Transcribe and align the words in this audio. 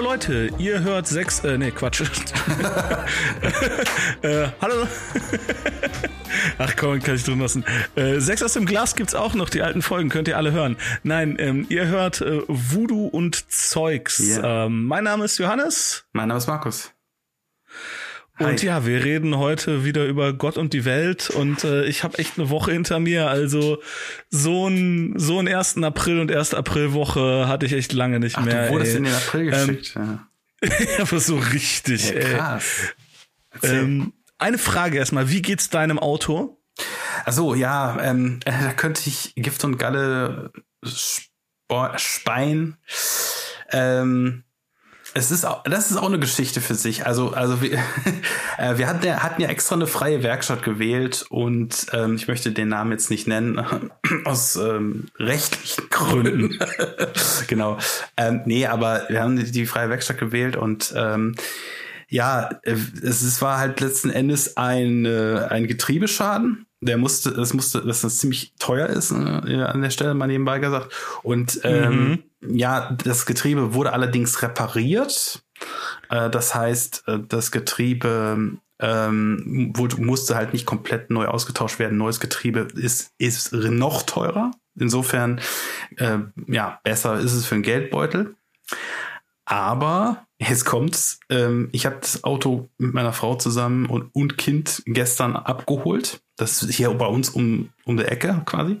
Hallo 0.00 0.12
Leute, 0.12 0.48
ihr 0.56 0.80
hört 0.80 1.08
sechs, 1.08 1.44
äh, 1.44 1.58
nee, 1.58 1.72
Quatsch. 1.72 2.00
äh, 4.22 4.46
hallo. 4.62 4.86
Ach 6.58 6.74
komm, 6.74 7.00
kann 7.00 7.16
ich 7.16 7.24
drin 7.24 7.38
lassen. 7.38 7.66
Äh, 7.96 8.18
sechs 8.18 8.42
aus 8.42 8.54
dem 8.54 8.64
Glas 8.64 8.96
gibt's 8.96 9.14
auch 9.14 9.34
noch, 9.34 9.50
die 9.50 9.60
alten 9.60 9.82
Folgen 9.82 10.08
könnt 10.08 10.26
ihr 10.26 10.38
alle 10.38 10.52
hören. 10.52 10.78
Nein, 11.02 11.36
ähm, 11.38 11.66
ihr 11.68 11.88
hört 11.88 12.22
äh, 12.22 12.40
Voodoo 12.48 13.08
und 13.08 13.52
Zeugs. 13.52 14.20
Yeah. 14.20 14.64
Ähm, 14.64 14.86
mein 14.86 15.04
Name 15.04 15.26
ist 15.26 15.36
Johannes. 15.36 16.06
Mein 16.14 16.28
Name 16.28 16.38
ist 16.38 16.46
Markus. 16.46 16.94
Und 18.40 18.62
ja, 18.62 18.86
wir 18.86 19.04
reden 19.04 19.36
heute 19.36 19.84
wieder 19.84 20.06
über 20.06 20.32
Gott 20.32 20.56
und 20.56 20.72
die 20.72 20.84
Welt 20.86 21.28
und 21.28 21.62
äh, 21.64 21.84
ich 21.84 22.04
habe 22.04 22.18
echt 22.18 22.38
eine 22.38 22.48
Woche 22.48 22.72
hinter 22.72 22.98
mir. 22.98 23.28
Also 23.28 23.82
so 24.30 24.66
ein 24.66 25.14
so 25.18 25.38
ein 25.38 25.46
1. 25.46 25.82
April 25.82 26.20
und 26.20 26.32
1. 26.32 26.54
Aprilwoche 26.54 27.46
hatte 27.48 27.66
ich 27.66 27.72
echt 27.74 27.92
lange 27.92 28.18
nicht 28.18 28.38
Ach, 28.38 28.44
mehr. 28.44 28.66
du 28.66 28.72
wurdest 28.72 28.92
ey. 28.92 28.98
in 28.98 29.04
den 29.04 29.14
April 29.14 29.50
geschickt. 29.50 29.94
ja. 29.94 30.26
Aber 31.00 31.20
so 31.20 31.36
richtig, 31.36 32.10
Ja, 32.10 32.20
krass. 32.20 32.64
Ähm, 33.62 34.12
eine 34.38 34.58
Frage 34.58 34.96
erstmal, 34.96 35.30
wie 35.30 35.42
geht's 35.42 35.68
deinem 35.68 35.98
Auto? 35.98 36.58
Achso, 37.24 37.54
ja, 37.54 37.98
ähm, 38.02 38.40
äh, 38.46 38.52
da 38.52 38.72
könnte 38.72 39.02
ich 39.06 39.34
Gift 39.36 39.64
und 39.64 39.76
Galle 39.76 40.50
speien. 41.96 42.78
Ähm, 43.70 44.44
es 45.14 45.30
ist 45.30 45.44
auch, 45.44 45.62
das 45.64 45.90
ist 45.90 45.96
auch 45.96 46.06
eine 46.06 46.18
Geschichte 46.18 46.60
für 46.60 46.74
sich. 46.74 47.06
Also, 47.06 47.32
also 47.32 47.62
wir, 47.62 47.78
äh, 48.58 48.78
wir 48.78 48.86
hatten 48.86 49.04
ja, 49.04 49.22
hatten 49.22 49.42
ja 49.42 49.48
extra 49.48 49.74
eine 49.74 49.86
freie 49.86 50.22
Werkstatt 50.22 50.62
gewählt 50.62 51.26
und 51.28 51.86
ähm, 51.92 52.14
ich 52.14 52.28
möchte 52.28 52.52
den 52.52 52.68
Namen 52.68 52.92
jetzt 52.92 53.10
nicht 53.10 53.26
nennen, 53.26 53.60
aus 54.24 54.56
ähm, 54.56 55.06
rechtlichen 55.18 55.88
Gründen. 55.90 56.58
genau. 57.48 57.78
Ähm, 58.16 58.42
nee, 58.44 58.66
aber 58.66 59.04
wir 59.08 59.22
haben 59.22 59.36
die, 59.36 59.50
die 59.50 59.66
freie 59.66 59.90
Werkstatt 59.90 60.18
gewählt 60.18 60.56
und 60.56 60.92
ähm, 60.96 61.34
ja, 62.08 62.50
es, 62.62 63.22
es 63.22 63.40
war 63.40 63.58
halt 63.58 63.80
letzten 63.80 64.10
Endes 64.10 64.56
ein, 64.56 65.06
äh, 65.06 65.46
ein 65.48 65.66
Getriebeschaden. 65.66 66.66
Der 66.82 66.96
musste, 66.96 67.32
das 67.32 67.52
musste, 67.52 67.82
dass 67.82 68.00
das 68.00 68.18
ziemlich 68.18 68.54
teuer 68.58 68.86
ist, 68.88 69.10
äh, 69.10 69.14
an 69.14 69.82
der 69.82 69.90
Stelle 69.90 70.14
mal 70.14 70.26
nebenbei 70.26 70.58
gesagt. 70.58 70.94
Und 71.22 71.60
ähm, 71.64 72.22
ja, 72.40 72.96
das 73.04 73.26
Getriebe 73.26 73.74
wurde 73.74 73.92
allerdings 73.92 74.42
repariert. 74.42 75.42
Äh, 76.08 76.30
das 76.30 76.54
heißt, 76.54 77.04
äh, 77.06 77.18
das 77.28 77.50
Getriebe 77.50 78.58
ähm, 78.78 79.72
wurde, 79.76 80.00
musste 80.00 80.36
halt 80.36 80.52
nicht 80.52 80.66
komplett 80.66 81.10
neu 81.10 81.26
ausgetauscht 81.26 81.78
werden. 81.78 81.98
Neues 81.98 82.18
Getriebe 82.18 82.68
ist, 82.74 83.12
ist 83.18 83.52
noch 83.52 84.02
teurer. 84.02 84.52
Insofern, 84.78 85.40
äh, 85.96 86.18
ja, 86.46 86.80
besser 86.82 87.18
ist 87.18 87.34
es 87.34 87.44
für 87.44 87.56
den 87.56 87.62
Geldbeutel. 87.62 88.36
Aber 89.44 90.26
jetzt 90.48 90.64
kommt's. 90.64 91.20
Ähm, 91.28 91.68
ich 91.72 91.86
habe 91.86 91.98
das 92.00 92.24
Auto 92.24 92.68
mit 92.78 92.94
meiner 92.94 93.12
Frau 93.12 93.36
zusammen 93.36 93.86
und, 93.86 94.10
und 94.14 94.38
Kind 94.38 94.82
gestern 94.86 95.36
abgeholt. 95.36 96.22
Das 96.36 96.62
ist 96.62 96.74
hier 96.74 96.90
bei 96.94 97.06
uns 97.06 97.30
um, 97.30 97.70
um 97.84 97.96
der 97.96 98.10
Ecke 98.10 98.42
quasi. 98.46 98.80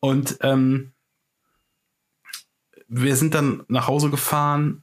Und 0.00 0.38
ähm, 0.40 0.92
wir 2.88 3.16
sind 3.16 3.34
dann 3.34 3.62
nach 3.68 3.86
Hause 3.86 4.10
gefahren 4.10 4.82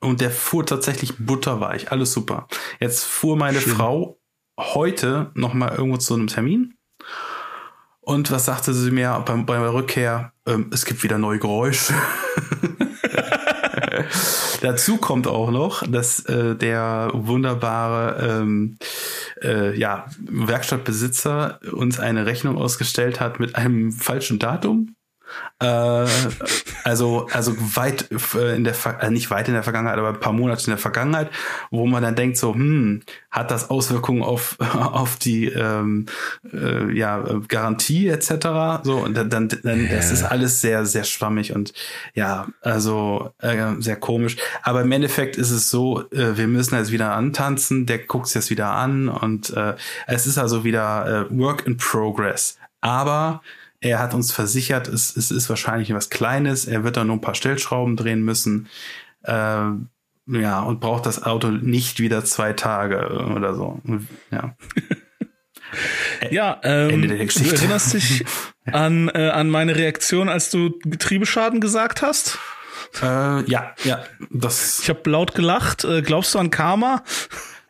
und 0.00 0.20
der 0.20 0.30
fuhr 0.30 0.64
tatsächlich 0.64 1.18
butterweich. 1.18 1.92
Alles 1.92 2.12
super. 2.12 2.48
Jetzt 2.80 3.04
fuhr 3.04 3.36
meine 3.36 3.60
Schön. 3.60 3.74
Frau 3.74 4.18
heute 4.58 5.30
noch 5.34 5.52
mal 5.52 5.70
irgendwo 5.70 5.98
zu 5.98 6.14
einem 6.14 6.28
Termin. 6.28 6.74
Und 8.00 8.30
was 8.30 8.46
sagte 8.46 8.72
sie 8.72 8.90
mir 8.90 9.22
beim, 9.26 9.46
bei 9.46 9.58
der 9.58 9.74
Rückkehr? 9.74 10.32
Ähm, 10.46 10.70
es 10.72 10.84
gibt 10.84 11.02
wieder 11.02 11.18
neue 11.18 11.38
Geräusche. 11.38 11.92
Dazu 14.60 14.96
kommt 14.96 15.26
auch 15.26 15.50
noch, 15.50 15.82
dass 15.86 16.24
äh, 16.26 16.54
der 16.56 17.10
wunderbare 17.12 18.40
ähm, 18.40 18.78
äh, 19.42 19.78
ja, 19.78 20.06
Werkstattbesitzer 20.18 21.60
uns 21.72 22.00
eine 22.00 22.26
Rechnung 22.26 22.56
ausgestellt 22.56 23.20
hat 23.20 23.38
mit 23.38 23.54
einem 23.54 23.92
falschen 23.92 24.38
Datum. 24.38 24.95
Äh, 25.58 26.06
also, 26.84 27.26
also 27.32 27.54
weit 27.76 28.10
äh, 28.34 28.54
in 28.54 28.64
der, 28.64 28.74
äh, 29.00 29.10
nicht 29.10 29.30
weit 29.30 29.48
in 29.48 29.54
der 29.54 29.62
Vergangenheit, 29.62 29.98
aber 29.98 30.10
ein 30.10 30.20
paar 30.20 30.32
Monate 30.32 30.64
in 30.66 30.70
der 30.70 30.78
Vergangenheit, 30.78 31.30
wo 31.70 31.86
man 31.86 32.02
dann 32.02 32.14
denkt 32.14 32.36
so, 32.36 32.54
hm, 32.54 33.02
hat 33.30 33.50
das 33.50 33.70
Auswirkungen 33.70 34.22
auf, 34.22 34.56
auf 34.60 35.16
die 35.16 35.46
ähm, 35.46 36.06
äh, 36.52 36.92
ja, 36.92 37.24
Garantie 37.48 38.08
etc. 38.08 38.82
So, 38.82 38.98
und 38.98 39.16
dann, 39.16 39.30
dann, 39.30 39.48
dann 39.48 39.88
das 39.88 40.10
ist 40.10 40.22
alles 40.22 40.60
sehr, 40.60 40.86
sehr 40.86 41.04
schwammig 41.04 41.54
und 41.54 41.72
ja, 42.14 42.48
also 42.60 43.30
äh, 43.38 43.56
sehr 43.78 43.96
komisch. 43.96 44.36
Aber 44.62 44.82
im 44.82 44.92
Endeffekt 44.92 45.36
ist 45.36 45.50
es 45.50 45.70
so, 45.70 46.02
äh, 46.10 46.36
wir 46.36 46.48
müssen 46.48 46.76
jetzt 46.76 46.92
wieder 46.92 47.14
antanzen, 47.14 47.86
der 47.86 47.98
guckt 47.98 48.26
sich 48.28 48.34
das 48.34 48.50
wieder 48.50 48.72
an 48.72 49.08
und 49.08 49.50
äh, 49.50 49.74
es 50.06 50.26
ist 50.26 50.38
also 50.38 50.64
wieder 50.64 51.28
äh, 51.30 51.38
Work 51.38 51.66
in 51.66 51.76
Progress. 51.76 52.58
Aber 52.80 53.42
er 53.80 53.98
hat 53.98 54.14
uns 54.14 54.32
versichert, 54.32 54.88
es, 54.88 55.16
es 55.16 55.30
ist 55.30 55.48
wahrscheinlich 55.48 55.92
was 55.92 56.10
Kleines. 56.10 56.66
Er 56.66 56.84
wird 56.84 56.96
da 56.96 57.04
nur 57.04 57.16
ein 57.16 57.20
paar 57.20 57.34
Stellschrauben 57.34 57.96
drehen 57.96 58.22
müssen. 58.22 58.68
Äh, 59.22 59.32
ja, 60.28 60.60
und 60.60 60.80
braucht 60.80 61.06
das 61.06 61.22
Auto 61.22 61.48
nicht 61.48 62.00
wieder 62.00 62.24
zwei 62.24 62.52
Tage 62.52 63.08
oder 63.34 63.54
so. 63.54 63.80
Ja. 64.30 64.56
Ja, 66.30 66.60
ähm, 66.62 66.90
Ende 66.90 67.08
der 67.08 67.26
Geschichte. 67.26 67.50
du 67.50 67.56
erinnerst 67.56 67.94
dich 67.94 68.24
an, 68.72 69.08
äh, 69.08 69.30
an 69.30 69.50
meine 69.50 69.76
Reaktion, 69.76 70.28
als 70.28 70.48
du 70.48 70.78
Getriebeschaden 70.84 71.60
gesagt 71.60 72.02
hast? 72.02 72.38
Äh, 73.02 73.42
ja, 73.50 73.74
ja. 73.84 74.04
Das 74.30 74.80
Ich 74.80 74.88
habe 74.88 75.10
laut 75.10 75.34
gelacht. 75.34 75.84
Äh, 75.84 76.02
glaubst 76.02 76.34
du 76.34 76.38
an 76.38 76.50
Karma? 76.50 77.02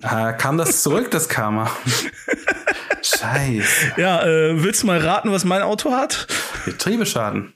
äh, 0.03 0.35
kam 0.35 0.59
das 0.59 0.83
zurück, 0.83 1.11
das 1.11 1.29
Karma. 1.29 1.71
Scheiße. 3.07 3.93
Ja, 3.97 4.25
äh, 4.25 4.63
willst 4.63 4.83
du 4.83 4.87
mal 4.87 4.99
raten, 4.99 5.31
was 5.33 5.45
mein 5.45 5.63
Auto 5.63 5.93
hat? 5.93 6.27
Getriebeschaden. 6.65 7.53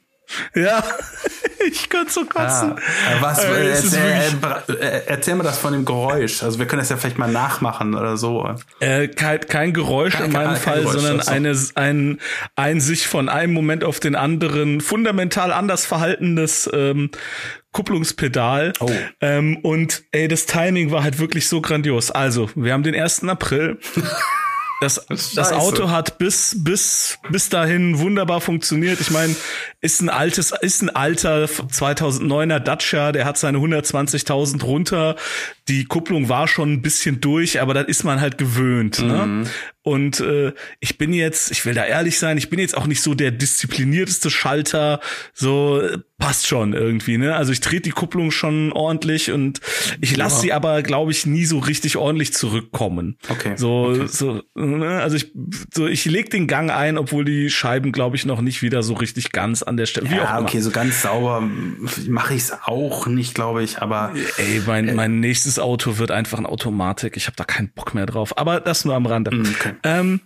Ja, 0.54 0.84
ich 1.66 1.88
könnte 1.88 2.12
so 2.12 2.24
kotzen. 2.24 2.76
Ah, 2.76 3.16
was, 3.20 3.42
Äh, 3.44 3.48
äh, 3.50 3.70
erzähl, 3.70 4.00
äh, 4.00 4.72
äh, 4.74 5.02
erzähl 5.06 5.34
mal 5.34 5.42
das 5.42 5.58
von 5.58 5.72
dem 5.72 5.84
Geräusch. 5.84 6.44
Also 6.44 6.60
wir 6.60 6.66
können 6.66 6.78
das 6.78 6.88
ja 6.88 6.96
vielleicht 6.96 7.18
mal 7.18 7.30
nachmachen 7.32 7.96
oder 7.96 8.16
so. 8.16 8.48
Äh, 8.78 9.08
kein, 9.08 9.40
kein 9.40 9.72
Geräusch 9.72 10.12
Kein- 10.12 10.26
in 10.26 10.32
meinem 10.32 10.52
kein 10.52 10.56
Fall, 10.62 10.80
Geräusch, 10.82 10.92
sondern 11.00 11.18
ach 11.20 11.24
so. 11.24 11.32
eine, 11.32 11.58
ein, 11.74 12.20
ein 12.54 12.80
sich 12.80 13.08
von 13.08 13.28
einem 13.28 13.52
Moment 13.52 13.82
auf 13.82 13.98
den 13.98 14.14
anderen 14.14 14.80
fundamental 14.80 15.52
anders 15.52 15.84
verhaltendes 15.84 16.70
ähm, 16.72 17.10
Kupplungspedal. 17.72 18.72
Oh. 18.78 18.88
Ähm, 19.20 19.56
und 19.64 20.04
ey, 20.12 20.28
das 20.28 20.46
Timing 20.46 20.92
war 20.92 21.02
halt 21.02 21.18
wirklich 21.18 21.48
so 21.48 21.60
grandios. 21.60 22.12
Also, 22.12 22.50
wir 22.54 22.72
haben 22.72 22.84
den 22.84 22.94
1. 22.94 23.24
April. 23.24 23.78
Das, 24.80 25.04
das. 25.08 25.52
Auto 25.52 25.90
hat 25.90 26.16
bis, 26.16 26.56
bis, 26.58 27.18
bis 27.28 27.50
dahin 27.50 27.98
wunderbar 27.98 28.40
funktioniert. 28.40 28.98
Ich 29.00 29.10
meine, 29.10 29.36
ist 29.82 30.00
ein 30.00 30.08
altes, 30.08 30.52
ist 30.58 30.82
ein 30.82 30.88
alter 30.88 31.44
2009er 31.44 32.60
Dacia, 32.60 33.12
der 33.12 33.26
hat 33.26 33.36
seine 33.36 33.58
120.000 33.58 34.64
runter. 34.64 35.16
Die 35.68 35.84
Kupplung 35.84 36.30
war 36.30 36.48
schon 36.48 36.72
ein 36.72 36.82
bisschen 36.82 37.20
durch, 37.20 37.60
aber 37.60 37.74
das 37.74 37.88
ist 37.88 38.04
man 38.04 38.22
halt 38.22 38.38
gewöhnt. 38.38 39.00
Ne? 39.00 39.44
Und 39.82 40.20
äh, 40.20 40.52
ich 40.80 40.98
bin 40.98 41.12
jetzt, 41.14 41.50
ich 41.50 41.64
will 41.64 41.72
da 41.74 41.84
ehrlich 41.86 42.18
sein, 42.18 42.36
ich 42.36 42.50
bin 42.50 42.58
jetzt 42.58 42.76
auch 42.76 42.86
nicht 42.86 43.02
so 43.02 43.14
der 43.14 43.30
disziplinierteste 43.30 44.30
Schalter, 44.30 45.00
so 45.32 45.82
passt 46.18 46.46
schon 46.46 46.74
irgendwie, 46.74 47.16
ne? 47.16 47.34
Also 47.34 47.50
ich 47.52 47.60
trete 47.60 47.84
die 47.84 47.90
Kupplung 47.92 48.30
schon 48.30 48.72
ordentlich 48.72 49.30
und 49.32 49.60
ich 50.02 50.14
lasse 50.18 50.36
Ja. 50.36 50.40
sie 50.42 50.52
aber, 50.52 50.82
glaube 50.82 51.12
ich, 51.12 51.24
nie 51.24 51.46
so 51.46 51.58
richtig 51.60 51.96
ordentlich 51.96 52.34
zurückkommen. 52.34 53.16
Okay, 53.30 53.54
So, 53.56 53.86
okay. 53.94 54.06
so, 54.06 54.42
ne? 54.54 55.00
Also 55.00 55.16
ich, 55.16 55.32
so, 55.72 55.86
ich 55.86 56.04
leg 56.04 56.28
den 56.28 56.46
Gang 56.46 56.70
ein, 56.70 56.98
obwohl 56.98 57.24
die 57.24 57.48
Scheiben, 57.48 57.90
glaube 57.90 58.16
ich, 58.16 58.26
noch 58.26 58.42
nicht 58.42 58.60
wieder 58.60 58.82
so 58.82 58.92
richtig 58.92 59.32
ganz 59.32 59.62
an 59.62 59.78
der 59.78 59.86
Stelle. 59.86 60.10
Wie 60.10 60.14
auch 60.20 60.24
Ja, 60.24 60.38
immer. 60.38 60.46
okay, 60.46 60.60
so 60.60 60.70
ganz 60.70 61.00
sauber 61.00 61.42
mache 62.06 62.34
ich 62.34 62.42
es 62.42 62.52
auch 62.64 63.06
nicht, 63.06 63.34
glaube 63.34 63.62
ich. 63.62 63.78
Aber 63.78 64.12
Ey, 64.36 64.58
Äh. 64.58 64.62
mein, 64.66 64.94
mein 64.94 65.20
nächstes 65.20 65.58
Auto 65.58 65.96
wird 65.96 66.10
einfach 66.10 66.38
ein 66.38 66.44
Automatik. 66.44 67.16
Ich 67.16 67.28
habe 67.28 67.36
da 67.36 67.44
keinen 67.44 67.70
Bock 67.70 67.94
mehr 67.94 68.04
drauf. 68.04 68.36
Aber 68.36 68.60
das 68.60 68.84
nur 68.84 68.94
am 68.94 69.06
Rande. 69.06 69.30
Mm, 69.34 69.46
okay. 69.58 69.69
Ähm, 69.82 70.20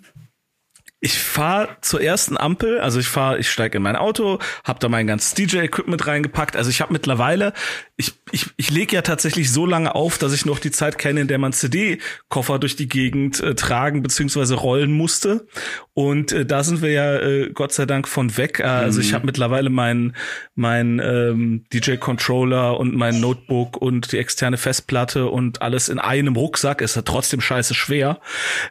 ich 1.05 1.19
fahre 1.19 1.77
zur 1.83 2.01
ersten 2.01 2.39
Ampel, 2.39 2.81
also 2.81 2.99
ich 2.99 3.09
fahre, 3.09 3.39
ich 3.39 3.51
steige 3.51 3.77
in 3.77 3.83
mein 3.83 3.95
Auto, 3.95 4.39
habe 4.65 4.79
da 4.79 4.89
mein 4.89 5.07
ganzes 5.07 5.35
DJ-Equipment 5.35 6.07
reingepackt. 6.07 6.57
Also 6.57 6.71
ich 6.71 6.81
habe 6.81 6.95
mittlerweile, 6.95 7.53
ich, 7.97 8.15
ich, 8.33 8.47
ich 8.57 8.71
lege 8.71 8.97
ja 8.97 9.03
tatsächlich 9.03 9.53
so 9.53 9.67
lange 9.67 9.95
auf, 9.95 10.17
dass 10.17 10.33
ich 10.33 10.47
noch 10.47 10.59
die 10.59 10.71
Zeit 10.71 10.97
kenne, 10.97 11.21
in 11.21 11.29
der 11.29 11.37
man 11.37 11.53
CD-Koffer 11.53 12.59
durch 12.59 12.77
die 12.77 12.89
Gegend 12.89 13.39
äh, 13.41 13.55
tragen 13.55 14.03
beziehungsweise 14.03 14.55
rollen 14.55 14.93
musste. 14.93 15.47
Und 15.93 16.33
äh, 16.33 16.47
da 16.47 16.65
sind 16.65 16.81
wir 16.81 16.91
ja 16.91 17.17
äh, 17.17 17.51
Gott 17.53 17.75
sei 17.75 17.85
Dank 17.85 18.09
von 18.09 18.39
weg. 18.39 18.61
Äh, 18.61 18.63
also 18.63 19.03
ich 19.03 19.13
habe 19.13 19.27
mittlerweile 19.27 19.69
mein, 19.69 20.17
mein 20.55 21.03
ähm, 21.05 21.67
DJ-Controller 21.71 22.81
und 22.81 22.97
mein 22.97 23.21
Notebook 23.21 23.77
und 23.77 24.11
die 24.11 24.17
externe 24.17 24.57
Festplatte 24.57 25.27
und 25.27 25.61
alles 25.61 25.91
in 25.91 25.99
einem 25.99 26.35
Rucksack. 26.35 26.81
Ist 26.81 26.97
ja 26.97 27.03
trotzdem 27.03 27.43
scheiße 27.43 27.75
schwer. 27.75 28.21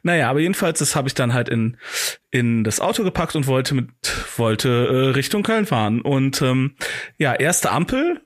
Naja, 0.02 0.32
aber 0.32 0.40
jedenfalls, 0.40 0.80
das 0.80 0.96
habe 0.96 1.08
ich 1.08 1.14
dann 1.14 1.36
halt 1.36 1.48
in 1.48 1.78
in 2.34 2.64
das 2.64 2.80
Auto 2.80 3.04
gepackt 3.04 3.36
und 3.36 3.48
wollte 3.48 3.76
mit 3.76 3.90
wollte 4.38 4.70
äh, 4.70 5.10
Richtung 5.12 5.44
Köln 5.44 5.66
fahren 5.66 6.02
und 6.02 6.42
ähm, 6.42 6.76
ja 7.18 7.34
erste 7.34 7.72
Ampel 7.72 8.22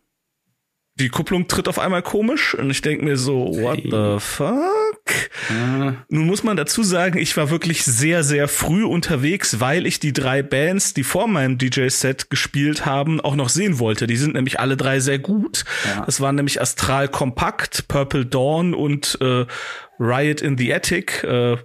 die 1.00 1.09
Kupplung 1.09 1.48
tritt 1.48 1.68
auf 1.68 1.77
einmal 1.77 2.01
komisch 2.01 2.56
und 2.56 2.71
ich 2.71 2.81
denke 2.81 3.06
mir 3.06 3.18
so, 3.18 3.56
what 3.56 3.80
the 3.83 4.18
fuck? 4.19 5.13
Mhm. 5.50 5.98
Nun 6.09 6.25
muss 6.25 6.44
man 6.44 6.57
dazu 6.57 6.81
sagen, 6.81 7.19
ich 7.19 7.38
war 7.38 7.51
wirklich 7.51 7.83
sehr, 7.83 8.24
sehr 8.24 8.48
früh 8.48 8.83
unterwegs, 8.83 9.59
weil 9.59 9.86
ich 9.86 10.00
die 10.00 10.12
drei 10.12 10.42
Bands, 10.42 10.95
die 10.95 11.04
vor 11.04 11.27
meinem 11.27 11.59
DJ-Set 11.59 12.31
gespielt 12.31 12.88
haben, 12.88 13.21
auch 13.21 13.36
noch 13.36 13.50
sehen 13.50 13.77
wollte. 13.77 14.07
Die 14.07 14.18
sind 14.18 14.33
nämlich 14.33 14.59
alle 14.59 14.75
drei 14.75 15.00
sehr 15.00 15.19
gut. 15.19 15.65
Ja. 15.86 16.04
Das 16.06 16.19
waren 16.19 16.36
nämlich 16.36 16.59
Astral 16.59 17.07
Compact, 17.07 17.88
Purple 17.88 18.25
Dawn 18.25 18.74
und 18.74 19.19
äh, 19.21 19.45
Riot 20.00 20.42
in 20.42 20.57
the 20.57 20.74
Attic. 20.74 21.24
Äh, 21.24 21.57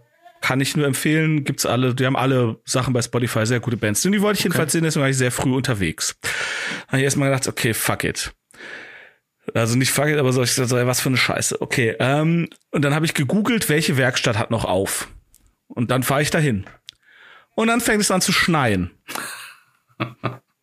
kann 0.43 0.61
ich 0.61 0.77
nur 0.77 0.87
empfehlen, 0.87 1.45
gibt's 1.45 1.65
alle, 1.65 1.95
die 1.95 2.05
haben 2.05 2.17
alle 2.17 2.61
Sachen 2.65 2.93
bei 2.93 3.01
Spotify, 3.01 3.47
sehr 3.47 3.61
gute 3.61 3.77
Bands. 3.77 4.05
Und 4.05 4.13
die 4.13 4.21
wollte 4.21 4.39
ich 4.39 4.41
okay. 4.41 4.49
jedenfalls 4.49 4.73
sehen, 4.73 4.83
deswegen 4.83 5.03
war 5.03 5.09
ich 5.11 5.17
sehr 5.17 5.33
früh 5.33 5.55
unterwegs. 5.55 6.19
Da 6.21 6.89
habe 6.89 6.99
ich 6.99 7.05
erstmal 7.05 7.31
gedacht, 7.31 7.49
okay, 7.49 7.73
fuck 7.73 8.05
it. 8.05 8.35
Also 9.55 9.77
nicht 9.77 9.91
fuck 9.91 10.09
it, 10.09 10.19
aber 10.19 10.33
so, 10.33 10.43
ich 10.43 10.53
so, 10.53 10.69
was 10.69 11.01
für 11.01 11.09
eine 11.09 11.17
Scheiße. 11.17 11.61
Okay, 11.61 11.97
ähm, 11.99 12.49
und 12.71 12.83
dann 12.83 12.95
habe 12.95 13.07
ich 13.07 13.15
gegoogelt, 13.15 13.69
welche 13.69 13.97
Werkstatt 13.97 14.39
hat 14.39 14.51
noch 14.51 14.65
auf. 14.65 15.09
Und 15.69 15.91
dann 15.91 16.03
fahre 16.03 16.23
ich 16.23 16.31
dahin. 16.31 16.67
Und 17.55 17.69
dann 17.69 17.81
fängt 17.81 18.01
es 18.01 18.11
an 18.11 18.21
zu 18.21 18.33
schneien. 18.33 18.91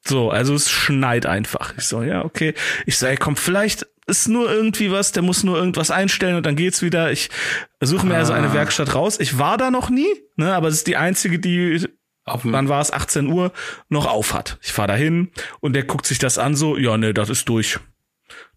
So, 0.09 0.31
also 0.31 0.55
es 0.55 0.71
schneit 0.71 1.27
einfach. 1.27 1.75
Ich 1.77 1.83
so, 1.83 2.01
ja, 2.01 2.25
okay. 2.25 2.55
Ich 2.87 2.97
so, 2.97 3.05
ey, 3.05 3.15
komm, 3.15 3.35
vielleicht 3.35 3.85
ist 4.09 4.27
nur 4.27 4.51
irgendwie 4.51 4.91
was, 4.91 5.11
der 5.11 5.23
muss 5.23 5.43
nur 5.43 5.57
irgendwas 5.57 5.91
einstellen 5.91 6.35
und 6.35 6.45
dann 6.45 6.55
geht's 6.55 6.81
wieder. 6.81 7.11
Ich 7.11 7.29
suche 7.79 8.05
mir 8.05 8.15
ah. 8.15 8.19
also 8.19 8.33
eine 8.33 8.49
ah. 8.49 8.53
Werkstatt 8.53 8.95
raus. 8.95 9.19
Ich 9.19 9.37
war 9.37 9.57
da 9.57 9.71
noch 9.71 9.89
nie, 9.89 10.09
ne, 10.35 10.53
aber 10.53 10.67
es 10.67 10.75
ist 10.75 10.87
die 10.87 10.97
einzige, 10.97 11.39
die 11.39 11.87
auf 12.25 12.43
dann 12.43 12.69
war 12.69 12.81
es 12.81 12.91
18 12.91 13.27
Uhr 13.27 13.51
noch 13.89 14.05
auf 14.05 14.33
hat. 14.33 14.59
Ich 14.61 14.71
fahre 14.71 14.89
dahin 14.89 15.31
und 15.61 15.73
der 15.73 15.83
guckt 15.83 16.05
sich 16.05 16.19
das 16.19 16.37
an 16.37 16.55
so, 16.55 16.77
ja, 16.77 16.97
ne, 16.97 17.13
das 17.13 17.29
ist 17.29 17.49
durch. 17.49 17.79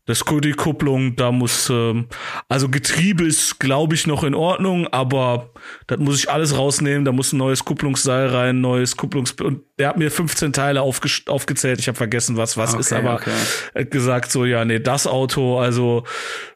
Das 0.04 0.24
die 0.42 0.52
Kupplung, 0.52 1.14
da 1.14 1.30
muss, 1.30 1.70
ähm, 1.70 2.08
also 2.48 2.68
Getriebe 2.68 3.24
ist, 3.24 3.60
glaube 3.60 3.94
ich, 3.94 4.08
noch 4.08 4.24
in 4.24 4.34
Ordnung, 4.34 4.88
aber 4.88 5.52
das 5.86 6.00
muss 6.00 6.18
ich 6.18 6.28
alles 6.28 6.56
rausnehmen. 6.56 7.04
Da 7.04 7.12
muss 7.12 7.32
ein 7.32 7.36
neues 7.36 7.64
Kupplungsseil 7.64 8.26
rein, 8.26 8.60
neues 8.60 8.96
Kupplungs 8.96 9.30
und 9.40 9.62
der 9.78 9.90
hat 9.90 9.98
mir 9.98 10.10
15 10.10 10.52
Teile 10.52 10.82
aufge 10.82 11.08
aufgezählt. 11.26 11.78
Ich 11.78 11.86
habe 11.86 11.96
vergessen, 11.96 12.36
was 12.36 12.56
was 12.56 12.70
okay, 12.70 12.80
ist, 12.80 12.92
aber 12.92 13.14
okay. 13.14 13.84
gesagt 13.90 14.32
so, 14.32 14.44
ja, 14.44 14.64
nee, 14.64 14.80
das 14.80 15.06
Auto, 15.06 15.60
also 15.60 16.02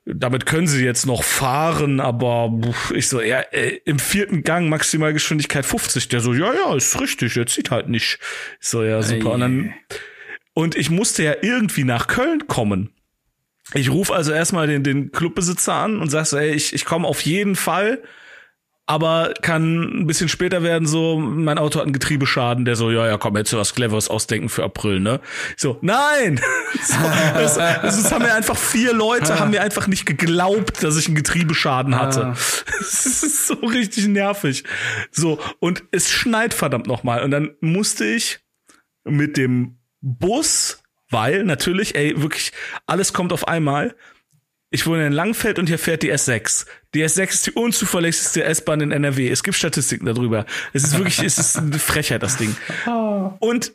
damit 0.05 0.45
können 0.45 0.67
sie 0.67 0.85
jetzt 0.85 1.07
noch 1.07 1.23
fahren, 1.23 2.01
aber 2.01 2.53
ich 2.95 3.09
so, 3.09 3.21
ja, 3.21 3.41
äh, 3.53 3.79
im 3.85 4.01
vierten 4.01 4.43
Gang 4.43 4.69
Maximalgeschwindigkeit 4.69 5.65
50. 5.65 6.09
Der 6.09 6.19
so, 6.19 6.33
ja, 6.33 6.53
ja, 6.53 6.75
ist 6.75 7.01
richtig, 7.01 7.37
jetzt 7.37 7.55
sieht 7.55 7.71
halt 7.71 7.89
nicht. 7.89 8.19
Ich 8.61 8.69
so, 8.69 8.83
ja, 8.83 9.03
super. 9.03 9.31
Und, 9.31 9.41
dann, 9.41 9.75
und 10.53 10.75
ich 10.75 10.91
musste 10.91 11.23
ja 11.23 11.35
irgendwie 11.43 11.85
nach 11.85 12.09
Köln 12.09 12.49
kommen. 12.49 12.91
Ich 13.75 13.91
rufe 13.91 14.15
also 14.15 14.33
erstmal 14.33 14.67
den, 14.67 14.83
den 14.85 15.11
Clubbesitzer 15.11 15.75
an 15.75 16.01
und 16.01 16.11
sag 16.11 16.27
so, 16.27 16.37
ey, 16.37 16.53
ich, 16.53 16.73
ich 16.73 16.85
komme 16.85 17.07
auf 17.07 17.23
jeden 17.23 17.57
Fall, 17.57 18.03
aber 18.89 19.35
kann 19.43 20.03
ein 20.03 20.07
bisschen 20.07 20.29
später 20.29 20.63
werden, 20.63 20.87
so, 20.87 21.19
mein 21.19 21.59
Auto 21.59 21.81
hat 21.81 21.87
einen 21.87 21.93
Getriebeschaden, 21.93 22.65
der 22.65 22.77
so, 22.77 22.93
ja, 22.93 23.09
ja, 23.09 23.19
komm, 23.19 23.37
jetzt 23.37 23.53
was 23.53 23.75
Cleveres 23.75 24.09
ausdenken 24.09 24.49
für 24.49 24.63
April, 24.63 25.01
ne? 25.01 25.21
Ich 25.57 25.63
so, 25.63 25.79
nein! 25.81 26.41
so, 26.85 26.95
das, 27.35 27.57
das, 27.57 28.13
haben 28.13 28.23
mir 28.23 28.35
einfach 28.35 28.57
vier 28.57 28.93
Leute, 28.93 29.41
haben 29.41 29.51
mir 29.51 29.63
einfach 29.63 29.89
nicht 29.89 30.07
geglaubt, 30.07 30.85
dass 30.85 30.97
ich 30.97 31.07
einen 31.09 31.17
Getriebeschaden 31.17 31.97
hatte. 31.97 32.27
Ah. 32.27 32.37
Das 32.79 33.23
ist 33.23 33.49
so 33.49 33.55
richtig 33.55 34.07
nervig. 34.07 34.63
So, 35.11 35.41
und 35.59 35.83
es 35.91 36.09
schneit 36.09 36.55
verdammt 36.55 36.87
nochmal. 36.87 37.25
Und 37.25 37.33
dann 37.33 37.57
musste 37.61 38.05
ich 38.05 38.41
mit 39.05 39.37
dem 39.37 39.79
Bus 40.01 40.83
weil 41.17 41.45
natürlich, 41.45 41.95
ey, 41.95 42.21
wirklich, 42.21 42.53
alles 42.87 43.15
kommt 43.15 43.33
auf 43.33 43.49
einmal. 43.49 43.97
Ich 44.71 44.87
wohne 44.87 45.07
in 45.07 45.15
Langfeld 45.15 45.59
und 45.59 45.67
hier 45.67 45.79
fährt 45.79 46.03
die 46.03 46.13
S6. 46.13 46.67
Die 46.93 47.03
S6 47.03 47.29
ist 47.31 47.47
die 47.47 47.53
unzuverlässigste 47.53 48.45
S-Bahn 48.45 48.83
in 48.83 48.93
NRW. 48.93 49.31
Es 49.31 49.43
gibt 49.43 49.57
Statistiken 49.57 50.05
darüber. 50.05 50.45
Es 50.75 50.85
ist 50.85 50.99
wirklich, 50.99 51.21
es 51.21 51.39
ist 51.39 51.57
eine 51.57 51.79
Frechheit, 51.79 52.23
das 52.23 52.37
Ding. 52.37 52.55
Oh. 52.87 53.33
Und 53.39 53.73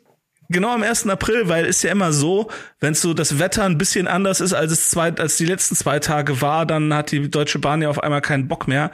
genau 0.52 0.74
am 0.74 0.82
1. 0.82 1.08
April, 1.08 1.48
weil 1.48 1.64
ist 1.64 1.82
ja 1.82 1.90
immer 1.90 2.12
so, 2.12 2.50
wenn 2.80 2.94
so 2.94 3.14
das 3.14 3.38
Wetter 3.38 3.64
ein 3.64 3.78
bisschen 3.78 4.06
anders 4.06 4.40
ist, 4.40 4.52
als 4.52 4.72
es 4.72 4.90
zwei, 4.90 5.12
als 5.14 5.36
die 5.36 5.46
letzten 5.46 5.74
zwei 5.74 5.98
Tage 5.98 6.40
war, 6.40 6.66
dann 6.66 6.92
hat 6.94 7.10
die 7.10 7.30
Deutsche 7.30 7.58
Bahn 7.58 7.82
ja 7.82 7.88
auf 7.88 8.02
einmal 8.02 8.20
keinen 8.20 8.48
Bock 8.48 8.68
mehr. 8.68 8.90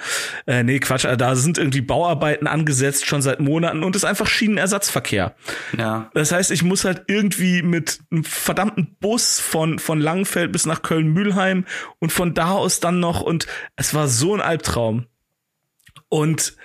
Äh, 0.47 0.63
nee, 0.63 0.79
Quatsch, 0.79 1.05
also 1.05 1.17
da 1.17 1.37
sind 1.37 1.59
irgendwie 1.59 1.81
Bauarbeiten 1.81 2.47
angesetzt 2.47 3.07
schon 3.07 3.23
seit 3.23 3.41
Monaten 3.41 3.83
und 3.83 3.97
es 3.97 4.03
ist 4.03 4.09
einfach 4.09 4.27
Schienenersatzverkehr. 4.27 5.35
Ja. 5.77 6.11
Das 6.15 6.33
heißt, 6.33 6.51
ich 6.51 6.63
muss 6.63 6.85
halt 6.85 7.03
irgendwie 7.09 7.63
mit 7.63 8.01
einem 8.11 8.25
verdammten 8.25 8.97
Bus 9.01 9.41
von, 9.41 9.79
von 9.79 10.01
Langenfeld 10.01 10.53
bis 10.53 10.67
nach 10.67 10.83
Köln-Mühlheim 10.83 11.67
und 11.99 12.13
von 12.13 12.35
da 12.35 12.53
aus 12.53 12.81
dann 12.81 13.01
noch 13.01 13.21
und 13.21 13.47
es 13.77 13.95
war 13.95 14.09
so 14.09 14.35
ein 14.35 14.41
Albtraum. 14.41 15.07
Und 16.09 16.57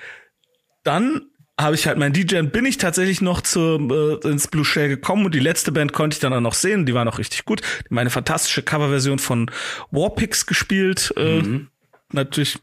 dann 0.83 1.29
habe 1.59 1.75
ich 1.75 1.85
halt 1.85 1.97
mein 1.97 2.13
DJ 2.13 2.37
und 2.37 2.51
bin 2.51 2.65
ich 2.65 2.77
tatsächlich 2.77 3.21
noch 3.21 3.41
zu, 3.41 4.19
äh, 4.23 4.27
ins 4.27 4.47
Blue 4.47 4.65
Shell 4.65 4.89
gekommen 4.89 5.25
und 5.25 5.35
die 5.35 5.39
letzte 5.39 5.71
Band 5.71 5.93
konnte 5.93 6.15
ich 6.15 6.19
dann 6.19 6.33
auch 6.33 6.41
noch 6.41 6.55
sehen, 6.55 6.85
die 6.85 6.93
war 6.93 7.05
noch 7.05 7.19
richtig 7.19 7.45
gut. 7.45 7.61
Die 7.61 7.89
haben 7.89 7.97
eine 7.99 8.09
fantastische 8.09 8.63
Coverversion 8.63 9.19
von 9.19 9.51
Warpix 9.91 10.45
gespielt. 10.45 11.13
Äh, 11.15 11.41
mhm. 11.41 11.67
Natürlich 12.11 12.59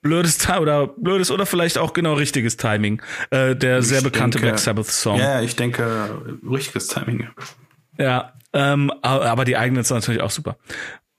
blödes 0.00 0.48
oder 0.48 0.88
blödes 0.88 1.30
oder 1.30 1.46
vielleicht 1.46 1.78
auch 1.78 1.92
genau 1.92 2.14
richtiges 2.14 2.56
Timing. 2.56 3.02
Äh, 3.30 3.54
der 3.56 3.78
ich 3.78 3.86
sehr 3.86 4.02
bekannte 4.02 4.38
denke, 4.38 4.52
Black 4.52 4.58
Sabbath 4.58 4.86
Song. 4.86 5.18
Ja, 5.18 5.42
ich 5.42 5.54
denke 5.54 6.22
richtiges 6.48 6.88
Timing. 6.88 7.28
Ja, 7.98 8.32
ähm, 8.54 8.90
aber 9.02 9.44
die 9.44 9.56
eigenen 9.56 9.84
sind 9.84 9.96
natürlich 9.96 10.22
auch 10.22 10.30
super. 10.30 10.56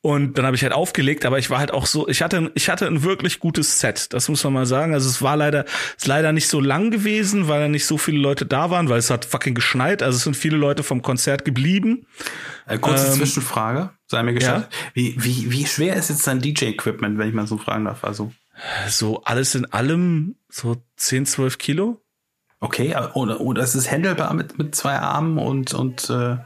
Und 0.05 0.37
dann 0.37 0.45
habe 0.45 0.57
ich 0.57 0.63
halt 0.63 0.73
aufgelegt, 0.73 1.25
aber 1.25 1.39
ich 1.39 1.49
war 1.49 1.59
halt 1.59 1.71
auch 1.71 1.85
so, 1.85 2.09
ich 2.09 2.21
hatte, 2.21 2.51
ich 2.55 2.67
hatte 2.67 2.87
ein 2.87 3.03
wirklich 3.03 3.39
gutes 3.39 3.79
Set, 3.79 4.11
das 4.11 4.27
muss 4.27 4.43
man 4.43 4.51
mal 4.51 4.65
sagen. 4.65 4.93
Also 4.93 5.07
es 5.07 5.21
war 5.21 5.37
leider, 5.37 5.63
ist 5.95 6.07
leider 6.07 6.33
nicht 6.33 6.49
so 6.49 6.59
lang 6.59 6.91
gewesen, 6.91 7.47
weil 7.47 7.69
nicht 7.69 7.85
so 7.85 7.97
viele 7.97 8.17
Leute 8.17 8.45
da 8.45 8.69
waren, 8.69 8.89
weil 8.89 8.99
es 8.99 9.09
hat 9.09 9.23
fucking 9.23 9.55
geschneit. 9.55 10.03
Also 10.03 10.17
es 10.17 10.23
sind 10.25 10.35
viele 10.35 10.57
Leute 10.57 10.83
vom 10.83 11.03
Konzert 11.03 11.45
geblieben. 11.45 12.05
Äh, 12.67 12.79
kurze 12.79 13.07
ähm, 13.07 13.13
Zwischenfrage, 13.13 13.91
sei 14.05 14.23
mir 14.23 14.33
gestattet. 14.33 14.67
Ja? 14.73 14.77
Wie, 14.93 15.15
wie, 15.17 15.49
wie 15.53 15.65
schwer 15.65 15.95
ist 15.95 16.09
jetzt 16.09 16.27
dein 16.27 16.41
DJ-Equipment, 16.41 17.17
wenn 17.17 17.29
ich 17.29 17.33
mal 17.33 17.47
so 17.47 17.57
fragen 17.57 17.85
darf? 17.85 18.03
Also 18.03 18.33
so 18.89 19.23
alles 19.23 19.55
in 19.55 19.71
allem 19.71 20.35
so 20.49 20.83
10, 20.97 21.27
12 21.27 21.57
Kilo. 21.57 22.01
Okay, 22.59 22.93
oder, 23.13 23.39
oder 23.39 23.63
ist 23.63 23.75
es 23.75 23.89
handelbar 23.89 24.33
mit, 24.33 24.57
mit 24.57 24.75
zwei 24.75 24.99
Armen 24.99 25.37
und, 25.37 25.73
und 25.73 26.09
äh 26.09 26.39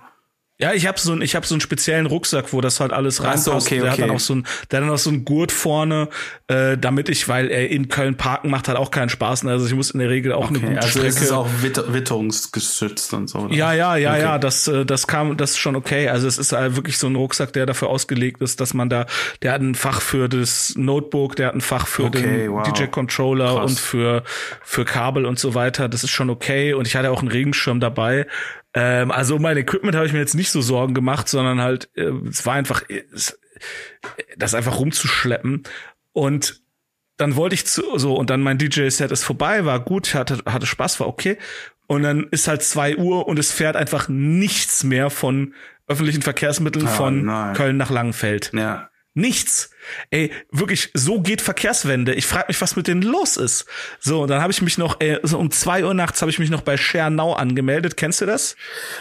ja, 0.60 0.74
ich 0.74 0.88
habe 0.88 1.00
so 1.00 1.14
ein, 1.14 1.22
ich 1.22 1.36
habe 1.36 1.46
so 1.46 1.54
einen 1.54 1.62
speziellen 1.62 2.08
Rucksack, 2.08 2.52
wo 2.52 2.62
das 2.62 2.80
halt 2.80 2.92
alles 2.92 3.22
reinpasst. 3.22 3.44
So, 3.44 3.54
okay, 3.54 3.76
der 3.76 3.84
okay. 3.84 3.92
hat 3.92 4.00
dann 4.00 4.16
auch 4.16 4.20
so 4.20 4.34
ein, 4.34 4.48
der 4.72 4.80
hat 4.80 4.88
dann 4.88 4.94
auch 4.94 4.98
so 4.98 5.12
ein 5.12 5.24
Gurt 5.24 5.52
vorne, 5.52 6.10
äh, 6.48 6.80
damit 6.80 7.10
ich, 7.10 7.30
weil 7.30 7.52
er 7.52 7.70
in 7.70 7.90
Köln 7.90 8.18
parken 8.18 8.50
macht 8.50 8.68
halt 8.68 8.78
auch 8.78 8.90
keinen 8.90 9.10
Spaß. 9.10 9.46
Also 9.46 9.68
ich 9.68 9.76
muss 9.76 9.92
in 9.92 10.00
der 10.00 10.10
Regel 10.10 10.34
auch 10.34 10.50
okay, 10.50 10.58
eine 10.58 10.68
gute 10.70 10.82
also 10.82 11.00
Strecke. 11.00 11.24
ist 11.26 11.32
auch 11.32 11.48
witter 11.62 11.94
witterungsgeschützt 11.94 13.14
und 13.14 13.30
so. 13.30 13.40
Oder? 13.40 13.54
Ja, 13.54 13.74
ja, 13.74 13.98
ja, 13.98 14.14
okay. 14.14 14.22
ja. 14.22 14.40
Das, 14.40 14.68
äh, 14.68 14.84
das 14.84 15.06
kam, 15.06 15.38
das 15.38 15.52
ist 15.52 15.58
schon 15.60 15.76
okay. 15.76 16.10
Also 16.10 16.28
es 16.28 16.40
ist 16.40 16.54
halt 16.54 16.76
wirklich 16.76 16.98
so 16.98 17.06
ein 17.06 17.16
Rucksack, 17.16 17.54
der 17.54 17.68
dafür 17.68 17.90
ausgelegt 17.90 18.42
ist, 18.42 18.60
dass 18.60 18.74
man 18.74 18.90
da, 18.90 19.06
der 19.44 19.52
hat 19.52 19.62
ein 19.62 19.76
Fach 19.76 20.02
für 20.02 20.28
das 20.28 20.74
Notebook, 20.76 21.36
der 21.36 21.50
hat 21.50 21.56
ein 21.56 21.62
Fach 21.62 21.86
für 21.86 22.10
den 22.10 22.52
wow. 22.52 22.64
DJ 22.64 22.86
Controller 22.86 23.54
Krass. 23.54 23.70
und 23.72 23.80
für 23.80 24.24
für 24.64 24.86
Kabel 24.86 25.28
und 25.28 25.38
so 25.38 25.54
weiter. 25.54 25.88
Das 25.88 26.04
ist 26.04 26.10
schon 26.10 26.32
okay. 26.32 26.74
Und 26.74 26.88
ich 26.88 26.96
hatte 26.96 27.12
auch 27.12 27.20
einen 27.20 27.30
Regenschirm 27.30 27.80
dabei. 27.80 28.26
Ähm, 28.80 29.10
also 29.10 29.38
um 29.38 29.42
mein 29.42 29.58
Equipment 29.58 29.96
habe 29.96 30.06
ich 30.06 30.14
mir 30.14 30.20
jetzt 30.20 30.36
nicht 30.36 30.52
so 30.52 30.62
Sorgen 30.62 30.94
gemacht, 30.94 31.28
sondern 31.28 31.62
halt, 31.62 31.90
äh, 31.96 32.12
es 32.30 32.46
war 32.46 32.54
einfach, 32.54 32.84
es, 32.88 33.40
das 34.38 34.54
einfach 34.54 34.80
rumzuschleppen. 34.80 35.64
Und 36.14 36.62
dann 37.18 37.36
wollte 37.36 37.56
ich 37.56 37.66
zu, 37.66 37.98
so, 37.98 38.16
und 38.16 38.30
dann 38.30 38.42
mein 38.42 38.60
DJ-Set 38.60 39.12
ist 39.12 39.24
vorbei, 39.24 39.66
war 39.66 39.80
gut, 39.80 40.14
hatte, 40.14 40.44
hatte 40.46 40.68
Spaß, 40.68 41.00
war 41.00 41.08
okay. 41.08 41.40
Und 41.88 42.04
dann 42.04 42.28
ist 42.30 42.48
halt 42.48 42.62
zwei 42.62 42.96
Uhr 42.98 43.28
und 43.28 43.40
es 43.40 43.52
fährt 43.52 43.76
einfach 43.76 44.10
nichts 44.10 44.84
mehr 44.84 45.10
von 45.10 45.56
öffentlichen 45.88 46.22
Verkehrsmitteln 46.22 46.86
oh, 46.86 46.90
von 46.90 47.26
nein. 47.26 47.56
Köln 47.56 47.78
nach 47.78 47.90
Langenfeld. 47.90 48.52
Ja. 48.54 48.92
Nichts. 49.18 49.72
Ey, 50.12 50.32
wirklich, 50.52 50.92
so 50.94 51.22
geht 51.22 51.42
Verkehrswende. 51.42 52.14
Ich 52.14 52.28
frage 52.28 52.46
mich, 52.50 52.62
was 52.62 52.76
mit 52.76 52.88
denen 52.88 53.02
los 53.02 53.36
ist. 53.36 53.66
So, 54.00 54.22
und 54.22 54.30
dann 54.30 54.44
habe 54.44 54.52
ich 54.52 54.62
mich 54.62 54.78
noch, 54.78 54.98
ey, 55.00 55.18
so 55.24 55.40
um 55.40 55.50
zwei 55.50 55.84
Uhr 55.84 55.96
nachts 55.96 56.22
habe 56.22 56.30
ich 56.30 56.38
mich 56.38 56.52
noch 56.52 56.62
bei 56.62 56.78
ShareNow 56.78 57.36
angemeldet. 57.36 57.98
Kennst 57.98 58.22
du 58.22 58.28
das? 58.28 58.56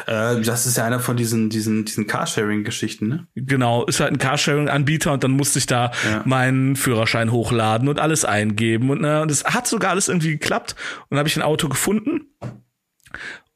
Äh, 0.06 0.40
das 0.40 0.64
ist 0.64 0.78
ja 0.78 0.86
einer 0.86 1.00
von 1.00 1.18
diesen, 1.18 1.50
diesen, 1.50 1.84
diesen 1.84 2.06
Carsharing-Geschichten, 2.06 3.08
ne? 3.08 3.26
Genau, 3.34 3.84
ist 3.84 4.00
halt 4.00 4.12
ein 4.12 4.18
Carsharing-Anbieter 4.18 5.12
und 5.12 5.22
dann 5.22 5.32
musste 5.32 5.58
ich 5.58 5.66
da 5.66 5.92
ja. 6.08 6.22
meinen 6.24 6.76
Führerschein 6.76 7.30
hochladen 7.30 7.86
und 7.86 8.00
alles 8.00 8.24
eingeben. 8.24 8.88
Und, 8.88 9.02
ne, 9.02 9.20
und 9.20 9.30
es 9.30 9.44
hat 9.44 9.66
sogar 9.66 9.90
alles 9.90 10.08
irgendwie 10.08 10.30
geklappt. 10.30 10.76
Und 11.02 11.06
dann 11.10 11.18
habe 11.18 11.28
ich 11.28 11.36
ein 11.36 11.42
Auto 11.42 11.68
gefunden. 11.68 12.22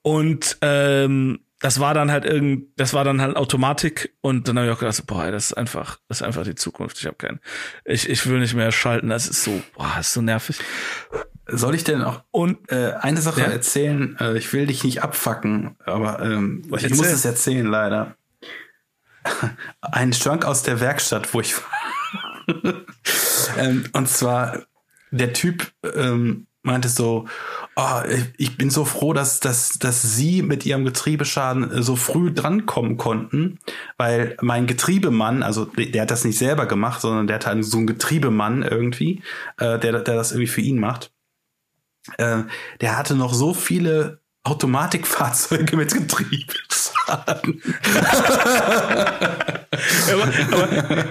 Und 0.03 0.59
ähm, 0.61 1.39
das 1.61 1.79
war 1.79 1.93
dann 1.93 2.11
halt 2.11 2.25
irgend, 2.25 2.69
das 2.77 2.95
war 2.95 3.05
dann 3.05 3.21
halt 3.21 3.37
Automatik 3.37 4.15
und 4.23 4.49
dann 4.49 4.59
habe 4.59 4.69
ich 4.69 4.73
auch 4.75 4.79
gedacht, 4.79 5.07
boah, 5.07 5.31
das 5.31 5.47
ist 5.47 5.53
einfach, 5.53 5.99
das 6.09 6.19
ist 6.19 6.23
einfach 6.23 6.45
die 6.45 6.55
Zukunft. 6.55 6.99
Ich 6.99 7.07
habe 7.07 7.17
keinen, 7.17 7.39
ich, 7.85 8.09
ich 8.09 8.27
will 8.27 8.41
nicht 8.41 8.55
mehr 8.55 8.73
schalten. 8.73 9.11
Das 9.11 9.29
ist 9.29 9.45
so, 9.45 9.63
boah, 9.77 9.97
ist 10.01 10.13
so 10.13 10.23
nervig. 10.23 10.59
Soll 11.47 11.75
ich 11.75 11.85
denn 11.85 12.03
auch 12.03 12.23
und 12.31 12.71
äh, 12.73 12.95
eine 13.01 13.21
Sache 13.21 13.43
ja? 13.43 13.49
erzählen? 13.49 14.17
Äh, 14.19 14.39
ich 14.39 14.53
will 14.53 14.67
dich 14.67 14.85
nicht 14.85 15.03
abfacken, 15.03 15.77
aber 15.85 16.21
ähm, 16.21 16.63
ich 16.75 16.89
muss 16.91 17.07
es 17.07 17.25
erzählen 17.25 17.67
leider. 17.67 18.17
ein 19.83 20.15
Schrank 20.15 20.47
aus 20.47 20.63
der 20.63 20.81
Werkstatt, 20.81 21.35
wo 21.35 21.41
ich 21.41 21.55
war. 22.57 22.75
ähm, 23.59 23.85
und 23.93 24.09
zwar 24.09 24.63
der 25.11 25.35
Typ 25.35 25.73
ähm, 25.95 26.47
meinte 26.63 26.89
so, 26.89 27.27
oh, 27.77 28.03
ich 28.37 28.57
bin 28.57 28.71
so 28.71 28.85
froh, 28.85 29.13
dass, 29.13 29.41
dass, 29.41 29.79
dass 29.79 30.03
Sie 30.03 30.43
mit 30.43 30.67
Ihrem 30.67 30.85
Getriebeschaden 30.85 31.83
so 31.83 31.97
früh 31.97 32.33
drankommen 32.33 32.97
konnten, 32.97 33.59
weil 33.97 34.37
mein 34.41 34.67
Getriebemann, 34.67 35.43
also 35.43 35.65
der 35.65 36.03
hat 36.03 36.11
das 36.11 36.25
nicht 36.25 36.39
selber 36.39 36.67
gemacht, 36.67 37.01
sondern 37.01 37.27
der 37.27 37.37
hat 37.37 37.47
halt 37.47 37.65
so 37.65 37.79
einen 37.79 37.87
Getriebemann 37.87 38.63
irgendwie, 38.63 39.23
äh, 39.59 39.79
der, 39.79 40.01
der 40.01 40.03
das 40.03 40.33
irgendwie 40.33 40.49
für 40.49 40.61
ihn 40.61 40.79
macht. 40.79 41.13
Äh, 42.19 42.43
der 42.81 42.97
hatte 42.99 43.15
noch 43.15 43.33
so 43.35 43.55
viele 43.55 44.21
Automatikfahrzeuge 44.45 45.77
mit 45.77 45.93
Getriebeschaden. 45.93 47.63
aber, 50.13 50.33
aber 50.53 51.05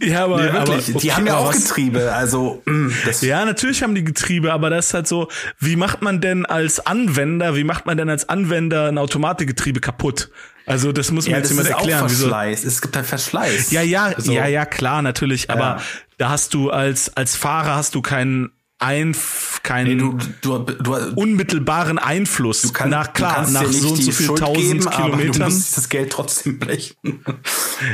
ja, 0.00 0.24
aber, 0.24 0.36
Nee, 0.36 0.52
wirklich. 0.52 0.60
aber 0.60 0.78
die 0.78 0.94
okay, 0.96 1.10
haben 1.12 1.26
ja 1.26 1.36
auch 1.36 1.48
was- 1.48 1.62
Getriebe. 1.68 2.12
Also, 2.12 2.62
mh, 2.66 2.92
das 3.06 3.20
Ja, 3.22 3.44
natürlich 3.44 3.82
haben 3.82 3.94
die 3.94 4.04
Getriebe, 4.04 4.52
aber 4.52 4.70
das 4.70 4.86
ist 4.88 4.94
halt 4.94 5.06
so, 5.08 5.28
wie 5.58 5.76
macht 5.76 6.02
man 6.02 6.20
denn 6.20 6.46
als 6.46 6.84
Anwender, 6.86 7.56
wie 7.56 7.64
macht 7.64 7.86
man 7.86 7.96
denn 7.96 8.08
als 8.08 8.28
Anwender 8.28 8.88
ein 8.88 8.98
Automatikgetriebe 8.98 9.80
kaputt? 9.80 10.30
Also 10.66 10.92
das 10.92 11.10
muss 11.10 11.26
mir 11.26 11.32
ja, 11.32 11.38
jetzt 11.38 11.50
jemand 11.50 11.68
ist 11.68 11.74
auch 11.74 11.78
erklären. 11.80 12.04
Wieso? 12.08 12.28
Verschleiß. 12.28 12.64
Es 12.64 12.80
gibt 12.80 12.96
halt 12.96 13.04
Verschleiß. 13.06 13.70
Ja, 13.70 13.82
ja, 13.82 14.12
So. 14.16 14.32
ja, 14.32 14.46
ja, 14.46 14.64
klar, 14.64 15.02
natürlich, 15.02 15.50
aber 15.50 15.60
Ja. 15.60 15.80
da 16.16 16.28
hast 16.30 16.54
du 16.54 16.70
als, 16.70 17.14
als 17.16 17.36
Fahrer 17.36 17.74
hast 17.76 17.94
du 17.94 18.00
keinen 18.00 18.50
Einf 18.84 19.60
keinen 19.62 19.96
Nee, 19.96 20.18
du, 20.42 20.58
du, 20.58 20.58
du, 20.58 20.94
unmittelbaren 21.14 21.98
Einfluss. 21.98 22.62
du 22.62 22.72
kannst, 22.72 22.90
nach 22.90 23.12
klar, 23.14 23.48
nach 23.50 23.64
so 23.64 23.90
und 23.90 23.96
so 23.96 24.12
viel 24.12 24.26
Schuld 24.26 24.38
tausend 24.40 24.62
geben, 24.62 24.88
aber 24.88 25.06
du 25.06 25.12
Kilometern. 25.16 25.42
musst 25.52 25.76
das 25.76 25.88
Geld 25.88 26.12
trotzdem 26.12 26.58
blechen. 26.60 27.24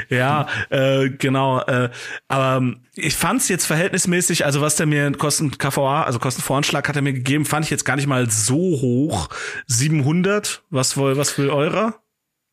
Ja, 0.08 0.48
äh, 0.70 1.10
genau. 1.10 1.60
Äh, 1.60 1.90
aber 2.28 2.56
ähm, 2.56 2.80
ich 2.94 3.16
fand's 3.16 3.48
jetzt 3.48 3.66
verhältnismäßig, 3.66 4.44
also 4.44 4.60
was 4.60 4.76
der 4.76 4.86
mir 4.86 5.12
Kosten 5.12 5.56
KVA, 5.56 6.02
also 6.02 6.18
Kostenvoranschlag 6.18 6.88
hat 6.88 6.96
er 6.96 7.02
mir 7.02 7.12
gegeben, 7.12 7.44
fand 7.44 7.64
ich 7.64 7.70
jetzt 7.70 7.84
gar 7.84 7.96
nicht 7.96 8.08
mal 8.08 8.28
so 8.28 8.56
hoch. 8.56 9.28
700, 9.68 10.62
was 10.70 10.96
wohl, 10.96 11.16
was 11.16 11.38
will 11.38 11.50
eurer? 11.50 12.00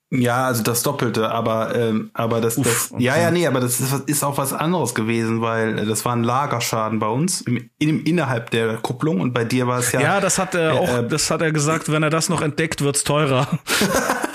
Ja, 0.09 0.45
also 0.45 0.63
das 0.63 0.83
Doppelte, 0.83 1.29
aber 1.29 1.75
ähm, 1.75 2.11
aber 2.13 2.39
das, 2.39 2.55
das 2.55 2.91
okay. 2.93 3.03
ja 3.03 3.17
ja 3.17 3.29
nee, 3.29 3.45
aber 3.45 3.59
das 3.59 3.81
ist, 3.81 4.07
ist 4.07 4.23
auch 4.23 4.37
was 4.37 4.53
anderes 4.53 4.95
gewesen, 4.95 5.41
weil 5.41 5.79
äh, 5.79 5.85
das 5.85 6.05
war 6.05 6.13
ein 6.13 6.23
Lagerschaden 6.23 6.99
bei 6.99 7.07
uns 7.07 7.41
im, 7.41 7.69
in, 7.77 8.03
innerhalb 8.03 8.49
der 8.51 8.77
Kupplung 8.77 9.19
und 9.19 9.33
bei 9.33 9.43
dir 9.43 9.67
war 9.67 9.79
es 9.79 9.91
ja, 9.91 9.99
Ja, 9.99 10.21
das 10.21 10.39
hat 10.39 10.55
er 10.55 10.75
auch, 10.75 10.99
äh, 10.99 11.07
das 11.07 11.29
hat 11.29 11.41
er 11.41 11.51
gesagt, 11.51 11.91
wenn 11.91 12.03
er 12.03 12.09
das 12.09 12.29
noch 12.29 12.41
entdeckt, 12.41 12.81
wird's 12.81 13.03
teurer. 13.03 13.47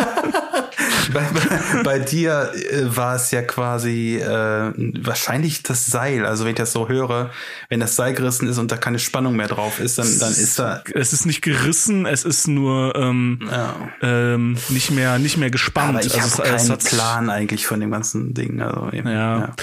bei, 1.12 1.20
bei, 1.20 1.82
bei 1.82 1.98
dir 1.98 2.52
äh, 2.54 2.96
war 2.96 3.16
es 3.16 3.30
ja 3.30 3.42
quasi 3.42 4.16
äh, 4.16 4.72
wahrscheinlich 5.00 5.62
das 5.62 5.86
Seil. 5.86 6.26
Also 6.26 6.44
wenn 6.44 6.50
ich 6.50 6.56
das 6.56 6.72
so 6.72 6.88
höre, 6.88 7.30
wenn 7.68 7.80
das 7.80 7.96
Seil 7.96 8.14
gerissen 8.14 8.48
ist 8.48 8.58
und 8.58 8.72
da 8.72 8.76
keine 8.76 8.98
Spannung 8.98 9.36
mehr 9.36 9.48
drauf 9.48 9.80
ist, 9.80 9.98
dann 9.98 10.18
dann 10.18 10.32
ist 10.32 10.58
da 10.58 10.82
Es 10.94 11.12
ist 11.12 11.26
nicht 11.26 11.42
gerissen, 11.42 12.06
es 12.06 12.24
ist 12.24 12.48
nur 12.48 12.94
ähm, 12.96 13.40
ja. 13.50 13.74
ähm, 14.02 14.56
nicht 14.68 14.90
mehr 14.90 15.18
nicht 15.18 15.36
mehr 15.36 15.50
gespannt. 15.50 15.96
Aber 15.96 16.04
ich 16.04 16.20
Also 16.20 16.44
habe 16.44 16.56
keinen 16.56 16.78
Plan 16.78 17.30
eigentlich 17.30 17.66
von 17.66 17.80
dem 17.80 17.90
ganzen 17.90 18.34
Ding. 18.34 18.60
Also, 18.60 18.90
eben, 18.92 19.08
Ja. 19.08 19.54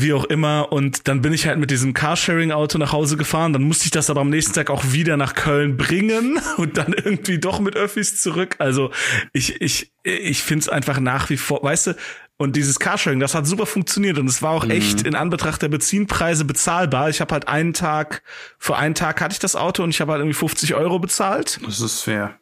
Wie 0.00 0.12
auch 0.12 0.24
immer. 0.24 0.72
Und 0.72 1.08
dann 1.08 1.22
bin 1.22 1.32
ich 1.32 1.46
halt 1.46 1.58
mit 1.58 1.70
diesem 1.70 1.94
Carsharing-Auto 1.94 2.78
nach 2.78 2.92
Hause 2.92 3.16
gefahren. 3.16 3.52
Dann 3.52 3.62
musste 3.62 3.86
ich 3.86 3.90
das 3.90 4.10
aber 4.10 4.20
am 4.20 4.30
nächsten 4.30 4.52
Tag 4.52 4.70
auch 4.70 4.92
wieder 4.92 5.16
nach 5.16 5.34
Köln 5.34 5.76
bringen 5.76 6.40
und 6.56 6.76
dann 6.76 6.92
irgendwie 6.92 7.38
doch 7.38 7.60
mit 7.60 7.76
Öffis 7.76 8.20
zurück. 8.20 8.56
Also 8.58 8.90
ich, 9.32 9.60
ich, 9.60 9.92
ich 10.02 10.42
finde 10.42 10.62
es 10.62 10.68
einfach 10.68 11.00
nach 11.00 11.30
wie 11.30 11.36
vor, 11.36 11.62
weißt 11.62 11.88
du, 11.88 11.94
und 12.40 12.56
dieses 12.56 12.78
Carsharing, 12.78 13.20
das 13.20 13.34
hat 13.34 13.46
super 13.46 13.66
funktioniert 13.66 14.18
und 14.18 14.26
es 14.26 14.40
war 14.40 14.52
auch 14.52 14.64
echt 14.64 15.02
in 15.02 15.14
Anbetracht 15.14 15.60
der 15.60 15.68
Benzinpreise 15.68 16.46
bezahlbar. 16.46 17.10
Ich 17.10 17.20
habe 17.20 17.34
halt 17.34 17.48
einen 17.48 17.74
Tag, 17.74 18.22
für 18.58 18.78
einen 18.78 18.94
Tag 18.94 19.20
hatte 19.20 19.34
ich 19.34 19.40
das 19.40 19.56
Auto 19.56 19.82
und 19.82 19.90
ich 19.90 20.00
habe 20.00 20.12
halt 20.12 20.20
irgendwie 20.20 20.38
50 20.38 20.74
Euro 20.74 20.98
bezahlt. 20.98 21.60
Das 21.66 21.80
ist 21.80 22.00
fair. 22.00 22.38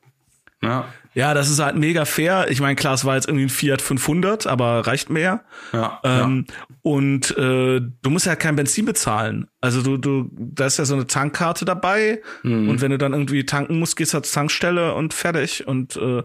Ja. 0.63 0.87
Ja, 1.15 1.35
das 1.35 1.51
ist 1.51 1.59
halt 1.59 1.77
mega 1.77 2.05
fair. 2.05 2.47
Ich 2.51 2.61
meine, 2.61 2.77
klar, 2.77 2.95
es 2.95 3.05
war 3.05 3.17
jetzt 3.17 3.27
irgendwie 3.27 3.47
ein 3.47 3.51
Fiat 3.51 3.83
500, 3.83 4.47
aber 4.47 4.87
reicht 4.87 5.11
mehr. 5.11 5.45
Ja, 5.73 6.01
Ähm, 6.05 6.47
Und 6.83 7.37
äh, 7.37 7.81
du 7.81 8.11
musst 8.11 8.27
ja 8.27 8.37
kein 8.37 8.57
Benzin 8.57 8.85
bezahlen. 8.85 9.49
Also 9.61 9.83
du, 9.83 9.97
du, 9.97 10.31
da 10.33 10.67
ist 10.67 10.79
ja 10.79 10.85
so 10.85 10.95
eine 10.95 11.07
Tankkarte 11.07 11.65
dabei. 11.65 12.23
Und 12.69 12.81
wenn 12.81 12.91
du 12.91 12.99
dann 12.99 13.13
irgendwie 13.13 13.45
tanken 13.45 13.79
musst, 13.79 13.97
gehst 13.97 14.15
du 14.15 14.21
zur 14.21 14.33
Tankstelle 14.33 14.95
und 14.95 15.13
fertig. 15.13 15.67
Und 15.67 15.97
äh, 15.97 16.23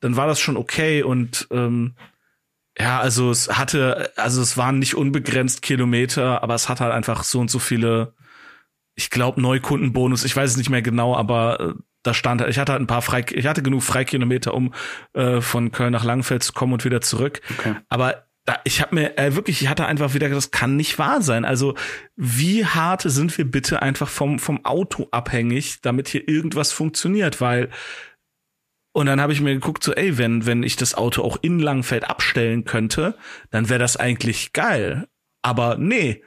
dann 0.00 0.16
war 0.16 0.26
das 0.26 0.40
schon 0.40 0.56
okay. 0.56 1.02
Und 1.02 1.46
ähm, 1.50 1.94
ja, 2.78 3.00
also 3.00 3.30
es 3.30 3.56
hatte, 3.58 4.10
also 4.16 4.40
es 4.42 4.56
waren 4.56 4.78
nicht 4.78 4.94
unbegrenzt 4.96 5.62
Kilometer, 5.62 6.42
aber 6.42 6.54
es 6.54 6.68
hat 6.68 6.80
halt 6.80 6.92
einfach 6.92 7.22
so 7.22 7.38
und 7.38 7.50
so 7.50 7.58
viele, 7.58 8.14
ich 8.94 9.10
glaube, 9.10 9.40
Neukundenbonus, 9.40 10.24
ich 10.24 10.34
weiß 10.34 10.50
es 10.50 10.56
nicht 10.56 10.70
mehr 10.70 10.82
genau, 10.82 11.14
aber 11.14 11.60
äh, 11.60 11.74
da 12.02 12.14
stand, 12.14 12.40
ich 12.42 12.58
hatte 12.58 12.72
halt 12.72 12.82
ein 12.82 12.86
paar 12.86 13.02
frei, 13.02 13.24
ich 13.30 13.46
hatte 13.46 13.62
genug 13.62 13.82
Freikilometer, 13.82 14.54
um 14.54 14.74
äh, 15.14 15.40
von 15.40 15.70
Köln 15.70 15.92
nach 15.92 16.04
Langenfeld 16.04 16.42
zu 16.42 16.52
kommen 16.52 16.72
und 16.72 16.84
wieder 16.84 17.00
zurück. 17.00 17.40
Okay. 17.58 17.74
Aber 17.88 18.26
da, 18.44 18.58
ich 18.64 18.80
habe 18.80 18.94
mir 18.96 19.18
äh, 19.18 19.36
wirklich, 19.36 19.62
ich 19.62 19.68
hatte 19.68 19.86
einfach 19.86 20.14
wieder, 20.14 20.28
das 20.28 20.50
kann 20.50 20.76
nicht 20.76 20.98
wahr 20.98 21.22
sein. 21.22 21.44
Also 21.44 21.74
wie 22.16 22.66
hart 22.66 23.02
sind 23.02 23.36
wir 23.38 23.48
bitte 23.48 23.82
einfach 23.82 24.08
vom 24.08 24.38
vom 24.38 24.64
Auto 24.64 25.08
abhängig, 25.12 25.80
damit 25.80 26.08
hier 26.08 26.28
irgendwas 26.28 26.72
funktioniert? 26.72 27.40
Weil 27.40 27.70
und 28.92 29.06
dann 29.06 29.20
habe 29.20 29.32
ich 29.32 29.40
mir 29.40 29.54
geguckt, 29.54 29.82
so, 29.82 29.94
ey, 29.94 30.18
wenn, 30.18 30.44
wenn 30.44 30.62
ich 30.62 30.76
das 30.76 30.94
Auto 30.94 31.22
auch 31.22 31.38
in 31.40 31.58
Langfeld 31.58 32.04
abstellen 32.04 32.64
könnte, 32.64 33.16
dann 33.50 33.70
wäre 33.70 33.78
das 33.78 33.96
eigentlich 33.96 34.52
geil. 34.52 35.08
Aber 35.40 35.76
nee. 35.78 36.22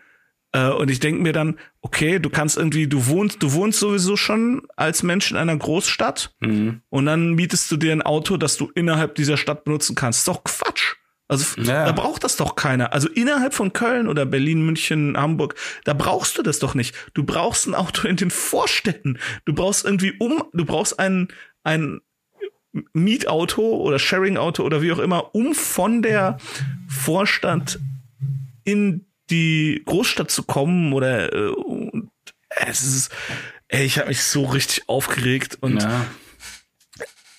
Äh, 0.55 0.69
und 0.69 0.89
ich 0.89 0.99
denke 0.99 1.21
mir 1.21 1.33
dann, 1.33 1.57
okay, 1.81 2.19
du 2.19 2.29
kannst 2.29 2.57
irgendwie, 2.57 2.87
du 2.87 3.07
wohnst, 3.07 3.43
du 3.43 3.51
wohnst 3.53 3.79
sowieso 3.79 4.15
schon 4.15 4.61
als 4.77 5.03
Mensch 5.03 5.29
in 5.31 5.37
einer 5.37 5.57
Großstadt 5.57 6.33
Mhm. 6.39 6.81
und 6.89 7.05
dann 7.05 7.33
mietest 7.33 7.69
du 7.71 7.77
dir 7.77 7.91
ein 7.91 8.01
Auto, 8.01 8.37
das 8.37 8.55
du 8.57 8.71
innerhalb 8.73 9.15
dieser 9.15 9.37
Stadt 9.37 9.63
benutzen 9.65 9.95
kannst. 9.95 10.19
ist 10.19 10.27
doch 10.27 10.43
Quatsch. 10.43 10.95
Also 11.27 11.59
Ja. 11.61 11.85
da 11.85 11.91
braucht 11.91 12.23
das 12.23 12.35
doch 12.37 12.55
keiner. 12.55 12.93
Also 12.93 13.09
innerhalb 13.09 13.53
von 13.55 13.73
Köln 13.73 14.07
oder 14.07 14.25
Berlin, 14.27 14.63
München, 14.65 15.17
Hamburg, 15.17 15.55
da 15.83 15.93
brauchst 15.93 16.37
du 16.37 16.43
das 16.43 16.59
doch 16.59 16.75
nicht. 16.75 16.93
Du 17.15 17.23
brauchst 17.23 17.65
ein 17.67 17.73
Auto 17.75 18.07
in 18.07 18.15
den 18.15 18.29
Vorstädten. 18.29 19.17
Du 19.45 19.53
brauchst 19.53 19.83
irgendwie 19.85 20.13
um, 20.19 20.43
du 20.53 20.63
brauchst 20.65 20.99
ein 20.99 21.27
ein 21.63 21.99
Mietauto 22.93 23.61
oder 23.77 23.99
Sharing-Auto 23.99 24.63
oder 24.63 24.81
wie 24.81 24.91
auch 24.91 24.99
immer, 24.99 25.33
um 25.33 25.55
von 25.55 26.01
der 26.01 26.37
Vorstadt 26.87 27.79
in 28.63 29.05
die 29.29 29.81
Großstadt 29.85 30.31
zu 30.31 30.43
kommen 30.43 30.93
oder 30.93 31.33
äh, 31.33 31.47
und 31.49 32.09
es 32.49 32.83
ist, 32.83 33.11
ey, 33.67 33.83
ich 33.85 33.97
habe 33.97 34.09
mich 34.09 34.23
so 34.23 34.43
richtig 34.45 34.87
aufgeregt 34.87 35.57
und 35.61 35.81
Ja. 35.81 36.05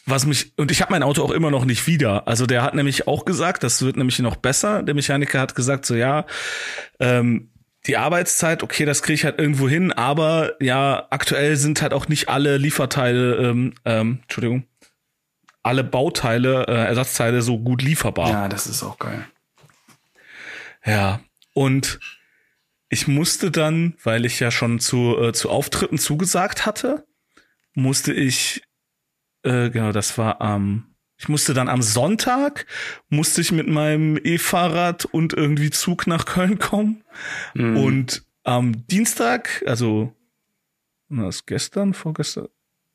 was 0.05 0.27
mich 0.27 0.53
und 0.57 0.71
ich 0.71 0.83
habe 0.83 0.93
mein 0.93 1.03
Auto 1.03 1.23
auch 1.23 1.31
immer 1.31 1.51
noch 1.51 1.65
nicht 1.65 1.87
wieder. 1.87 2.29
Also 2.29 2.47
der 2.47 2.63
hat 2.63 2.75
nämlich 2.75 3.07
auch 3.09 3.25
gesagt, 3.25 3.63
das 3.63 3.83
wird 3.83 3.97
nämlich 3.97 4.19
noch 4.21 4.37
besser. 4.37 4.83
Der 4.83 4.95
Mechaniker 4.95 5.41
hat 5.41 5.55
gesagt 5.55 5.87
so 5.87 5.95
ja, 5.95 6.27
ähm, 7.01 7.51
die 7.87 7.97
Arbeitszeit, 7.97 8.63
okay, 8.65 8.85
das 8.85 9.03
kriege 9.03 9.15
ich 9.15 9.25
halt 9.25 9.39
irgendwo 9.39 9.69
hin, 9.69 9.93
aber 9.93 10.53
ja, 10.61 11.07
aktuell 11.11 11.57
sind 11.57 11.83
halt 11.83 11.93
auch 11.93 12.09
nicht 12.09 12.29
alle 12.29 12.57
Lieferteile, 12.57 13.37
ähm, 13.37 13.75
ähm, 13.85 14.19
Entschuldigung, 14.23 14.67
alle 15.63 15.85
Bauteile, 15.85 16.67
äh, 16.69 16.73
Ersatzteile 16.87 17.43
so 17.43 17.59
gut 17.59 17.83
lieferbar. 17.83 18.29
ja, 18.31 18.49
das 18.49 18.67
ist 18.67 18.83
auch 18.83 18.99
geil. 18.99 19.25
Ja, 20.85 21.21
und 21.57 21.99
ich 22.91 23.09
musste 23.09 23.51
dann, 23.51 23.97
weil 24.05 24.27
ich 24.27 24.39
ja 24.41 24.51
schon 24.51 24.79
zu, 24.79 25.17
äh, 25.19 25.33
zu 25.33 25.49
Auftritten 25.51 25.99
zugesagt 25.99 26.67
hatte, 26.67 27.07
musste 27.75 28.13
ich, 28.13 28.63
äh, 29.43 29.71
genau, 29.71 29.91
das 29.91 30.19
war 30.19 30.41
am, 30.41 30.95
ich 31.17 31.29
musste 31.29 31.55
dann 31.55 31.69
am 31.69 31.81
Sonntag, 31.81 32.67
musste 33.09 33.41
ich 33.41 33.53
mit 33.53 33.69
meinem 33.69 34.19
E-Fahrrad 34.23 35.07
und 35.07 35.33
irgendwie 35.33 35.71
Zug 35.71 36.07
nach 36.07 36.27
Köln 36.27 36.59
kommen. 36.59 37.03
Mhm. 37.55 37.77
Und 37.79 38.25
am 38.45 38.87
Dienstag, 38.87 39.65
also, 39.67 40.15
was 41.09 41.47
gestern, 41.47 41.95
vorgestern? 41.95 42.49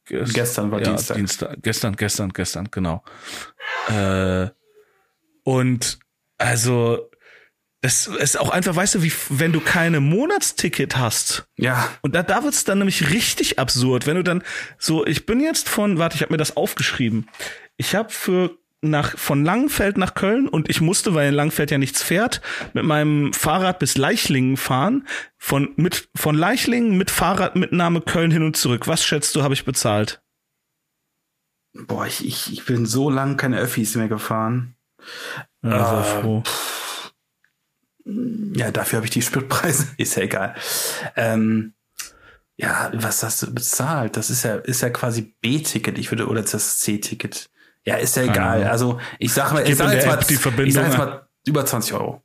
Gest- 0.05 0.33
Gestern 0.33 0.71
war 0.71 0.79
ja, 0.79 0.89
Dienstag. 0.89 1.17
Dienstag. 1.17 1.57
Gestern, 1.63 1.95
gestern, 1.95 2.29
gestern, 2.31 2.69
genau. 2.69 3.03
Äh, 3.87 4.49
und 5.43 5.99
also, 6.37 7.10
das 7.81 8.07
ist 8.07 8.39
auch 8.39 8.49
einfach, 8.49 8.75
weißt 8.75 8.95
du, 8.95 9.03
wie 9.03 9.11
wenn 9.29 9.51
du 9.51 9.59
keine 9.59 9.99
Monatsticket 9.99 10.97
hast. 10.97 11.47
Ja, 11.57 11.89
Und 12.01 12.15
da, 12.15 12.23
da 12.23 12.43
wird's 12.43 12.63
dann 12.63 12.77
nämlich 12.77 13.09
richtig 13.09 13.59
absurd, 13.59 14.05
wenn 14.05 14.17
du 14.17 14.23
dann 14.23 14.43
so, 14.77 15.05
ich 15.05 15.25
bin 15.25 15.39
jetzt 15.39 15.67
von, 15.67 15.97
warte, 15.97 16.15
ich 16.15 16.21
habe 16.21 16.33
mir 16.33 16.37
das 16.37 16.55
aufgeschrieben. 16.55 17.27
Ich 17.77 17.95
habe 17.95 18.09
für 18.09 18.57
nach 18.83 19.17
von 19.17 19.45
Langenfeld 19.45 19.97
nach 19.97 20.15
Köln 20.15 20.47
und 20.47 20.67
ich 20.69 20.81
musste, 20.81 21.13
weil 21.13 21.29
in 21.29 21.35
Langenfeld 21.35 21.69
ja 21.69 21.77
nichts 21.77 22.01
fährt, 22.01 22.41
mit 22.73 22.83
meinem 22.83 23.31
Fahrrad 23.31 23.77
bis 23.77 23.95
Leichlingen 23.95 24.57
fahren. 24.57 25.07
Von 25.37 25.69
mit 25.75 26.09
von 26.15 26.35
Leichlingen 26.35 26.97
mit 26.97 27.11
Fahrradmitnahme 27.11 28.01
Köln 28.01 28.31
hin 28.31 28.43
und 28.43 28.57
zurück. 28.57 28.87
Was 28.87 29.03
schätzt 29.03 29.35
du, 29.35 29.43
habe 29.43 29.53
ich 29.53 29.65
bezahlt? 29.65 30.21
boah, 31.73 32.05
ich, 32.05 32.25
ich, 32.25 32.51
ich 32.51 32.65
bin 32.65 32.85
so 32.85 33.09
lang 33.09 33.37
keine 33.37 33.57
Öffis 33.59 33.95
mehr 33.95 34.07
gefahren. 34.07 34.75
Ja, 35.63 36.03
sehr 36.03 36.21
froh. 36.21 36.43
Ja, 38.05 38.71
dafür 38.71 38.97
habe 38.97 39.05
ich 39.05 39.11
die 39.11 39.21
Spritpreise. 39.21 39.87
Ist 39.97 40.15
ja 40.15 40.23
egal. 40.23 40.55
Ähm, 41.15 41.73
ja, 42.57 42.91
was 42.93 43.23
hast 43.23 43.41
du 43.41 43.53
bezahlt? 43.53 44.17
Das 44.17 44.29
ist 44.29 44.43
ja, 44.43 44.55
ist 44.55 44.81
ja 44.81 44.91
quasi 44.91 45.33
B-Ticket, 45.41 45.97
ich 45.97 46.11
würde, 46.11 46.27
oder 46.27 46.43
das 46.43 46.79
C-Ticket. 46.79 47.49
Ja, 47.85 47.95
ist 47.95 48.15
ja 48.15 48.23
egal. 48.23 48.65
Also 48.65 48.99
ich 49.17 49.33
sag 49.33 49.51
mal, 49.51 49.67
ich 49.67 49.75
sag 49.75 49.91
jetzt 49.91 50.05
mal, 50.05 50.19
ich 50.19 50.73
sag 50.75 50.85
jetzt 50.85 50.97
mal 50.97 51.25
über 51.47 51.65
20 51.65 51.93
Euro. 51.93 52.21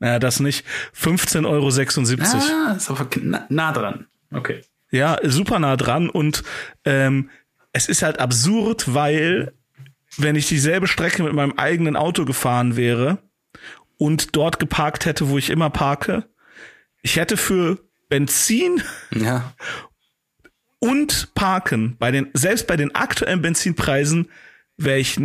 Naja, 0.00 0.18
das 0.18 0.40
nicht. 0.40 0.66
15,76 1.00 1.44
Euro. 1.46 1.70
Ah, 1.70 2.72
ist 2.76 2.90
aber 2.90 3.06
nah, 3.20 3.46
nah 3.48 3.72
dran. 3.72 4.06
Okay. 4.32 4.62
Ja, 4.90 5.18
super 5.22 5.60
nah 5.60 5.76
dran 5.76 6.10
und 6.10 6.42
ähm, 6.84 7.30
es 7.72 7.88
ist 7.88 8.02
halt 8.02 8.18
absurd, 8.18 8.92
weil 8.94 9.52
wenn 10.16 10.34
ich 10.34 10.48
dieselbe 10.48 10.88
Strecke 10.88 11.22
mit 11.22 11.34
meinem 11.34 11.52
eigenen 11.52 11.96
Auto 11.96 12.24
gefahren 12.24 12.76
wäre 12.76 13.18
und 13.98 14.36
dort 14.36 14.58
geparkt 14.58 15.06
hätte, 15.06 15.28
wo 15.28 15.38
ich 15.38 15.50
immer 15.50 15.70
parke, 15.70 16.24
ich 17.02 17.16
hätte 17.16 17.36
für 17.36 17.78
Benzin 18.08 18.82
Ja. 19.14 19.54
und 20.78 21.34
Parken 21.34 21.96
bei 21.98 22.10
den 22.10 22.30
selbst 22.34 22.66
bei 22.66 22.76
den 22.76 22.94
aktuellen 22.94 23.42
Benzinpreisen 23.42 24.30
wäre 24.76 24.98
ich 24.98 25.18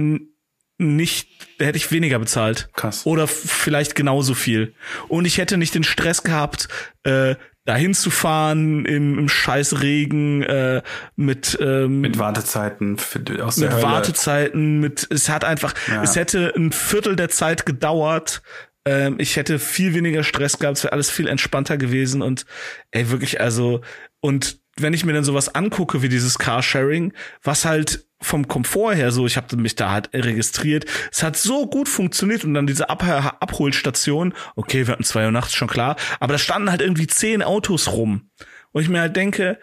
nicht, 0.78 1.30
hätte 1.60 1.78
ich 1.78 1.92
weniger 1.92 2.18
bezahlt. 2.20 2.70
Krass. 2.74 3.06
Oder 3.06 3.28
vielleicht 3.28 3.94
genauso 3.96 4.34
viel. 4.34 4.74
Und 5.10 5.26
ich 5.26 5.38
hätte 5.38 5.58
nicht 5.58 5.76
den 5.76 5.84
Stress 5.84 6.24
gehabt, 6.24 6.70
äh, 7.04 7.36
dahin 7.66 7.94
zu 7.94 8.10
fahren 8.10 8.86
im, 8.86 9.20
im 9.20 9.30
scheiß 9.30 9.82
Regen 9.82 10.42
äh, 10.44 10.82
mit 11.16 11.58
ähm, 11.62 12.02
Mit 12.02 12.18
Wartezeiten 12.18 12.98
für, 12.98 13.20
aus 13.44 13.56
der 13.58 13.68
mit 13.70 13.78
Hölle. 13.78 13.84
Wartezeiten, 13.84 14.80
mit 14.80 15.08
es 15.12 15.30
hat 15.30 15.44
einfach, 15.46 15.74
Ja. 15.88 16.02
es 16.02 16.16
hätte 16.16 16.54
ein 16.56 16.72
Viertel 16.72 17.16
der 17.16 17.30
Zeit 17.30 17.66
gedauert. 17.66 18.42
Ähm, 18.86 19.16
ich 19.20 19.36
hätte 19.36 19.60
viel 19.60 19.94
weniger 19.94 20.24
Stress 20.24 20.58
gehabt, 20.58 20.78
es 20.78 20.84
wäre 20.84 20.94
alles 20.94 21.12
viel 21.12 21.28
entspannter 21.28 21.78
gewesen 21.78 22.24
und 22.24 22.46
ey, 22.90 23.12
wirklich, 23.12 23.40
also, 23.40 23.82
und 24.22 24.60
wenn 24.78 24.94
ich 24.94 25.06
mir 25.06 25.14
dann 25.14 25.24
sowas 25.24 25.54
angucke 25.54 26.02
wie 26.02 26.10
dieses 26.10 26.40
Carsharing, 26.40 27.14
was 27.44 27.66
halt 27.66 28.08
vom 28.22 28.48
Komfort 28.48 28.96
her 28.96 29.12
so, 29.12 29.26
ich 29.26 29.38
habe 29.38 29.56
mich 29.58 29.76
da 29.76 29.92
halt 29.92 30.10
registriert, 30.14 30.86
es 31.12 31.24
hat 31.24 31.36
so 31.38 31.68
gut 31.68 31.90
funktioniert 31.90 32.44
und 32.44 32.54
dann 32.54 32.68
diese 32.68 32.90
Ab 32.90 33.04
Abholstation, 33.04 34.34
okay, 34.56 34.86
wir 34.86 34.94
hatten 34.94 35.04
zwei 35.04 35.26
Uhr 35.26 35.32
nachts 35.32 35.54
schon 35.54 35.68
klar, 35.68 35.96
aber 36.20 36.34
da 36.34 36.38
standen 36.40 36.70
halt 36.70 36.82
irgendwie 36.82 37.08
zehn 37.08 37.42
Autos 37.42 37.92
rum. 37.92 38.30
Und 38.72 38.84
ich 38.84 38.90
mir 38.90 39.02
halt 39.02 39.16
denke, 39.16 39.60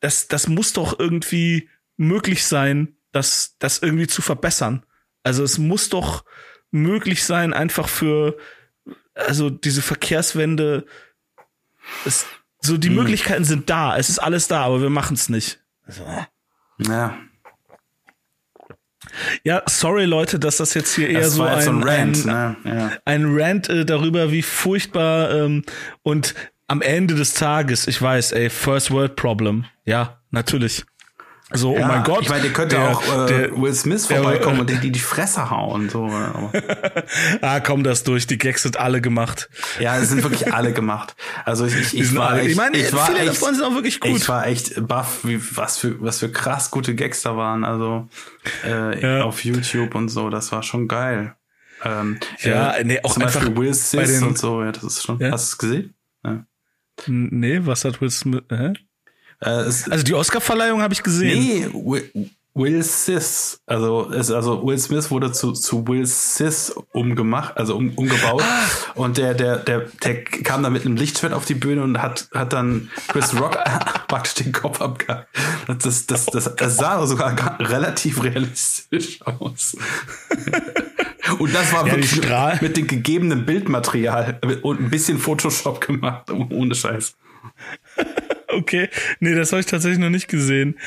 das, 0.00 0.28
das 0.28 0.46
muss 0.46 0.72
doch 0.72 0.98
irgendwie 0.98 1.68
möglich 1.96 2.44
sein, 2.44 2.96
das, 3.12 3.56
das 3.58 3.78
irgendwie 3.78 4.06
zu 4.06 4.22
verbessern. 4.22 4.84
Also 5.22 5.42
es 5.42 5.58
muss 5.58 5.88
doch 5.88 6.24
möglich 6.70 7.24
sein, 7.24 7.52
einfach 7.52 7.88
für, 7.88 8.36
also 9.14 9.50
diese 9.50 9.82
Verkehrswende, 9.82 10.86
es, 12.04 12.26
so 12.60 12.76
die 12.76 12.90
Möglichkeiten 12.90 13.44
sind 13.44 13.70
da, 13.70 13.96
es 13.96 14.10
ist 14.10 14.18
alles 14.18 14.48
da, 14.48 14.62
aber 14.62 14.82
wir 14.82 14.90
machen 14.90 15.14
es 15.14 15.28
nicht. 15.28 15.60
Also, 15.84 16.04
äh. 16.04 16.24
Ja. 16.78 17.18
Ja, 19.44 19.62
sorry 19.66 20.04
Leute, 20.04 20.38
dass 20.38 20.58
das 20.58 20.74
jetzt 20.74 20.94
hier 20.94 21.08
eher 21.08 21.20
Das 21.20 21.34
so 21.34 21.44
war 21.44 21.56
ein, 21.56 21.62
so 21.62 21.70
ein 21.70 21.82
Rant, 21.82 22.26
ein, 22.26 22.32
ne? 22.32 22.56
Ja. 22.64 22.92
ein 23.04 23.24
Rant 23.28 23.68
äh, 23.68 23.84
darüber, 23.84 24.30
wie 24.30 24.42
furchtbar 24.42 25.30
ähm, 25.32 25.62
und 26.02 26.34
am 26.68 26.82
Ende 26.82 27.14
des 27.14 27.34
Tages, 27.34 27.86
ich 27.86 28.00
weiß, 28.00 28.32
ey, 28.32 28.50
First 28.50 28.90
World 28.90 29.16
Problem. 29.16 29.64
Ja, 29.84 30.20
natürlich. 30.30 30.84
So, 31.52 31.74
oh 31.74 31.78
Ja, 31.78 31.86
mein 31.86 32.02
Gott. 32.02 32.22
Ich 32.22 32.28
meine, 32.28 32.42
der 32.42 32.52
könnte 32.52 32.74
der- 32.74 32.88
auch 32.90 33.02
äh, 33.24 33.26
der- 33.28 33.56
Will 33.56 33.72
Smith 33.72 34.08
der- 34.08 34.16
vorbeikommen 34.20 34.58
und 34.60 34.68
dir 34.68 34.76
die 34.78 34.90
die 34.90 34.98
Fresse 34.98 35.48
hauen. 35.48 35.88
So. 35.88 36.10
Ah, 37.40 37.60
komm 37.60 37.84
das 37.84 38.02
durch, 38.02 38.26
die 38.26 38.36
Gags 38.36 38.62
sind 38.64 38.78
alle 38.78 39.00
gemacht. 39.00 39.48
Ja, 39.78 39.96
es 39.98 40.08
sind 40.08 40.22
wirklich 40.24 40.52
alle 40.52 40.72
gemacht. 40.72 41.14
Also 41.44 41.66
ich, 41.66 41.76
ich, 41.76 42.00
ich 42.00 42.16
war 42.16 42.30
alle, 42.30 42.40
echt, 42.40 42.50
ich 42.50 42.56
meine, 42.56 42.76
ich 42.78 42.92
war 42.92 43.06
viele 43.06 43.20
echt, 43.20 43.28
davon 43.28 43.54
sind 43.54 43.64
auch 43.64 43.74
wirklich 43.74 44.00
gut. 44.00 44.10
Ich 44.16 44.28
war 44.28 44.46
echt 44.46 44.86
baff, 44.88 45.20
wie, 45.22 45.40
was 45.56 45.78
für, 45.78 46.00
was 46.02 46.18
für 46.18 46.30
krass 46.32 46.70
gute 46.72 46.94
Gags 46.96 47.22
da 47.22 47.36
waren. 47.36 47.64
Also 47.64 48.08
äh, 48.64 49.00
Ja. 49.00 49.24
auf 49.24 49.44
YouTube 49.44 49.94
und 49.94 50.08
so, 50.08 50.30
das 50.30 50.50
war 50.50 50.64
schon 50.64 50.88
geil. 50.88 51.34
Ähm, 51.84 52.18
Ja, 52.40 52.72
äh, 52.72 52.84
nee, 52.84 52.98
auch 53.04 53.12
zum 53.14 53.22
Beispiel 53.22 53.42
einfach 53.42 53.56
Will 53.60 53.68
bei 53.68 53.72
Sis 53.74 54.18
den- 54.18 54.24
und 54.28 54.38
so, 54.38 54.64
ja, 54.64 54.72
das 54.72 54.82
ist 54.82 55.02
schon. 55.04 55.20
Ja. 55.20 55.30
Hast 55.30 55.46
du 55.46 55.54
es 55.54 55.58
gesehen? 55.58 55.94
Ja. 56.24 56.44
nee, 57.06 57.60
was 57.62 57.84
hat 57.84 58.00
Will 58.00 58.10
Smith? 58.10 58.42
Hä? 58.50 58.72
Äh, 59.40 59.48
Also 59.48 60.02
die 60.02 60.14
Oscarverleihung 60.14 60.82
habe 60.82 60.94
ich 60.94 61.02
gesehen. 61.02 61.38
nee, 61.38 61.68
Will, 61.72 62.30
Will 62.54 62.82
Sis, 62.82 63.60
also 63.66 64.10
es, 64.10 64.30
also 64.30 64.66
Will 64.66 64.78
Smith 64.78 65.10
wurde 65.10 65.30
zu, 65.30 65.52
zu 65.52 65.86
Will 65.88 66.06
Sis 66.06 66.74
umgemacht, 66.92 67.54
also 67.58 67.76
um, 67.76 67.90
umgebaut 67.96 68.42
Ah. 68.42 68.64
und 68.94 69.18
der 69.18 69.34
der 69.34 69.58
der 69.58 69.80
der 70.02 70.24
kam 70.24 70.62
da 70.62 70.70
mit 70.70 70.86
einem 70.86 70.96
Lichtschwert 70.96 71.34
auf 71.34 71.44
die 71.44 71.52
Bühne 71.54 71.82
und 71.82 72.00
hat 72.00 72.28
hat 72.32 72.54
dann 72.54 72.90
Chris 73.08 73.38
Rock 73.38 73.58
praktisch 74.08 74.34
den 74.42 74.52
Kopf 74.52 74.80
abgehakt. 74.80 75.28
Das 75.68 76.06
das 76.06 76.24
das, 76.24 76.54
das 76.56 76.76
sah 76.78 77.06
sogar 77.06 77.34
gar- 77.34 77.60
relativ 77.60 78.22
realistisch 78.22 79.20
aus. 79.22 79.76
Und 81.40 81.52
das 81.52 81.72
war 81.72 81.84
Ja, 81.88 81.96
wirklich 81.96 82.62
mit 82.62 82.76
dem 82.76 82.86
gegebenen 82.86 83.44
Bildmaterial 83.44 84.38
und 84.62 84.80
ein 84.80 84.90
bisschen 84.90 85.18
Photoshop 85.18 85.80
gemacht, 85.80 86.30
ohne 86.30 86.72
Scheiß. 86.72 87.16
Okay, 88.56 88.88
nee, 89.20 89.34
das 89.34 89.52
habe 89.52 89.60
ich 89.60 89.66
tatsächlich 89.66 89.98
noch 89.98 90.08
nicht 90.08 90.28
gesehen. 90.28 90.78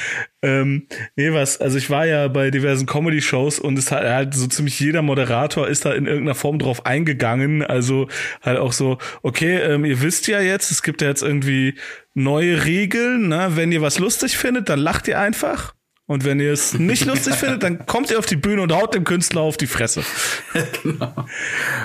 Ähm, 0.42 0.88
nee, 1.16 1.32
was, 1.32 1.62
also 1.62 1.78
ich 1.78 1.92
war 1.92 2.08
ja 2.08 2.28
bei 2.28 2.50
diversen 2.50 2.88
Comedy-Shows 2.88 3.60
und 3.60 3.78
es 3.78 3.92
hat 3.92 4.04
halt 4.04 4.34
so 4.34 4.48
ziemlich 4.48 4.80
jeder 4.80 5.04
Moderator 5.04 5.68
ist 5.68 5.86
da 5.86 5.94
in 5.94 6.08
irgendeiner 6.08 6.34
Form 6.34 6.58
drauf 6.58 6.88
eingegangen. 6.88 7.62
Also 7.62 8.08
halt 8.42 8.58
auch 8.58 8.74
so, 8.74 8.98
okay, 9.22 9.58
ähm, 9.58 9.86
ihr 9.86 10.02
wisst 10.02 10.28
ja 10.28 10.42
jetzt, 10.42 10.72
es 10.72 10.82
gibt 10.82 11.04
ja 11.04 11.10
jetzt 11.10 11.22
irgendwie 11.22 11.76
neue 12.16 12.66
Regeln, 12.66 13.28
ne? 13.28 13.52
Wenn 13.52 13.72
ihr 13.72 13.84
was 13.84 14.00
lustig 14.00 14.36
findet, 14.36 14.70
dann 14.70 14.80
lacht 14.80 15.08
ihr 15.08 15.20
einfach. 15.20 15.76
Und 16.10 16.26
wenn 16.26 16.40
ihr 16.40 16.52
es 16.52 16.74
nicht 16.74 17.06
lustig 17.06 17.36
findet, 17.40 17.62
dann 17.62 17.86
kommt 17.86 18.10
ihr 18.10 18.18
auf 18.18 18.26
die 18.26 18.36
Bühne 18.36 18.64
und 18.64 18.74
haut 18.74 18.96
dem 18.96 19.04
Künstler 19.04 19.42
auf 19.42 19.58
die 19.58 19.68
Fresse. 19.68 20.02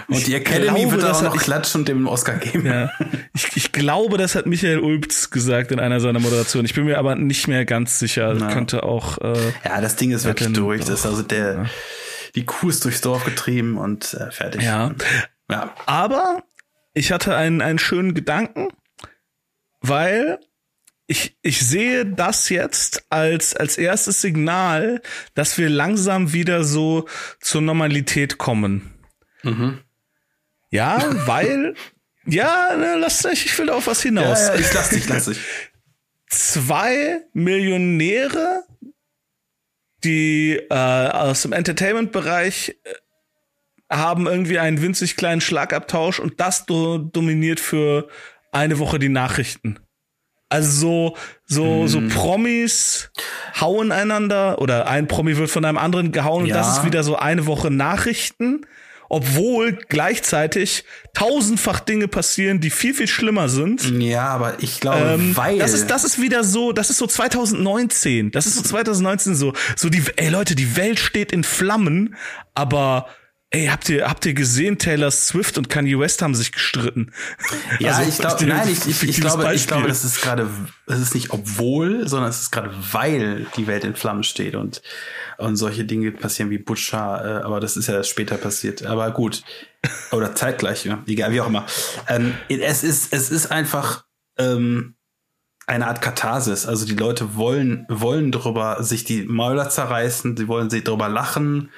Und 0.08 0.26
die 0.26 0.34
Academy 0.34 0.80
glaube, 0.80 0.92
wird 0.92 1.02
das 1.02 1.18
auch 1.18 1.24
noch 1.24 1.36
klatschen 1.36 1.82
und 1.82 1.88
dem 1.88 2.06
Oscar 2.06 2.36
geben. 2.36 2.66
Ja. 2.66 2.90
Ich, 3.36 3.56
ich 3.56 3.72
glaube, 3.72 4.16
das 4.16 4.34
hat 4.36 4.46
Michael 4.46 4.78
Ulbz 4.78 5.28
gesagt 5.30 5.72
in 5.72 5.80
einer 5.80 6.00
seiner 6.00 6.20
Moderationen. 6.20 6.64
Ich 6.66 6.72
bin 6.74 6.84
mir 6.84 6.98
aber 6.98 7.16
nicht 7.16 7.48
mehr 7.48 7.64
ganz 7.64 7.98
sicher. 7.98 8.32
Na. 8.32 8.50
Könnte 8.50 8.84
auch. 8.84 9.18
Äh, 9.18 9.34
Ja, 9.64 9.80
das 9.80 9.96
Ding 9.96 10.12
ist 10.12 10.24
wirklich 10.24 10.52
durch. 10.52 10.84
Das 10.84 11.00
ist 11.00 11.06
also 11.06 11.22
der, 11.22 11.68
die 12.34 12.46
Kuh 12.46 12.70
ist 12.70 12.84
durchs 12.84 13.00
Dorf 13.00 13.24
getrieben 13.24 13.76
und 13.76 14.14
äh, 14.14 14.30
fertig. 14.30 14.62
ja. 14.62 14.94
ja. 15.50 15.74
Aber 15.84 16.44
ich 16.94 17.12
hatte 17.12 17.36
einen, 17.36 17.60
einen 17.60 17.78
schönen 17.80 18.14
Gedanken, 18.14 18.68
weil 19.80 20.38
ich, 21.06 21.36
ich 21.42 21.66
sehe 21.66 22.06
das 22.06 22.48
jetzt 22.48 23.04
als, 23.10 23.54
als 23.54 23.76
erstes 23.76 24.20
Signal, 24.20 25.02
dass 25.34 25.58
wir 25.58 25.68
langsam 25.68 26.32
wieder 26.32 26.64
so 26.64 27.06
zur 27.40 27.60
Normalität 27.60 28.38
kommen. 28.38 28.94
Mhm. 29.42 29.80
Ja, 30.70 31.02
weil, 31.26 31.74
ja, 32.24 32.74
ne, 32.76 32.96
lass 32.98 33.24
nicht, 33.24 33.44
ich 33.44 33.58
will 33.58 33.66
da 33.66 33.74
auf 33.74 33.86
was 33.86 34.02
hinaus. 34.02 34.40
Ja, 34.40 34.54
ja, 34.54 34.60
ich 34.60 34.72
lass 34.72 34.90
dich, 34.90 35.08
lass 35.08 35.26
dich. 35.26 35.38
zwei 36.28 37.20
Millionäre, 37.34 38.64
die 40.04 40.56
äh, 40.70 40.74
aus 40.74 41.42
dem 41.42 41.52
Entertainment-Bereich 41.52 42.76
äh, 42.84 42.94
haben 43.90 44.26
irgendwie 44.26 44.58
einen 44.58 44.80
winzig 44.80 45.16
kleinen 45.16 45.42
Schlagabtausch 45.42 46.18
und 46.18 46.40
das 46.40 46.64
do 46.64 46.98
dominiert 46.98 47.60
für 47.60 48.08
eine 48.52 48.78
Woche 48.78 48.98
die 48.98 49.10
Nachrichten. 49.10 49.78
Also 50.54 51.14
so, 51.46 51.86
so, 51.86 51.86
so 51.86 52.00
Promis 52.08 53.10
hauen 53.60 53.92
einander 53.92 54.60
oder 54.60 54.86
ein 54.88 55.08
Promi 55.08 55.36
wird 55.36 55.50
von 55.50 55.64
einem 55.64 55.78
anderen 55.78 56.12
gehauen 56.12 56.42
und 56.44 56.48
Ja. 56.48 56.56
das 56.56 56.78
ist 56.78 56.84
wieder 56.84 57.02
so 57.04 57.16
eine 57.16 57.46
Woche 57.46 57.70
Nachrichten, 57.70 58.66
obwohl 59.10 59.78
gleichzeitig 59.88 60.84
tausendfach 61.12 61.80
Dinge 61.80 62.08
passieren, 62.08 62.60
die 62.60 62.70
viel, 62.70 62.94
viel 62.94 63.06
schlimmer 63.06 63.48
sind. 63.48 63.88
Ja, 64.00 64.28
aber 64.28 64.54
ich 64.60 64.80
glaube, 64.80 65.10
Ähm, 65.14 65.36
weil. 65.36 65.58
das 65.58 65.72
ist 65.74 65.90
das 65.90 66.04
ist 66.04 66.20
wieder 66.20 66.42
so, 66.42 66.72
das 66.72 66.90
ist 66.90 66.98
so 66.98 67.06
2019. 67.06 68.30
Das 68.30 68.46
ist 68.46 68.56
so 68.56 68.62
2019 68.62 69.34
so, 69.34 69.52
so 69.76 69.88
die 69.90 70.02
ey 70.16 70.30
Leute, 70.30 70.54
die 70.54 70.76
Welt 70.76 70.98
steht 70.98 71.32
in 71.32 71.44
Flammen, 71.44 72.16
aber 72.54 73.06
ey, 73.54 73.66
habt 73.66 73.88
ihr 73.88 74.08
habt 74.08 74.26
ihr 74.26 74.34
gesehen 74.34 74.78
Taylor 74.78 75.10
Swift 75.10 75.56
und 75.58 75.68
Kanye 75.68 75.98
West 75.98 76.22
haben 76.22 76.34
sich 76.34 76.52
gestritten? 76.52 77.12
ja, 77.78 77.96
Also, 77.96 78.08
ich 78.08 78.18
glaube, 78.18 78.46
nein, 78.46 78.68
ich, 78.68 78.86
ich, 78.86 79.08
ich 79.08 79.20
glaube, 79.20 79.42
ich 79.42 79.48
Beispiel. 79.48 79.76
glaube, 79.76 79.88
das 79.88 80.04
ist 80.04 80.20
gerade, 80.20 80.48
es 80.86 80.98
ist 80.98 81.14
nicht 81.14 81.30
obwohl, 81.30 82.08
sondern 82.08 82.30
es 82.30 82.40
ist 82.40 82.50
gerade 82.50 82.70
weil 82.92 83.46
die 83.56 83.66
Welt 83.66 83.84
in 83.84 83.94
Flammen 83.94 84.24
steht 84.24 84.54
und 84.54 84.82
und 85.38 85.56
solche 85.56 85.84
Dinge 85.84 86.12
passieren 86.12 86.50
wie 86.50 86.58
Butcher, 86.58 87.40
äh, 87.40 87.44
aber 87.44 87.58
das 87.58 87.76
ist 87.76 87.88
ja 87.88 87.94
erst 87.94 88.10
später 88.10 88.36
passiert. 88.36 88.84
Aber 88.84 89.10
gut, 89.10 89.42
oder 90.12 90.34
zeitgleich, 90.34 90.84
ja, 90.84 91.02
egal, 91.06 91.32
wie 91.32 91.40
auch 91.40 91.48
immer. 91.48 91.66
Ähm, 92.08 92.34
es 92.48 92.84
ist, 92.84 93.12
es 93.12 93.30
ist 93.30 93.50
einfach 93.50 94.04
ähm, 94.38 94.94
eine 95.66 95.86
Art 95.86 96.02
Katharsis. 96.02 96.66
Also 96.66 96.86
die 96.86 96.94
Leute 96.94 97.36
wollen 97.36 97.86
wollen 97.88 98.32
darüber 98.32 98.82
sich 98.82 99.04
die 99.04 99.22
Mäuler 99.22 99.70
zerreißen, 99.70 100.36
sie 100.36 100.48
wollen 100.48 100.70
sich 100.70 100.84
darüber 100.84 101.08
lachen 101.08 101.70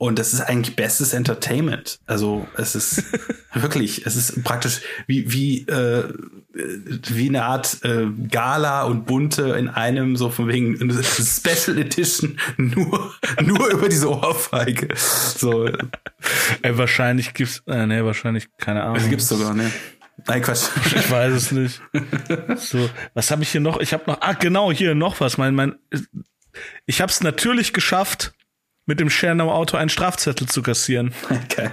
Und 0.00 0.18
das 0.18 0.32
ist 0.32 0.40
eigentlich 0.40 0.76
bestes 0.76 1.12
Entertainment. 1.12 2.00
Also 2.06 2.48
es 2.56 2.74
ist 2.74 3.04
wirklich, 3.52 4.06
es 4.06 4.16
ist 4.16 4.42
praktisch 4.44 4.80
wie 5.06 5.30
wie 5.30 5.68
äh, 5.68 6.10
wie 6.54 7.28
eine 7.28 7.44
Art 7.44 7.84
äh, 7.84 8.06
Gala 8.30 8.84
und 8.84 9.04
bunte 9.04 9.50
in 9.58 9.68
einem 9.68 10.16
so 10.16 10.30
von 10.30 10.48
wegen 10.48 10.78
Special 11.02 11.76
Edition 11.76 12.38
nur 12.56 13.14
nur 13.42 13.68
über 13.68 13.90
diese 13.90 14.08
Ohrfeige. 14.08 14.88
So. 14.96 15.66
Ey, 16.62 16.78
wahrscheinlich 16.78 17.34
gibt's, 17.34 17.62
äh, 17.66 17.86
nee, 17.86 18.02
wahrscheinlich 18.02 18.48
keine 18.56 18.84
Ahnung. 18.84 18.96
Es 18.96 19.10
gibt's 19.10 19.28
sogar, 19.28 19.52
ne? 19.52 19.70
Nein, 20.26 20.40
Quatsch. 20.40 20.70
Ich 20.96 21.10
weiß 21.10 21.34
es 21.34 21.52
nicht. 21.52 21.82
So, 22.56 22.88
was 23.12 23.30
habe 23.30 23.42
ich 23.42 23.50
hier 23.50 23.60
noch? 23.60 23.78
Ich 23.80 23.92
habe 23.92 24.04
noch, 24.06 24.22
ah 24.22 24.32
genau, 24.32 24.72
hier 24.72 24.94
noch 24.94 25.20
was. 25.20 25.36
Mein, 25.36 25.54
mein, 25.54 25.74
ich 26.86 27.02
habe 27.02 27.12
es 27.12 27.20
natürlich 27.20 27.74
geschafft, 27.74 28.32
mit 28.90 28.98
dem 28.98 29.08
Schernau 29.08 29.52
Auto 29.52 29.76
einen 29.76 29.88
Strafzettel 29.88 30.48
zu 30.48 30.62
kassieren. 30.62 31.14
Okay. 31.30 31.70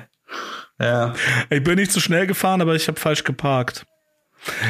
Ja. 0.80 1.16
Ich 1.50 1.64
bin 1.64 1.76
nicht 1.76 1.92
zu 1.92 2.00
schnell 2.00 2.28
gefahren, 2.28 2.62
aber 2.62 2.76
ich 2.76 2.88
habe 2.88 3.00
falsch 3.00 3.24
geparkt. 3.24 3.88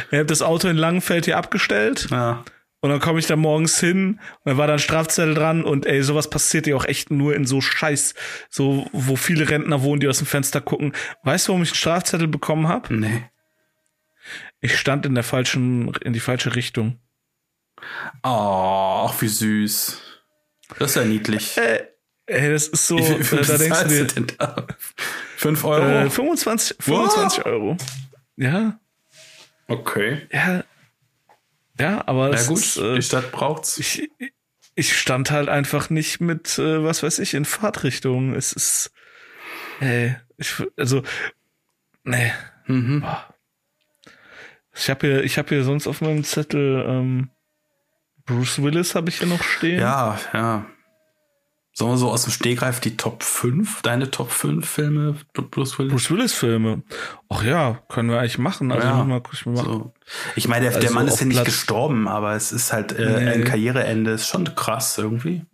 Ich 0.09 0.17
habe 0.17 0.25
das 0.25 0.41
Auto 0.41 0.69
in 0.69 0.77
Langenfeld 0.77 1.25
hier 1.25 1.35
abgestellt. 1.35 2.07
Ja. 2.09 2.45
Und 2.79 2.89
dann 2.89 3.01
komme 3.01 3.19
ich 3.19 3.27
da 3.27 3.35
morgens 3.35 3.77
hin 3.81 4.21
und 4.21 4.45
dann 4.45 4.57
war 4.57 4.67
da 4.67 4.73
ein 4.73 4.79
Strafzettel 4.79 5.33
dran 5.33 5.65
und 5.65 5.85
ey, 5.85 6.01
sowas 6.03 6.29
passiert 6.29 6.67
ja 6.67 6.77
auch 6.77 6.85
echt 6.85 7.11
nur 7.11 7.35
in 7.35 7.45
so 7.45 7.59
Scheiß, 7.59 8.13
so 8.49 8.87
wo 8.93 9.17
viele 9.17 9.49
Rentner 9.49 9.81
wohnen, 9.81 9.99
die 9.99 10.07
aus 10.07 10.19
dem 10.19 10.27
Fenster 10.27 10.61
gucken. 10.61 10.93
Weißt 11.23 11.47
du, 11.47 11.51
warum 11.51 11.63
ich 11.63 11.71
einen 11.71 11.75
Strafzettel 11.75 12.29
bekommen 12.29 12.69
habe? 12.69 12.95
Nee. 12.95 13.25
Ich 14.61 14.77
stand 14.77 15.05
in 15.05 15.15
der 15.15 15.25
falschen, 15.25 15.93
in 15.95 16.13
die 16.13 16.21
falsche 16.21 16.55
Richtung. 16.55 17.01
Oh, 18.23 19.09
ach, 19.09 19.21
wie 19.21 19.27
süß. 19.27 20.01
Das 20.79 20.91
ist 20.91 20.95
ja 20.95 21.03
niedlich. 21.03 21.57
Äh, 21.57 21.87
ey, 22.27 22.51
das 22.51 22.67
ist 22.67 22.87
so, 22.87 22.97
Wie 22.97 23.23
viel, 23.23 23.39
äh, 23.39 23.45
da 23.45 23.57
denkst 23.57 23.83
du 23.83 23.87
dir, 23.89 24.05
denn 24.05 24.27
da? 24.37 24.67
Fünf 25.37 25.63
Euro? 25.63 26.05
äh, 26.05 26.09
25, 26.09 26.77
25 26.79 27.45
Euro. 27.45 27.77
Ja, 28.35 28.79
okay. 29.67 30.27
ja, 30.31 30.63
ja, 31.79 32.03
aber 32.07 32.29
Na 32.29 32.35
es 32.35 32.47
gut, 32.47 32.59
ist, 32.59 32.77
äh, 32.77 32.95
die 32.95 33.01
Stadt 33.01 33.31
braucht's. 33.31 33.77
ich, 33.77 34.09
ich 34.75 34.97
stand 34.97 35.31
halt 35.31 35.49
einfach 35.49 35.89
nicht 35.89 36.21
mit, 36.21 36.57
äh, 36.59 36.83
was 36.83 37.03
weiß 37.03 37.19
ich, 37.19 37.33
in 37.33 37.45
Fahrtrichtung. 37.45 38.33
Es 38.35 38.53
ist, 38.53 38.91
ey, 39.79 40.15
ich, 40.37 40.55
also, 40.77 41.03
nee. 42.03 42.31
Mhm. 42.67 43.05
Ich 44.75 44.89
habe 44.89 45.07
hier, 45.07 45.23
ich 45.23 45.37
habe 45.37 45.49
hier 45.49 45.63
sonst 45.63 45.87
auf 45.87 46.01
meinem 46.01 46.23
Zettel 46.23 46.85
ähm, 46.87 47.29
Bruce 48.25 48.61
Willis 48.61 48.93
habe 48.93 49.09
ich 49.09 49.19
hier 49.19 49.27
noch 49.27 49.41
stehen. 49.41 49.79
Ja, 49.79 50.19
ja. 50.33 50.65
Sollen 51.77 51.91
wir 51.91 51.97
so 51.97 52.09
aus 52.09 52.23
dem 52.23 52.31
Stegreif 52.33 52.79
die 52.79 52.97
Top 52.97 53.21
5, 53.21 53.83
deine 53.83 54.09
Top 54.09 54.31
5 54.31 54.67
Filme, 54.67 55.15
Bruce 55.33 55.77
Willis? 55.77 55.91
Bruce 55.91 56.09
Willis 56.09 56.33
Filme. 56.33 56.81
Ach 57.29 57.43
ja, 57.43 57.79
können 57.87 58.09
wir 58.09 58.17
eigentlich 58.19 58.39
machen. 58.39 58.71
Also 58.71 58.87
Ja. 58.87 59.03
mal, 59.03 59.21
ich 59.31 59.45
mal 59.45 59.51
machen. 59.53 59.65
So. 59.67 59.93
Ich 60.35 60.47
meine, 60.47 60.63
der, 60.63 60.71
der 60.79 60.81
Also 60.81 60.93
Mann 60.95 61.07
ist 61.07 61.19
ja 61.19 61.27
nicht 61.27 61.35
Platz- 61.35 61.45
gestorben, 61.45 62.07
aber 62.07 62.33
es 62.35 62.51
ist 62.51 62.73
halt 62.73 62.93
äh, 62.93 63.05
Nee. 63.23 63.29
ein 63.29 63.43
Karriereende. 63.43 64.09
Ist 64.09 64.27
schon 64.27 64.55
krass 64.55 64.97
irgendwie. 64.97 65.45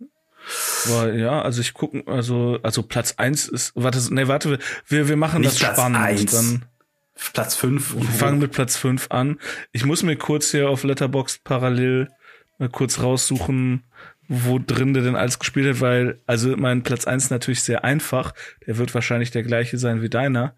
Aber 0.86 1.12
ja, 1.12 1.42
also 1.42 1.60
ich 1.60 1.74
gucken, 1.74 2.04
also 2.08 2.58
also 2.62 2.82
Platz 2.82 3.14
eins 3.18 3.46
ist, 3.46 3.72
warte, 3.74 4.00
nee, 4.14 4.26
warte, 4.26 4.58
wir 4.88 5.08
wir 5.08 5.16
machen 5.18 5.42
Nicht 5.42 5.52
das 5.52 5.58
Platz 5.58 5.76
spannend. 5.76 5.98
eins. 5.98 6.32
Dann 6.32 6.64
Platz 7.34 7.54
5 7.54 7.96
wir 7.96 8.02
fangen 8.08 8.38
mit 8.38 8.52
Platz 8.52 8.76
fünf 8.78 9.08
an. 9.10 9.38
Ich 9.72 9.84
muss 9.84 10.02
mir 10.02 10.16
kurz 10.16 10.52
hier 10.52 10.70
auf 10.70 10.84
Letterboxd 10.84 11.44
parallel 11.44 12.08
mal 12.58 12.68
kurz 12.70 13.00
raussuchen, 13.02 13.84
wo 14.28 14.58
drin 14.58 14.94
der 14.94 15.02
denn 15.02 15.16
alles 15.16 15.38
gespielt 15.38 15.68
hat, 15.68 15.80
weil 15.80 16.20
also 16.26 16.56
mein 16.56 16.82
Platz 16.82 17.06
eins 17.06 17.30
natürlich 17.30 17.62
sehr 17.62 17.84
einfach. 17.84 18.32
Der 18.66 18.78
wird 18.78 18.94
wahrscheinlich 18.94 19.30
der 19.30 19.42
gleiche 19.42 19.78
sein 19.78 20.02
wie 20.02 20.08
deiner. 20.08 20.54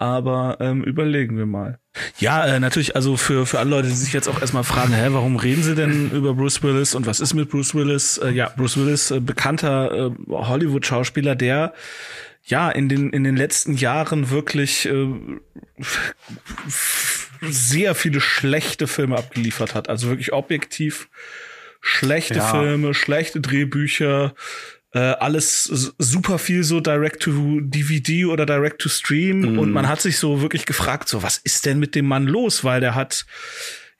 Aber 0.00 0.56
ähm, 0.60 0.82
überlegen 0.82 1.36
wir 1.36 1.44
mal. 1.44 1.78
Ja, 2.18 2.46
äh, 2.46 2.58
natürlich, 2.58 2.96
also 2.96 3.18
für, 3.18 3.44
für 3.44 3.58
alle 3.58 3.68
Leute, 3.68 3.88
die 3.88 3.94
sich 3.94 4.14
jetzt 4.14 4.28
auch 4.28 4.40
erstmal 4.40 4.64
fragen, 4.64 4.94
hä, 4.94 5.08
warum 5.10 5.36
reden 5.36 5.62
sie 5.62 5.74
denn 5.74 6.10
über 6.10 6.32
Bruce 6.32 6.62
Willis 6.62 6.94
und 6.94 7.04
was 7.04 7.20
ist 7.20 7.34
mit 7.34 7.50
Bruce 7.50 7.74
Willis? 7.74 8.16
Äh, 8.16 8.30
ja, 8.30 8.48
Bruce 8.56 8.78
Willis, 8.78 9.10
äh, 9.10 9.20
bekannter 9.20 9.92
äh, 9.92 10.10
Hollywood-Schauspieler, 10.30 11.36
der 11.36 11.74
ja 12.44 12.70
in 12.70 12.88
den, 12.88 13.10
in 13.10 13.24
den 13.24 13.36
letzten 13.36 13.74
Jahren 13.74 14.30
wirklich 14.30 14.88
äh, 14.88 15.06
sehr 17.42 17.94
viele 17.94 18.22
schlechte 18.22 18.86
Filme 18.86 19.18
abgeliefert 19.18 19.74
hat. 19.74 19.90
Also 19.90 20.08
wirklich 20.08 20.32
objektiv 20.32 21.10
schlechte 21.80 22.34
Ja. 22.34 22.50
Filme, 22.50 22.94
schlechte 22.94 23.40
Drehbücher, 23.40 24.34
äh, 24.92 24.98
alles 24.98 25.64
super 25.98 26.38
viel 26.38 26.64
so 26.64 26.80
direct 26.80 27.22
to 27.22 27.60
DVD 27.60 28.24
oder 28.26 28.44
direct 28.46 28.80
to 28.80 28.88
stream 28.88 29.40
Mhm. 29.52 29.58
und 29.58 29.70
man 29.72 29.88
hat 29.88 30.00
sich 30.00 30.18
so 30.18 30.42
wirklich 30.42 30.66
gefragt, 30.66 31.08
so 31.08 31.22
was 31.22 31.38
ist 31.38 31.64
denn 31.66 31.78
mit 31.78 31.94
dem 31.94 32.06
Mann 32.06 32.26
los, 32.26 32.64
weil 32.64 32.80
der 32.80 32.94
hat 32.94 33.24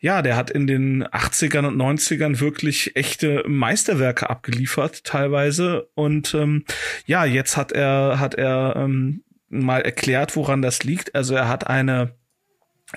ja, 0.03 0.23
der 0.23 0.35
hat 0.35 0.51
in 0.51 0.67
den 0.67 1.05
80ern 1.05 1.67
und 1.67 1.77
90ern 1.77 2.41
wirklich 2.41 2.97
echte 2.97 3.45
Meisterwerke 3.47 4.31
abgeliefert 4.31 5.05
teilweise 5.05 5.89
und 5.95 6.33
ähm, 6.35 6.65
ja, 7.05 7.27
jetzt 7.27 7.59
hat 7.59 7.71
er 7.71 8.19
hat 8.19 8.35
er 8.35 8.77
ähm, 8.77 9.23
mal 9.51 9.83
erklärt, 9.83 10.37
woran 10.37 10.63
das 10.63 10.85
liegt. 10.85 11.15
Also 11.15 11.35
er 11.35 11.49
hat 11.49 11.67
eine 11.67 12.15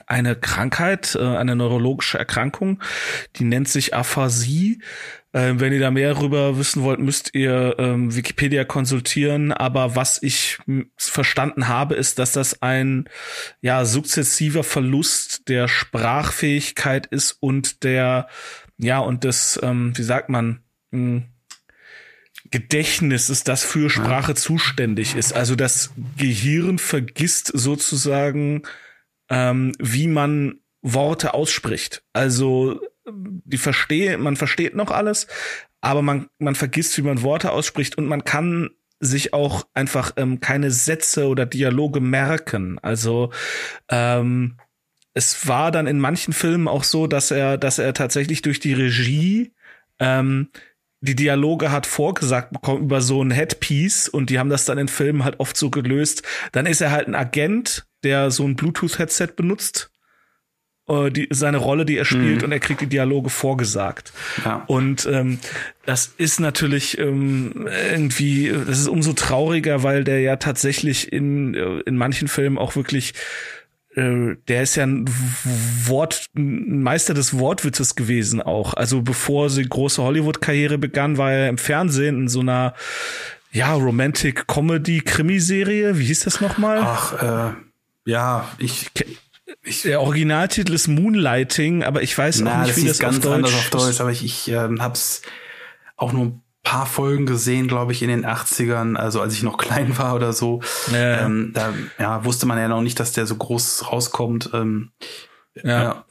eine 0.08 0.36
Krankheit, 0.36 1.16
äh, 1.16 1.24
eine 1.24 1.56
neurologische 1.56 2.18
Erkrankung, 2.18 2.82
die 3.36 3.44
nennt 3.44 3.68
sich 3.68 3.94
Aphasie. 3.94 4.82
Äh, 5.32 5.54
wenn 5.56 5.74
ihr 5.74 5.80
da 5.80 5.92
mehr 5.92 6.14
darüber 6.14 6.58
wissen 6.58 6.84
wollt, 6.84 7.00
müsst 7.00 7.34
ihr 7.34 7.76
ähm, 7.80 8.16
Wikipedia 8.16 8.64
konsultieren. 8.64 9.52
Aber 9.52 9.96
was 9.96 10.22
ich 10.22 10.60
verstanden 10.98 11.68
habe, 11.68 11.96
ist, 11.96 12.20
dass 12.20 12.32
das 12.32 12.62
ein 12.62 13.10
ja 13.62 13.86
sukzessiver 13.86 14.64
Verlust 14.64 15.50
der 15.50 15.68
Sprachfähigkeit 15.68 17.08
ist 17.08 17.38
und 17.40 17.84
der 17.84 18.28
ja 18.78 19.00
und 19.00 19.24
des 19.24 19.60
ähm, 19.64 19.98
wie 19.98 20.04
sagt 20.04 20.30
man 20.30 20.60
Gedächtnis 22.52 23.32
ist, 23.32 23.48
das 23.48 23.64
für 23.64 23.90
Sprache 23.90 24.36
zuständig 24.36 25.16
ist. 25.16 25.34
Also 25.34 25.56
das 25.56 25.90
Gehirn 26.18 26.78
vergisst 26.78 27.48
sozusagen 27.48 28.62
ähm, 29.34 29.74
wie 29.80 30.08
man 30.08 30.60
Worte 30.84 31.34
ausspricht. 31.34 32.04
Also 32.14 32.80
die 33.06 33.58
verstehe, 33.58 34.18
man 34.18 34.36
versteht 34.36 34.76
noch 34.76 34.92
alles, 34.92 35.28
aber 35.82 36.04
man, 36.04 36.28
man 36.38 36.56
vergisst, 36.56 36.98
wie 36.98 37.02
man 37.02 37.24
Worte 37.24 37.52
ausspricht 37.52 37.98
und 37.98 38.06
man 38.06 38.24
kann 38.24 38.70
sich 39.00 39.34
auch 39.34 39.66
einfach 39.74 40.14
ähm, 40.18 40.40
keine 40.40 40.72
Sätze 40.72 41.28
oder 41.28 41.46
Dialoge 41.48 42.00
merken. 42.00 42.78
Also 42.80 43.32
ähm, 43.90 44.58
es 45.14 45.48
war 45.48 45.72
dann 45.72 45.88
in 45.88 46.00
manchen 46.00 46.34
Filmen 46.34 46.68
auch 46.68 46.84
so, 46.84 47.08
dass 47.08 47.32
er, 47.32 47.58
dass 47.58 47.80
er 47.80 47.94
tatsächlich 47.94 48.44
durch 48.44 48.60
die 48.60 48.74
Regie 48.74 49.52
ähm, 50.00 50.50
die 51.02 51.16
Dialoge 51.16 51.72
hat 51.72 51.86
vorgesagt 51.86 52.54
bekommen 52.54 52.84
über 52.84 53.02
so 53.02 53.22
ein 53.22 53.32
Headpiece 53.32 54.08
und 54.08 54.30
die 54.30 54.40
haben 54.40 54.50
das 54.50 54.64
dann 54.66 54.78
in 54.78 54.88
Filmen 54.88 55.26
halt 55.26 55.40
oft 55.40 55.58
so 55.58 55.70
gelöst. 55.70 56.24
Dann 56.54 56.66
ist 56.66 56.80
er 56.82 56.92
halt 56.92 57.08
ein 57.08 57.16
Agent, 57.16 57.86
der 58.04 58.32
so 58.32 58.44
ein 58.46 58.56
Bluetooth-Headset 58.56 59.30
benutzt, 59.36 59.90
äh, 60.88 61.10
die, 61.12 61.28
seine 61.32 61.58
Rolle, 61.58 61.86
die 61.86 61.98
er 61.98 62.06
spielt, 62.06 62.40
Mhm. 62.40 62.44
und 62.46 62.52
er 62.52 62.60
kriegt 62.60 62.82
die 62.82 62.88
Dialoge 62.88 63.30
vorgesagt. 63.30 64.12
Ja. 64.44 64.64
Und 64.68 65.06
ähm, 65.12 65.40
das 65.86 66.14
ist 66.18 66.40
natürlich 66.40 66.98
ähm, 66.98 67.68
irgendwie, 67.92 68.52
das 68.68 68.80
ist 68.80 68.88
umso 68.88 69.14
trauriger, 69.14 69.84
weil 69.84 70.04
der 70.04 70.22
ja 70.22 70.36
tatsächlich 70.36 71.12
in, 71.14 71.54
äh, 71.56 71.80
in 71.82 71.96
manchen 71.98 72.28
Filmen 72.28 72.58
auch 72.58 72.76
wirklich 72.76 73.14
äh, 73.96 74.36
der 74.48 74.64
ist 74.64 74.76
ja 74.76 74.86
ein 74.88 75.06
Wort, 75.86 76.26
ein 76.36 76.82
Meister 76.82 77.14
des 77.14 77.38
Wortwitzes 77.38 77.96
gewesen 77.96 78.42
auch. 78.42 78.74
Also 78.74 79.04
bevor 79.04 79.52
sie 79.52 79.64
große 79.64 80.02
Hollywood-Karriere 80.02 80.80
begann, 80.80 81.18
war 81.20 81.32
er 81.32 81.48
im 81.50 81.60
Fernsehen 81.60 82.22
in 82.24 82.28
so 82.28 82.40
einer 82.40 82.74
ja, 83.52 83.72
Romantic 83.74 84.48
Comedy 84.48 85.02
Krimiserie. 85.02 86.00
Wie 86.00 86.06
hieß 86.06 86.22
das 86.22 86.42
nochmal? 86.42 86.80
Ach, 86.82 87.52
äh, 87.52 87.54
ja, 88.06 88.48
ich, 88.58 88.92
ich 89.64 89.82
Der 89.84 90.02
Originaltitel 90.02 90.74
ist 90.74 90.88
Moonlighting, 90.88 91.84
aber 91.84 92.02
ich 92.02 92.18
weiß 92.18 92.42
auch 92.42 92.46
na, 92.46 92.60
nicht, 92.60 92.72
das 92.72 92.78
wie 92.78 92.88
das 92.88 93.00
ganz 93.00 93.18
auf 93.18 93.24
Deutsch, 93.24 93.36
anders 93.36 93.54
auf 93.54 93.70
Deutsch, 93.70 94.02
aber 94.02 94.12
ich, 94.12 94.24
ich 94.24 94.48
ähm, 94.50 94.82
hab's 94.82 95.22
auch 95.96 96.14
nur 96.14 96.26
ein 96.26 96.44
paar 96.64 96.86
Folgen 96.86 97.26
gesehen, 97.26 97.68
glaube 97.68 97.92
ich, 97.92 98.02
in 98.02 98.10
den 98.10 98.26
80ern, 98.26 98.96
also 98.96 99.22
als 99.22 99.34
ich 99.34 99.44
noch 99.44 99.58
klein 99.60 99.98
war 99.98 100.16
oder 100.16 100.34
so. 100.34 100.62
Ja. 100.92 101.26
Ähm, 101.26 101.52
da 101.54 101.74
ja, 102.00 102.26
wusste 102.26 102.46
man 102.46 102.58
ja 102.58 102.68
noch 102.68 102.82
nicht, 102.82 103.00
dass 103.00 103.12
der 103.12 103.26
so 103.26 103.36
groß 103.36 103.92
rauskommt. 103.92 104.50
Ähm, 104.54 104.92
Ja. 105.62 106.06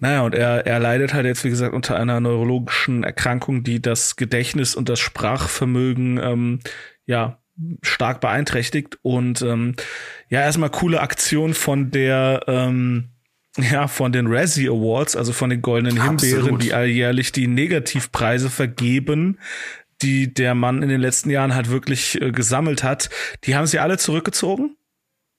Naja, 0.00 0.22
und 0.22 0.34
er, 0.34 0.66
er 0.66 0.78
leidet 0.80 1.12
halt 1.12 1.26
jetzt, 1.26 1.44
wie 1.44 1.50
gesagt, 1.50 1.74
unter 1.74 1.96
einer 1.96 2.20
neurologischen 2.20 3.04
Erkrankung, 3.04 3.64
die 3.64 3.82
das 3.82 4.16
Gedächtnis 4.16 4.74
und 4.74 4.88
das 4.88 4.98
Sprachvermögen 4.98 6.18
ähm, 6.18 6.60
ja 7.04 7.38
stark 7.82 8.22
beeinträchtigt. 8.22 8.98
Und 9.02 9.42
ähm, 9.42 9.74
ja, 10.30 10.40
erstmal 10.40 10.70
coole 10.70 11.00
Aktion 11.00 11.52
von 11.54 11.90
der 11.90 12.42
ähm, 12.46 13.10
ja, 13.58 13.88
von 13.88 14.12
den 14.12 14.28
Razzie 14.28 14.68
Awards, 14.68 15.16
also 15.16 15.32
von 15.32 15.50
den 15.50 15.60
Goldenen 15.60 16.02
Himbeeren, 16.02 16.40
Absolut. 16.40 16.62
die 16.62 16.72
alljährlich 16.72 17.32
die 17.32 17.48
Negativpreise 17.48 18.48
vergeben. 18.48 19.38
die 20.02 20.32
der 20.32 20.54
Mann 20.54 20.82
in 20.82 20.88
den 20.88 21.00
letzten 21.00 21.28
Jahren 21.30 21.54
halt 21.54 21.68
wirklich 21.68 22.20
äh, 22.22 22.30
gesammelt 22.30 22.82
hat, 22.82 23.10
die 23.44 23.54
haben 23.54 23.66
sie 23.66 23.80
alle 23.80 23.98
zurückgezogen. 23.98 24.76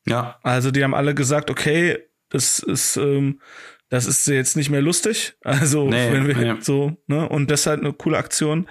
Ja. 0.05 0.37
Also 0.43 0.71
die 0.71 0.83
haben 0.83 0.93
alle 0.93 1.15
gesagt, 1.15 1.49
okay, 1.49 1.97
das 2.29 2.59
ist 2.59 2.97
ähm, 2.97 3.39
das 3.89 4.05
ist 4.05 4.25
jetzt 4.27 4.55
nicht 4.55 4.69
mehr 4.69 4.81
lustig. 4.81 5.35
Also 5.43 5.87
Nee, 5.89 6.11
wenn 6.11 6.27
wir 6.27 6.35
nee. 6.35 6.61
so, 6.61 6.97
ne? 7.07 7.27
Und 7.27 7.51
halt 7.65 7.81
eine 7.81 7.93
coole 7.93 8.17
Aktion. 8.17 8.67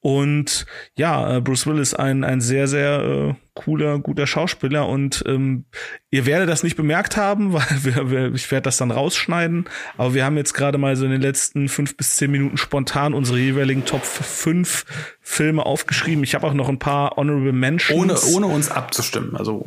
Und 0.00 0.66
ja, 0.96 1.36
äh, 1.36 1.40
Bruce 1.40 1.66
Willis 1.66 1.92
ein 1.92 2.22
ein 2.22 2.40
sehr 2.40 2.68
sehr 2.68 3.00
äh, 3.00 3.34
cooler 3.54 3.98
guter 3.98 4.28
Schauspieler 4.28 4.88
und 4.88 5.24
ähm, 5.26 5.64
ihr 6.10 6.24
werdet 6.24 6.48
das 6.48 6.62
nicht 6.62 6.76
bemerkt 6.76 7.16
haben, 7.16 7.52
weil 7.52 7.66
wir, 7.82 8.10
wir 8.10 8.34
ich 8.34 8.50
werde 8.52 8.64
das 8.64 8.76
dann 8.76 8.92
rausschneiden. 8.92 9.64
Aber 9.96 10.14
wir 10.14 10.24
haben 10.24 10.36
jetzt 10.36 10.54
gerade 10.54 10.78
mal 10.78 10.94
so 10.94 11.04
in 11.04 11.10
den 11.10 11.20
letzten 11.20 11.68
fünf 11.68 11.96
bis 11.96 12.16
zehn 12.16 12.30
Minuten 12.30 12.56
spontan 12.56 13.12
unsere 13.12 13.38
jeweiligen 13.38 13.84
Top 13.84 14.04
5 14.04 14.84
Filme 15.20 15.66
aufgeschrieben. 15.66 16.22
Ich 16.22 16.34
habe 16.34 16.46
auch 16.46 16.54
noch 16.54 16.68
ein 16.68 16.78
paar 16.78 17.16
honorable 17.16 17.52
Mentions. 17.52 18.24
Ohne, 18.32 18.36
ohne 18.36 18.54
uns 18.54 18.70
abzustimmen. 18.70 19.36
Also 19.36 19.66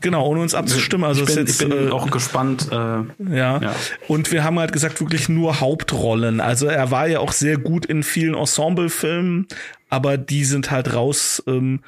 genau 0.00 0.26
ohne 0.26 0.40
uns 0.40 0.54
abzustimmen. 0.54 1.04
Also 1.04 1.22
ich 1.22 1.34
bin, 1.34 1.44
ist 1.44 1.54
ich 1.54 1.60
jetzt, 1.60 1.70
bin 1.70 1.88
äh, 1.88 1.90
auch 1.90 2.10
gespannt. 2.10 2.68
Äh, 2.70 2.74
ja. 2.74 3.60
Ja. 3.60 3.74
Und 4.06 4.32
wir 4.32 4.44
haben 4.44 4.58
halt 4.58 4.72
gesagt, 4.72 5.00
wirklich 5.00 5.28
nur 5.28 5.60
Hauptrollen. 5.60 6.40
Also 6.40 6.66
er 6.66 6.90
war 6.90 7.06
ja 7.06 7.20
auch 7.20 7.32
sehr 7.32 7.58
gut 7.58 7.86
in 7.86 8.02
vielen 8.02 8.34
Ensemble-Filmen, 8.34 9.46
aber 9.88 10.16
die 10.16 10.44
sind 10.44 10.70
halt 10.70 10.94
raus. 10.94 11.42
Ähm, 11.46 11.80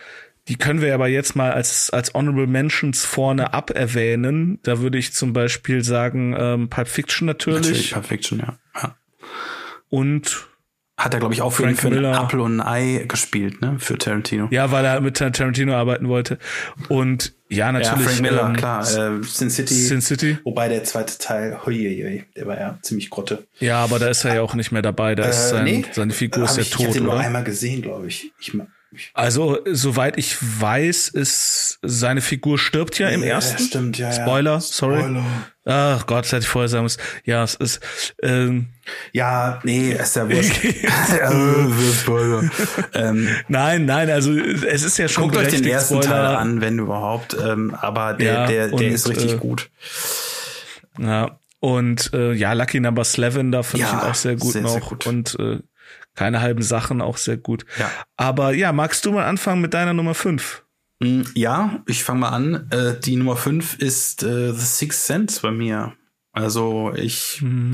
die 0.49 0.57
können 0.57 0.81
wir 0.81 0.95
aber 0.95 1.09
jetzt 1.09 1.37
mal 1.37 1.53
als, 1.53 1.91
als 1.91 2.13
Honorable 2.15 2.47
Mentions 2.47 3.05
vorne 3.05 3.55
ab 3.55 3.71
erwähnen. 3.71 4.59
Da 4.63 4.81
würde 4.81 4.99
ich 4.99 5.13
zum 5.13 5.33
Beispiel 5.33 5.85
sagen, 5.85 6.35
ähm, 6.37 6.69
Pulp 6.69 6.89
Fiction 6.89 7.27
natürlich. 7.27 7.61
natürlich 7.61 7.93
Pulp 7.93 8.07
Fiction, 8.07 8.39
ja. 8.41 8.59
ja. 8.83 8.97
Und 9.91 10.50
Hat 11.01 11.15
er, 11.15 11.21
glaube 11.21 11.33
ich, 11.33 11.41
auch 11.41 11.51
für, 11.51 11.67
für 11.75 11.89
Miller. 11.89 12.21
Apfel 12.21 12.41
und 12.41 12.61
ein 12.61 12.67
Ei 12.67 13.05
gespielt, 13.09 13.63
ne? 13.63 13.77
Für 13.79 13.97
Tarantino. 13.97 14.49
ja, 14.51 14.71
weil 14.71 14.85
er 14.85 15.01
mit 15.01 15.17
Tarantino 15.17 15.75
arbeiten 15.75 16.09
wollte. 16.09 16.39
Und 16.89 17.33
ja, 17.49 17.73
natürlich. 17.73 18.07
Frank 18.07 18.21
Miller, 18.21 18.47
ähm, 18.49 18.57
klar. 18.57 18.83
Äh, 18.83 19.23
Sin 19.25 19.49
City. 19.49 19.73
Sin 19.73 20.03
City. 20.03 20.37
Wobei 20.45 20.69
der 20.69 20.85
zweite 20.85 21.17
Teil, 21.17 21.59
huiuiui, 21.65 22.25
der 22.37 22.47
war 22.47 22.59
ja 22.61 22.79
ziemlich 22.83 23.09
grotte. 23.09 23.47
Ja, 23.61 23.79
aber 23.83 23.99
da 23.99 24.09
ist 24.09 24.25
er 24.25 24.35
ja 24.35 24.43
auch 24.43 24.55
nicht 24.55 24.73
mehr 24.73 24.83
dabei. 24.83 25.15
Da 25.15 25.25
ist 25.25 25.49
sein, 25.49 25.67
Äh, 25.67 25.73
nee. 25.79 25.85
seine 25.91 26.13
Figur 26.13 26.45
ist 26.45 26.57
ja 26.57 26.63
ich, 26.63 26.69
ich 26.69 26.75
hab 26.79 26.85
tot, 26.87 26.95
den 26.95 27.05
nur 27.05 27.19
einmal 27.19 27.45
gesehen, 27.45 27.81
glaube 27.81 28.07
ich. 28.07 28.31
Ich, 28.39 28.53
ich 28.93 29.11
Also, 29.15 29.59
soweit 29.73 30.19
ich 30.19 30.37
weiß, 30.41 31.09
ist 31.09 31.79
seine 31.83 32.21
Figur 32.21 32.59
stirbt 32.59 32.99
ja 32.99 33.09
im 33.09 33.23
Ja, 33.23 33.31
ersten. 33.37 33.63
stimmt, 33.63 33.97
ja, 33.99 34.09
ja. 34.09 34.23
Spoiler, 34.23 34.61
sorry. 34.61 34.99
Spoiler. 35.01 35.25
Ach 35.71 36.07
Gott, 36.07 36.25
das 36.25 36.33
hätte 36.33 36.43
ich 36.43 36.49
vorher 36.49 36.69
sagen 36.69 36.83
müssen. 36.85 37.01
Ja, 37.25 37.45
es 37.45 37.55
ist. 37.55 37.81
Ähm, 38.23 38.67
Ja, 39.13 39.61
nee, 39.63 39.93
ist 39.93 40.17
ja 40.17 40.29
wurscht. 40.29 40.61
Äh, 40.65 42.41
ähm, 42.95 43.29
nein, 43.49 43.85
nein, 43.85 44.11
also 44.11 44.33
es 44.33 44.83
ist 44.83 44.99
ja 44.99 45.09
schon 45.09 45.25
guckt 45.25 45.37
euch 45.37 45.49
den 45.49 45.65
ersten 45.65 46.03
Spoiler. 46.03 46.11
Teil 46.25 46.37
an, 46.37 46.61
wenn 46.61 46.79
überhaupt. 46.79 47.37
Ähm, 47.41 47.75
aber 47.75 48.15
der, 48.15 48.33
Ja, 48.33 48.47
der, 48.47 48.67
der 48.69 48.75
und, 48.75 48.83
ist 48.83 49.09
richtig 49.09 49.35
äh, 49.35 49.37
gut. 49.37 49.71
Ja. 50.99 51.39
Und 51.61 52.11
äh, 52.15 52.33
ja, 52.33 52.53
Lucky 52.55 52.81
Number 52.81 53.03
11, 53.03 53.51
da 53.51 53.63
fand 53.63 53.75
ich 53.83 53.89
Ja, 53.89 53.93
ihn 53.93 54.11
auch 54.11 54.15
sehr 54.15 54.37
gut 54.37 54.53
sehr, 54.53 54.63
noch. 54.63 54.71
sehr 54.73 54.81
gut. 54.81 55.07
Und 55.07 55.37
äh, 55.39 55.59
keine 56.15 56.41
halben 56.41 56.63
Sachen 56.63 57.01
auch 57.01 57.17
sehr 57.17 57.37
gut. 57.37 57.65
Ja. 57.79 57.91
Aber 58.17 58.53
ja, 58.55 58.73
magst 58.73 59.05
du 59.05 59.13
mal 59.13 59.25
anfangen 59.25 59.61
mit 59.61 59.75
deiner 59.75 59.93
Nummer 59.93 60.15
5? 60.15 60.65
Mm, 61.01 61.23
Ja, 61.35 61.83
ich 61.87 62.05
fange 62.05 62.21
mal 62.21 62.29
an. 62.31 62.69
Äh, 62.71 63.01
die 63.01 63.17
Nummer 63.17 63.37
5 63.37 63.79
ist 63.79 64.23
äh, 64.23 64.53
The 64.53 64.65
Sixth 64.65 65.07
Sense 65.07 65.41
bei 65.41 65.51
mir. 65.51 65.95
Also 66.33 66.93
ich, 66.95 67.41
Mhm. 67.43 67.73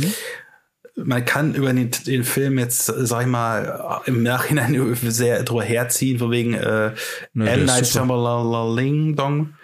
man 0.96 1.24
kann 1.24 1.54
über 1.54 1.72
den, 1.72 1.90
den 2.06 2.24
Film 2.24 2.58
jetzt, 2.58 2.86
sag 2.86 3.22
ich 3.22 3.26
mal, 3.26 4.00
im 4.06 4.22
Nachhinein 4.22 4.94
sehr 5.02 5.42
drüber 5.42 5.62
herziehen, 5.64 6.18
von 6.18 6.30
wegen 6.30 6.54
äh, 6.54 6.92
der 7.34 7.52
M. 7.54 7.64
Night. 7.66 7.86
Shyamalan 7.86 9.14
Dong. 9.16 9.54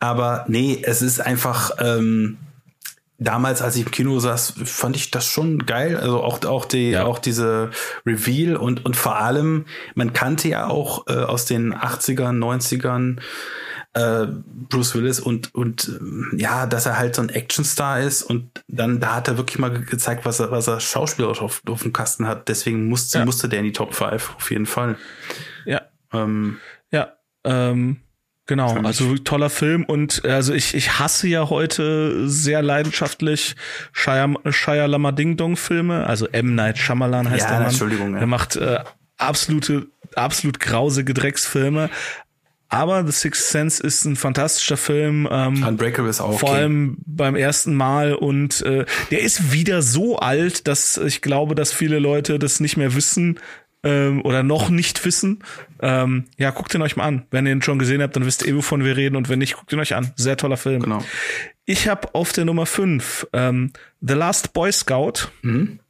Aber 0.00 0.44
nee, 0.48 0.80
es 0.82 1.00
ist 1.02 1.20
einfach, 1.20 1.72
ähm, 1.78 2.38
damals, 3.20 3.62
als 3.62 3.76
ich 3.76 3.84
im 3.84 3.90
Kino 3.92 4.18
saß, 4.18 4.54
fand 4.64 4.96
ich 4.96 5.10
das 5.12 5.26
schon 5.26 5.64
geil. 5.66 5.96
Also 5.96 6.20
auch, 6.22 6.44
auch 6.44 6.64
die, 6.64 6.90
Ja. 6.90 7.04
auch 7.04 7.18
diese 7.20 7.70
Reveal 8.04 8.56
und, 8.56 8.84
und 8.84 8.96
vor 8.96 9.16
allem, 9.16 9.66
man 9.94 10.12
kannte 10.12 10.48
ja 10.48 10.66
auch 10.66 11.06
äh, 11.06 11.12
aus 11.12 11.44
den 11.44 11.72
80ern, 11.74 12.38
90ern 12.38 13.20
äh, 13.92 14.26
Bruce 14.68 14.94
Willis 14.94 15.20
und, 15.20 15.54
und 15.54 15.88
ähm, 16.00 16.32
ja, 16.36 16.66
dass 16.66 16.86
er 16.86 16.96
halt 16.98 17.14
so 17.16 17.22
ein 17.22 17.28
Actionstar 17.28 18.00
ist 18.00 18.22
und 18.22 18.62
dann, 18.68 19.00
da 19.00 19.16
hat 19.16 19.28
er 19.28 19.36
wirklich 19.36 19.58
mal 19.58 19.70
ge- 19.72 19.84
gezeigt, 19.84 20.24
was 20.24 20.38
er, 20.40 20.50
was 20.52 20.68
er 20.68 20.78
schauspielerisch 20.80 21.40
auf, 21.42 21.62
auf 21.68 21.82
dem 21.82 21.92
Kasten 21.92 22.26
hat. 22.26 22.48
Deswegen 22.48 22.86
musste, 22.88 23.18
Ja. 23.18 23.24
musste 23.24 23.48
der 23.48 23.58
in 23.60 23.64
die 23.66 23.72
Top 23.72 23.94
5, 23.94 24.34
auf 24.36 24.50
jeden 24.50 24.66
Fall. 24.66 24.96
Ja, 25.66 25.82
Ähm, 26.12 26.58
Ja, 26.92 27.14
ähm, 27.44 28.00
genau. 28.50 28.76
Also 28.82 29.16
toller 29.16 29.48
Film 29.48 29.84
und 29.84 30.22
äh, 30.24 30.32
also 30.32 30.52
ich, 30.52 30.74
ich 30.74 30.98
hasse 30.98 31.28
ja 31.28 31.48
heute 31.48 32.28
sehr 32.28 32.60
leidenschaftlich 32.62 33.56
Shia, 33.92 34.34
Shia 34.50 34.86
Lama 34.86 35.12
Ding 35.12 35.36
Dong 35.36 35.56
Filme. 35.56 36.06
Also 36.06 36.26
M 36.26 36.54
Night 36.54 36.76
Shyamalan 36.76 37.30
heißt 37.30 37.44
Ja, 37.44 37.48
der 37.48 37.58
Mann. 37.60 37.68
Entschuldigung, 37.68 38.12
ja. 38.12 38.18
Der 38.18 38.26
macht 38.26 38.56
äh, 38.56 38.80
absolute, 39.16 39.86
absolut 40.16 40.60
grausige 40.60 41.14
Drecksfilme. 41.14 41.88
Aber 42.68 43.04
The 43.04 43.12
Sixth 43.12 43.50
Sense 43.50 43.82
ist 43.82 44.04
ein 44.04 44.14
fantastischer 44.14 44.76
Film. 44.76 45.28
Ähm, 45.30 45.64
Unbreakable 45.66 46.08
ist 46.08 46.20
auch 46.20 46.38
vor 46.38 46.50
okay. 46.50 46.58
allem 46.58 46.98
beim 47.04 47.34
ersten 47.34 47.74
Mal 47.74 48.14
und 48.14 48.62
äh, 48.62 48.84
der 49.10 49.22
ist 49.22 49.52
wieder 49.52 49.82
so 49.82 50.18
alt, 50.18 50.68
dass 50.68 50.96
ich 50.96 51.20
glaube, 51.20 51.56
dass 51.56 51.72
viele 51.72 51.98
Leute 51.98 52.38
das 52.38 52.60
nicht 52.60 52.76
mehr 52.76 52.94
wissen 52.94 53.40
ähm, 53.82 54.22
oder 54.24 54.42
noch 54.42 54.68
nicht 54.70 55.04
wissen. 55.04 55.42
Ähm, 55.80 56.26
ja, 56.38 56.50
guckt 56.50 56.74
ihn 56.74 56.82
euch 56.82 56.96
mal 56.96 57.04
an. 57.06 57.26
Wenn 57.30 57.46
ihr 57.46 57.52
ihn 57.52 57.62
schon 57.62 57.78
gesehen 57.78 58.02
habt, 58.02 58.14
dann 58.16 58.26
wisst 58.26 58.44
ihr 58.44 58.54
wovon 58.56 58.84
wir 58.84 58.96
reden 58.96 59.16
und 59.16 59.28
wenn 59.28 59.38
nicht, 59.38 59.56
guckt 59.56 59.72
ihn 59.72 59.80
euch 59.80 59.94
an. 59.94 60.12
Sehr 60.16 60.36
toller 60.36 60.56
Film. 60.56 60.82
Genau. 60.82 61.02
Ich 61.64 61.88
habe 61.88 62.14
auf 62.14 62.32
der 62.32 62.44
Nummer 62.44 62.66
5 62.66 63.28
ähm, 63.32 63.72
The 64.00 64.14
Last 64.14 64.52
Boy 64.52 64.72
Scout 64.72 65.28
Mhm. 65.42 65.80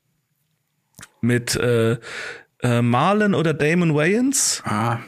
mit 1.20 1.56
äh, 1.56 1.98
äh, 2.62 2.82
Marlon 2.82 3.34
oder 3.34 3.54
Damon 3.54 3.94
Wayans. 3.94 4.62
Ah, 4.64 4.98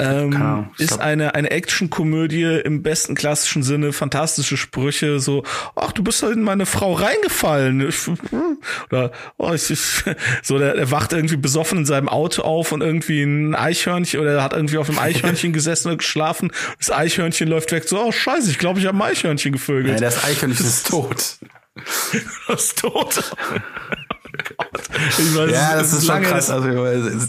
Ähm, 0.00 0.68
ist 0.78 1.00
eine, 1.00 1.34
eine 1.34 1.50
Actionkomödie 1.50 2.60
im 2.64 2.82
besten 2.82 3.14
klassischen 3.14 3.62
Sinne, 3.62 3.92
fantastische 3.92 4.56
Sprüche, 4.56 5.20
so, 5.20 5.44
ach, 5.76 5.92
du 5.92 6.02
bist 6.02 6.22
halt 6.22 6.36
in 6.36 6.42
meine 6.42 6.66
Frau 6.66 6.92
reingefallen. 6.92 7.88
Ich, 7.88 8.08
oder, 8.90 9.12
oh, 9.36 9.52
ich, 9.52 9.70
ich, 9.70 10.04
so, 10.42 10.58
der, 10.58 10.74
der 10.74 10.90
wacht 10.90 11.12
irgendwie 11.12 11.36
besoffen 11.36 11.78
in 11.78 11.86
seinem 11.86 12.08
Auto 12.08 12.42
auf 12.42 12.72
und 12.72 12.80
irgendwie 12.80 13.22
ein 13.22 13.54
Eichhörnchen, 13.54 14.20
oder 14.20 14.34
er 14.34 14.42
hat 14.42 14.54
irgendwie 14.54 14.78
auf 14.78 14.88
einem 14.88 14.98
Eichhörnchen 15.00 15.52
gesessen 15.52 15.90
und 15.90 15.98
geschlafen. 15.98 16.50
Das 16.78 16.90
Eichhörnchen 16.90 17.48
läuft 17.48 17.72
weg, 17.72 17.84
so, 17.86 18.00
oh, 18.02 18.12
scheiße, 18.12 18.50
ich 18.50 18.58
glaube, 18.58 18.80
ich 18.80 18.86
habe 18.86 18.96
ein 18.98 19.02
Eichhörnchen 19.02 19.52
gevögelt. 19.52 20.00
das 20.00 20.24
Eichhörnchen 20.24 20.66
ist 20.66 20.88
tot. 20.88 21.38
das 22.48 22.64
ist 22.64 22.78
tot. 22.78 23.32
Weiß, 25.08 25.50
Ja, 25.52 25.76
das 25.76 25.92
ist 25.92 26.06
schon 26.06 26.22
krass. 26.22 26.50
Also, 26.50 26.68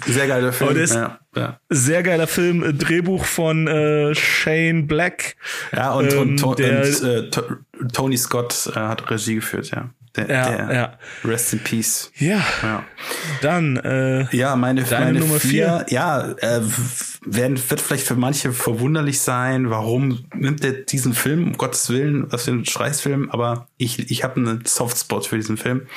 sehr 0.06 0.28
geiler 0.28 0.52
Film. 0.54 0.76
Ist- 0.78 0.94
ja, 0.96 1.20
ja. 1.36 1.60
Sehr 1.70 2.04
geiler 2.04 2.28
Film, 2.28 2.64
äh, 2.64 2.74
Drehbuch 2.74 3.26
von 3.26 3.68
äh, 3.68 4.14
Shane 4.16 4.88
Black. 4.88 5.36
ja, 5.76 5.92
und, 5.94 6.12
Ähm, 6.14 6.20
und, 6.20 6.38
To- 6.38 6.56
der- 6.56 6.82
und 6.86 7.04
äh, 7.04 7.30
To- 7.30 7.44
Tony 7.94 8.18
Scott 8.18 8.70
äh, 8.76 8.80
hat 8.80 9.10
Regie 9.10 9.36
geführt, 9.36 9.72
ja. 9.72 9.90
Der, 10.18 10.28
Ja, 10.30 10.50
der 10.50 10.76
ja. 10.76 10.94
Rest 11.24 11.54
in 11.54 11.60
Peace. 11.60 12.12
Ja, 12.18 12.42
Ja. 12.62 12.84
dann 13.42 13.78
äh, 13.78 14.26
Ja, 14.36 14.58
meine, 14.58 14.84
meine 14.92 15.20
Nummer 15.20 15.40
vier, 15.40 15.86
ja, 15.88 16.32
äh, 16.40 16.60
werden, 17.24 17.62
wird 17.70 17.82
vielleicht 17.82 18.06
für 18.06 18.16
manche 18.16 18.52
verwunderlich 18.52 19.22
sein, 19.22 19.70
warum 19.70 20.26
nimmt 20.34 20.64
er 20.64 20.72
diesen 20.74 21.14
Film, 21.14 21.48
um 21.48 21.58
Gottes 21.58 21.90
Willen, 21.90 22.32
was 22.32 22.46
für 22.46 22.52
ein 22.52 22.66
Scheißfilm, 22.66 23.30
aber 23.30 23.68
ich, 23.78 24.10
ich 24.10 24.24
habe 24.24 24.38
einen 24.38 24.66
Softspot 24.66 25.28
für 25.28 25.38
diesen 25.38 25.58
Film. 25.58 25.88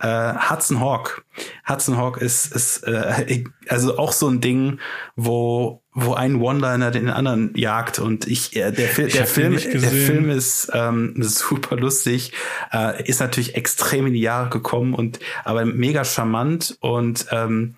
Äh, 0.00 0.34
Hudson 0.48 0.80
Hawk. 0.80 1.24
Hudson 1.68 1.98
Hawk 1.98 2.16
ist, 2.22 2.54
ist 2.54 2.84
äh, 2.84 3.44
also 3.68 3.98
auch 3.98 4.12
so 4.12 4.28
ein 4.28 4.40
Ding, 4.40 4.78
wo 5.16 5.82
wo 5.92 6.14
ein 6.14 6.36
One-Liner 6.36 6.92
den 6.92 7.10
anderen 7.10 7.52
jagt 7.56 7.98
und 7.98 8.28
ich 8.28 8.54
äh, 8.54 8.70
der, 8.70 8.88
Fil 8.88 9.08
Ich 9.08 9.14
der 9.14 9.26
Film 9.26 9.56
der. 9.56 9.80
Film 9.80 10.30
ist 10.30 10.70
ähm, 10.72 11.14
super 11.18 11.74
lustig 11.74 12.32
äh, 12.72 13.02
ist 13.08 13.18
natürlich 13.18 13.56
extrem 13.56 14.06
in 14.06 14.12
die 14.12 14.20
Jahre 14.20 14.50
gekommen 14.50 14.94
und 14.94 15.18
aber 15.44 15.64
mega 15.64 16.04
charmant 16.04 16.76
und 16.80 17.26
ähm, 17.32 17.74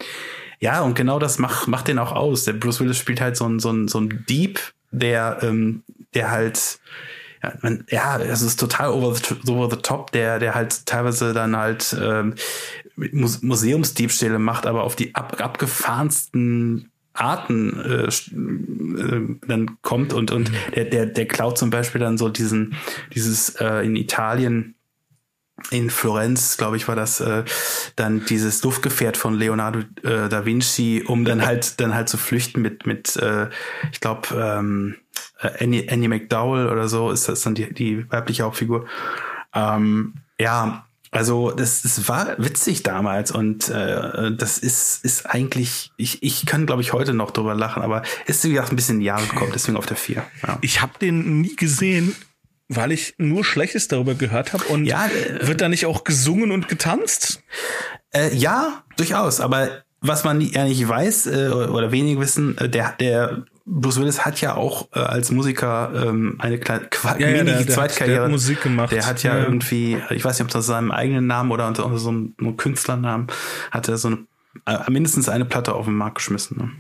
ja 0.62 0.80
und 0.80 0.94
genau 0.94 1.18
das 1.18 1.38
macht 1.38 1.68
macht 1.68 1.88
den 1.88 1.98
auch 1.98 2.12
aus. 2.12 2.44
Der 2.44 2.54
Bruce 2.54 2.80
Willis 2.80 2.96
spielt 2.96 3.20
halt 3.20 3.36
so 3.36 3.46
ein 3.46 3.58
so 3.58 3.70
ein 3.70 3.88
so 3.88 4.00
ein 4.00 4.24
Dieb 4.28 4.60
der 4.92 5.38
ähm, 5.42 5.82
der 6.14 6.30
halt 6.30 6.78
ja, 7.42 7.52
man, 7.60 7.84
ja, 7.88 8.18
es 8.20 8.40
ist 8.40 8.60
total 8.60 8.90
over 8.90 9.16
the, 9.16 9.50
over 9.50 9.68
the 9.68 9.82
top, 9.82 10.12
der, 10.12 10.38
der 10.38 10.54
halt 10.54 10.86
teilweise 10.86 11.32
dann 11.32 11.56
halt 11.56 11.96
ähm, 12.00 12.36
Muse- 12.96 13.44
Museumsdiebstähle 13.44 14.38
macht, 14.38 14.64
aber 14.64 14.84
auf 14.84 14.94
die 14.94 15.12
ab, 15.16 15.40
abgefahrensten 15.40 16.92
Arten 17.14 17.80
äh, 17.80 18.04
äh, 18.04 19.38
dann 19.48 19.76
kommt 19.82 20.12
und 20.12 20.30
und 20.30 20.52
der 20.76 20.84
der 20.84 21.06
der 21.06 21.26
klaut 21.26 21.58
zum 21.58 21.70
Beispiel 21.70 22.00
dann 22.00 22.16
so 22.16 22.28
diesen 22.28 22.74
dieses 23.12 23.56
äh, 23.56 23.84
in 23.84 23.96
Italien 23.96 24.76
in 25.70 25.90
Florenz, 25.90 26.56
glaube 26.56 26.76
ich, 26.76 26.88
war 26.88 26.96
das 26.96 27.20
äh, 27.20 27.44
dann 27.96 28.24
dieses 28.26 28.62
Luftgefährt 28.62 29.16
von 29.16 29.34
Leonardo 29.34 29.80
äh, 30.02 30.28
da 30.28 30.44
Vinci, 30.44 31.04
um 31.06 31.24
dann 31.24 31.44
halt 31.44 31.80
dann 31.80 31.94
halt 31.94 32.08
zu 32.08 32.18
flüchten 32.18 32.62
mit 32.62 32.86
mit 32.86 33.16
äh, 33.16 33.48
ich 33.92 34.00
glaube 34.00 34.28
ähm, 34.34 34.96
äh, 35.40 35.64
Annie, 35.64 35.86
Annie 35.90 36.08
McDowell 36.08 36.68
oder 36.68 36.88
so 36.88 37.10
ist 37.10 37.28
das 37.28 37.42
dann 37.42 37.54
die 37.54 37.72
die 37.72 38.10
weibliche 38.10 38.44
Hauptfigur. 38.44 38.86
Ähm, 39.54 40.14
ja, 40.38 40.86
also 41.10 41.50
das, 41.50 41.82
das 41.82 42.08
war 42.08 42.36
witzig 42.38 42.82
damals 42.82 43.30
und 43.30 43.68
äh, 43.68 44.32
das 44.34 44.56
ist 44.58 45.04
ist 45.04 45.26
eigentlich 45.26 45.92
ich 45.98 46.22
ich 46.22 46.46
kann 46.46 46.64
glaube 46.64 46.80
ich 46.80 46.94
heute 46.94 47.12
noch 47.12 47.32
drüber 47.32 47.54
lachen, 47.54 47.82
aber 47.82 48.02
ist 48.26 48.42
wie 48.44 48.50
gesagt 48.50 48.72
ein 48.72 48.76
bisschen 48.76 49.02
Jahre 49.02 49.26
gekommen, 49.26 49.52
deswegen 49.54 49.76
auf 49.76 49.86
der 49.86 49.98
vier. 49.98 50.24
Ja. 50.46 50.58
Ich 50.62 50.80
habe 50.80 50.92
den 50.98 51.42
nie 51.42 51.54
gesehen 51.54 52.16
weil 52.76 52.92
ich 52.92 53.14
nur 53.18 53.44
Schlechtes 53.44 53.88
darüber 53.88 54.14
gehört 54.14 54.52
habe. 54.52 54.64
Und 54.64 54.84
ja, 54.84 55.06
äh, 55.06 55.46
wird 55.46 55.60
da 55.60 55.68
nicht 55.68 55.86
auch 55.86 56.04
gesungen 56.04 56.50
und 56.50 56.68
getanzt? 56.68 57.42
Äh, 58.10 58.34
ja, 58.34 58.82
durchaus. 58.96 59.40
Aber 59.40 59.82
was 60.00 60.24
man 60.24 60.40
ja 60.40 60.64
nicht 60.64 60.86
weiß 60.86 61.26
äh, 61.26 61.48
oder 61.48 61.92
wenig 61.92 62.18
wissen, 62.18 62.58
äh, 62.58 62.68
der, 62.68 62.94
der 62.98 63.44
Bruce 63.64 64.00
Willis 64.00 64.24
hat 64.24 64.40
ja 64.40 64.56
auch 64.56 64.88
äh, 64.92 64.98
als 64.98 65.30
Musiker 65.30 65.92
ähm, 65.94 66.36
eine 66.38 66.58
kleine 66.58 66.86
Qua 66.90 67.16
ja, 67.18 67.28
ja, 67.28 67.44
der, 67.44 67.66
Zweitkarriere. 67.66 68.16
Der 68.16 68.24
hat 68.24 68.30
Musik 68.30 68.62
gemacht. 68.62 68.92
Der 68.92 69.06
hat 69.06 69.22
ja, 69.22 69.36
ja, 69.36 69.44
irgendwie, 69.44 69.98
ich 70.10 70.24
weiß 70.24 70.38
nicht, 70.38 70.46
ob 70.46 70.50
das 70.50 70.66
seinem 70.66 70.90
eigenen 70.90 71.26
Namen 71.26 71.52
oder 71.52 71.68
unter, 71.68 71.86
unter 71.86 71.98
so 71.98 72.08
einem, 72.08 72.34
einem 72.38 72.56
Künstlernamen, 72.56 73.28
hat 73.70 73.88
er 73.88 73.96
so 73.96 74.08
eine, 74.08 74.26
äh, 74.66 74.90
mindestens 74.90 75.28
eine 75.28 75.44
Platte 75.44 75.74
auf 75.74 75.84
den 75.84 75.94
Markt 75.94 76.16
geschmissen. 76.16 76.58
Ne? 76.58 76.70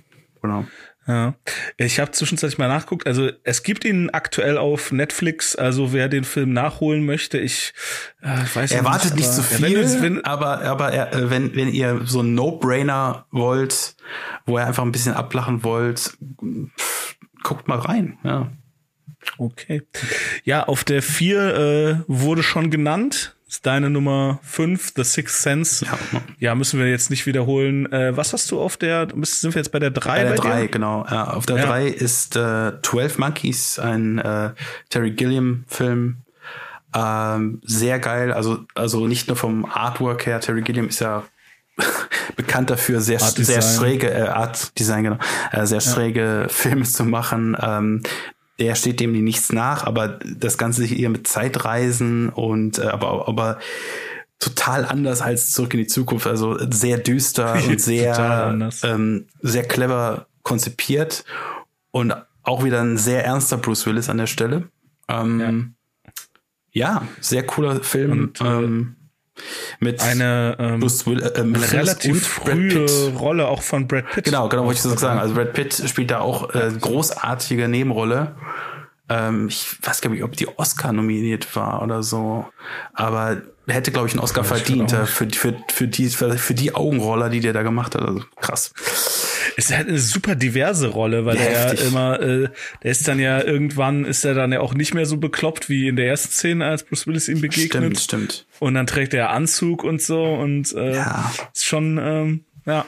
Genau. 0.42 0.66
Ja, 1.06 1.34
ich 1.78 1.98
habe 1.98 2.12
zwischenzeitlich 2.12 2.58
mal 2.58 2.68
nachguckt. 2.68 3.08
Also 3.08 3.30
es 3.42 3.64
gibt 3.64 3.84
ihn 3.84 4.10
aktuell 4.10 4.56
auf 4.56 4.92
Netflix. 4.92 5.56
Also 5.56 5.92
wer 5.92 6.08
den 6.08 6.22
Film 6.22 6.52
nachholen 6.52 7.04
möchte, 7.04 7.38
ich 7.38 7.72
äh, 8.20 8.38
weiß 8.54 8.70
er 8.70 8.84
wartet 8.84 9.16
nicht 9.16 9.32
zu 9.32 9.42
viel, 9.42 9.82
ja, 9.82 9.92
wenn, 9.94 10.02
wenn, 10.02 10.24
aber 10.24 10.62
aber 10.62 10.92
er, 10.92 11.12
äh, 11.12 11.28
wenn 11.28 11.56
wenn 11.56 11.68
ihr 11.68 12.02
so 12.04 12.20
ein 12.20 12.34
No-Brainer 12.34 13.26
wollt, 13.32 13.96
wo 14.46 14.58
ihr 14.58 14.66
einfach 14.66 14.84
ein 14.84 14.92
bisschen 14.92 15.14
ablachen 15.14 15.64
wollt, 15.64 16.16
pff, 16.78 17.16
guckt 17.42 17.66
mal 17.66 17.78
rein. 17.78 18.18
Ja. 18.22 18.52
Okay. 19.38 19.82
Ja, 20.44 20.64
auf 20.64 20.84
der 20.84 21.02
vier 21.02 21.54
äh, 21.54 21.96
wurde 22.06 22.42
schon 22.42 22.70
genannt 22.70 23.36
ist 23.52 23.66
deine 23.66 23.90
Nummer 23.90 24.40
5, 24.44 24.94
The 24.96 25.04
Sixth 25.04 25.42
Sense. 25.42 25.84
Ja, 25.84 25.98
ja, 26.38 26.54
müssen 26.54 26.80
wir 26.80 26.88
jetzt 26.88 27.10
nicht 27.10 27.26
wiederholen. 27.26 27.90
Äh, 27.92 28.16
was 28.16 28.32
hast 28.32 28.50
du 28.50 28.58
auf 28.58 28.78
der, 28.78 29.08
sind 29.22 29.54
wir 29.54 29.60
jetzt 29.60 29.72
bei 29.72 29.78
der 29.78 29.90
3? 29.90 30.08
Bei 30.08 30.24
der 30.24 30.36
3, 30.36 30.66
genau. 30.68 31.04
Ja, 31.10 31.24
auf 31.24 31.44
der 31.44 31.66
3 31.66 31.88
ja. 31.88 31.94
ist 31.94 32.34
äh, 32.34 32.72
12 32.80 33.18
Monkeys, 33.18 33.78
ein 33.78 34.18
äh, 34.18 34.52
Terry 34.88 35.10
Gilliam-Film. 35.10 36.22
Ähm, 36.94 37.60
sehr 37.62 37.98
geil, 37.98 38.32
also, 38.32 38.60
also 38.74 39.06
nicht 39.06 39.28
nur 39.28 39.36
vom 39.36 39.66
Artwork 39.66 40.24
her, 40.24 40.40
Terry 40.40 40.62
Gilliam 40.62 40.88
ist 40.88 41.00
ja 41.00 41.22
bekannt 42.36 42.70
dafür, 42.70 43.02
sehr, 43.02 43.18
sehr 43.18 43.60
schräge 43.60 44.10
äh, 44.10 44.28
Art 44.28 44.78
Design, 44.78 45.04
genau, 45.04 45.18
äh, 45.52 45.66
sehr 45.66 45.80
schräge 45.82 46.46
Filme 46.48 46.84
zu 46.84 47.04
machen. 47.04 47.54
Ähm, 47.60 48.02
der 48.58 48.74
steht 48.74 49.00
dem 49.00 49.12
nichts 49.12 49.52
nach, 49.52 49.84
aber 49.84 50.20
das 50.36 50.58
Ganze 50.58 50.84
hier 50.84 51.10
mit 51.10 51.26
Zeitreisen 51.26 52.28
und 52.28 52.78
äh, 52.78 52.82
aber, 52.82 53.28
aber 53.28 53.58
total 54.38 54.84
anders 54.84 55.22
als 55.22 55.52
zurück 55.52 55.72
in 55.74 55.80
die 55.80 55.86
Zukunft. 55.86 56.26
Also 56.26 56.58
sehr 56.70 56.98
düster 56.98 57.54
und 57.68 57.80
sehr, 57.80 58.54
ähm, 58.82 59.26
sehr 59.40 59.64
clever 59.64 60.26
konzipiert 60.42 61.24
und 61.90 62.14
auch 62.42 62.64
wieder 62.64 62.80
ein 62.80 62.98
sehr 62.98 63.24
ernster 63.24 63.56
Bruce 63.56 63.86
Willis 63.86 64.08
an 64.08 64.18
der 64.18 64.26
Stelle. 64.26 64.68
Ähm, 65.08 65.74
ja. 66.72 66.94
ja. 67.00 67.08
sehr 67.20 67.46
cooler 67.46 67.82
Film. 67.82 68.10
Und, 68.10 68.40
äh, 68.40 68.44
ähm, 68.44 68.96
mit 69.80 70.00
eine, 70.02 70.56
ähm, 70.58 70.80
Bruce 70.80 71.06
Will, 71.06 71.22
äh, 71.22 71.40
eine 71.40 71.72
relativ 71.72 72.26
frühe 72.26 72.86
Rolle 73.16 73.48
auch 73.48 73.62
von 73.62 73.88
Brad 73.88 74.10
Pitt. 74.10 74.24
Genau, 74.24 74.48
genau, 74.48 74.64
wollte 74.64 74.76
ich 74.76 74.82
so 74.82 74.96
sagen. 74.96 75.18
Also 75.18 75.34
Brad 75.34 75.52
Pitt 75.52 75.74
spielt 75.86 76.10
da 76.10 76.20
auch 76.20 76.54
äh, 76.54 76.70
großartige 76.78 77.68
Nebenrolle. 77.68 78.36
Ähm, 79.08 79.48
ich 79.48 79.76
weiß 79.82 80.00
gar 80.00 80.10
nicht, 80.10 80.22
ob 80.22 80.36
die 80.36 80.48
Oscar 80.58 80.92
nominiert 80.92 81.54
war 81.56 81.82
oder 81.82 82.02
so, 82.02 82.46
aber 82.92 83.30
er 83.30 83.42
hätte, 83.68 83.92
glaube 83.92 84.08
ich, 84.08 84.14
einen 84.14 84.20
Oscar 84.20 84.44
verdient 84.44 84.92
äh, 84.92 85.06
für, 85.06 85.28
für, 85.30 85.54
für, 85.70 85.86
die, 85.86 86.08
für 86.08 86.54
die 86.54 86.74
Augenroller, 86.74 87.28
die 87.28 87.40
der 87.40 87.52
da 87.52 87.62
gemacht 87.62 87.94
hat. 87.94 88.02
Also 88.02 88.22
krass. 88.40 88.72
Es 89.56 89.66
ist 89.66 89.76
halt 89.76 89.88
eine 89.88 89.98
super 89.98 90.34
diverse 90.34 90.88
Rolle, 90.88 91.24
weil 91.24 91.36
ja, 91.36 91.42
er 91.42 91.74
ja 91.74 91.86
immer, 91.86 92.20
äh, 92.20 92.48
der 92.82 92.90
ist 92.90 93.06
dann 93.06 93.20
ja 93.20 93.42
irgendwann, 93.42 94.04
ist 94.04 94.24
er 94.24 94.34
dann 94.34 94.52
ja 94.52 94.60
auch 94.60 94.74
nicht 94.74 94.94
mehr 94.94 95.06
so 95.06 95.16
bekloppt 95.16 95.68
wie 95.68 95.88
in 95.88 95.96
der 95.96 96.06
ersten 96.08 96.32
Szene, 96.32 96.66
als 96.66 96.82
Bruce 96.84 97.06
Willis 97.06 97.28
ihm 97.28 97.40
begegnet. 97.40 98.00
Stimmt, 98.00 98.00
stimmt. 98.00 98.46
Und 98.58 98.74
dann 98.74 98.86
trägt 98.86 99.14
er 99.14 99.30
Anzug 99.30 99.84
und 99.84 100.02
so 100.02 100.24
und 100.24 100.72
äh, 100.74 100.96
ja. 100.96 101.32
ist 101.54 101.64
schon, 101.64 101.98
ähm, 101.98 102.44
ja. 102.66 102.86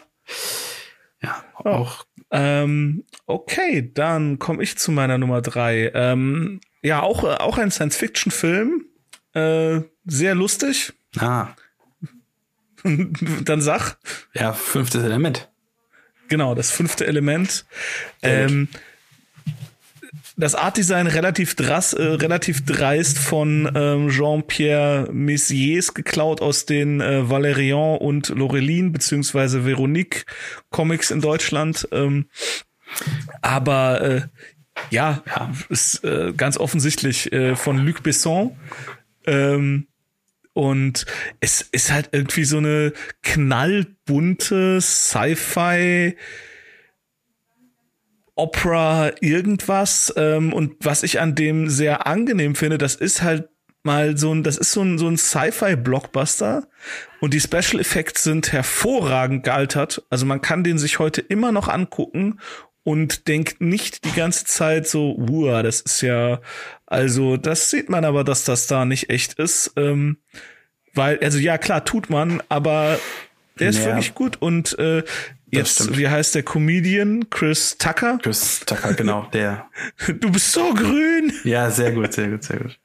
Ja, 1.23 1.43
auch. 1.55 2.05
Ähm, 2.31 3.05
okay, 3.27 3.91
dann 3.95 4.39
komme 4.39 4.63
ich 4.63 4.77
zu 4.77 4.91
meiner 4.91 5.19
Nummer 5.19 5.41
drei. 5.41 5.91
Ähm, 5.95 6.61
ja, 6.83 7.01
auch, 7.03 7.25
auch 7.25 7.59
ein 7.59 7.71
Science-Fiction-Film. 7.71 8.87
Äh, 9.35 9.83
sehr 10.05 10.35
lustig. 10.35 10.93
Ah. 11.19 11.49
dann 13.45 13.61
sag. 13.61 13.97
Ja, 14.35 14.53
fünftes 14.53 15.03
Element. 15.03 15.51
Genau, 16.29 16.55
das 16.55 16.71
fünfte 16.71 17.07
Element. 17.07 17.65
Ähm, 18.23 18.69
das 20.37 20.55
Artdesign 20.55 21.07
relativ 21.07 21.55
drass, 21.55 21.93
äh, 21.93 22.03
relativ 22.03 22.65
dreist 22.65 23.19
von 23.19 23.71
ähm, 23.75 24.09
Jean-Pierre 24.09 25.09
Messiers 25.13 25.95
geklaut 25.95 26.41
aus 26.41 26.67
den 26.67 27.01
äh, 27.01 27.29
Valerian 27.29 27.99
und 27.99 28.31
Laureline 28.31 28.91
beziehungsweise 28.91 29.65
Veronique 29.65 30.27
Comics 30.71 31.11
in 31.11 31.21
Deutschland. 31.21 31.89
Ähm, 31.93 32.27
aber 33.43 34.01
äh, 34.01 34.23
ja, 34.91 35.23
ja, 35.27 35.53
ist 35.69 36.05
äh, 36.05 36.33
ganz 36.37 36.59
offensichtlich 36.59 37.33
äh, 37.33 37.55
von 37.55 37.79
Luc 37.79 38.03
Besson. 38.03 38.57
Ähm, 39.27 39.89
und 40.53 41.05
es 41.41 41.63
ist 41.63 41.91
halt 41.91 42.11
irgendwie 42.13 42.45
so 42.45 42.59
eine 42.59 42.93
knallbunte 43.23 44.81
Sci-Fi 44.81 46.17
Opera 48.37 49.13
irgendwas. 49.21 50.13
Ähm, 50.17 50.53
und 50.53 50.77
was 50.81 51.03
ich 51.03 51.21
an 51.21 51.35
dem 51.35 51.69
sehr 51.69 52.07
angenehm 52.07 52.55
finde, 52.55 52.79
das 52.79 52.95
ist 52.95 53.23
halt 53.23 53.49
mal 53.83 54.17
so 54.17 54.35
ein, 54.35 54.43
das 54.43 54.57
ist 54.57 54.73
so 54.73 54.83
ein, 54.83 54.99
so 54.99 55.09
ein 55.09 55.17
Sci-Fi-Blockbuster 55.17 56.67
und 57.21 57.35
die 57.35 57.41
Special 57.41 57.81
Effects 57.81 58.23
sind 58.23 58.53
hervorragend 58.53 59.45
gealtert. 59.45 60.03
Also 60.09 60.25
man 60.25 60.41
kann 60.41 60.65
den 60.65 60.79
sich 60.79 60.99
heute 60.99 61.21
immer 61.21 61.53
noch 61.53 61.69
angucken 61.69 62.41
und 62.85 63.27
denkt 63.29 63.61
nicht 63.61 64.05
die 64.05 64.13
ganze 64.13 64.45
Zeit 64.45 64.87
so, 64.87 65.17
uah, 65.17 65.63
das 65.63 65.81
ist 65.81 66.03
ja, 66.03 66.41
also 66.87 67.37
das 67.37 67.71
sieht 67.71 67.89
man 67.89 68.05
aber, 68.05 68.23
dass 68.25 68.45
das 68.45 68.67
da 68.67 68.85
nicht 68.85 69.11
echt 69.11 69.35
ist. 69.35 69.73
Ähm, 69.77 70.19
weil, 70.93 71.19
also 71.21 71.39
ja, 71.39 71.59
klar, 71.59 71.85
tut 71.85 72.11
man, 72.11 72.43
aber 72.49 72.99
der 73.59 73.71
ist 73.71 73.81
ja. 73.81 73.87
wirklich 73.87 74.15
gut 74.15 74.37
und 74.41 74.79
äh, 74.79 75.03
jetzt, 75.51 75.97
wie 75.97 76.09
heißt 76.09 76.35
der 76.35 76.43
Comedian? 76.43 77.31
Chris 77.31 77.79
Tucker? 77.79 78.19
Chris 78.23 78.61
Tucker, 78.61 78.93
genau, 78.95 79.27
der. 79.33 79.67
Du 80.21 80.31
bist 80.31 80.53
so 80.53 80.75
grün. 80.75 81.33
Ja, 81.45 81.71
sehr 81.71 81.93
gut, 81.93 82.13
sehr 82.13 82.29
gut, 82.29 82.45
sehr 82.45 82.59
gut. 82.59 82.79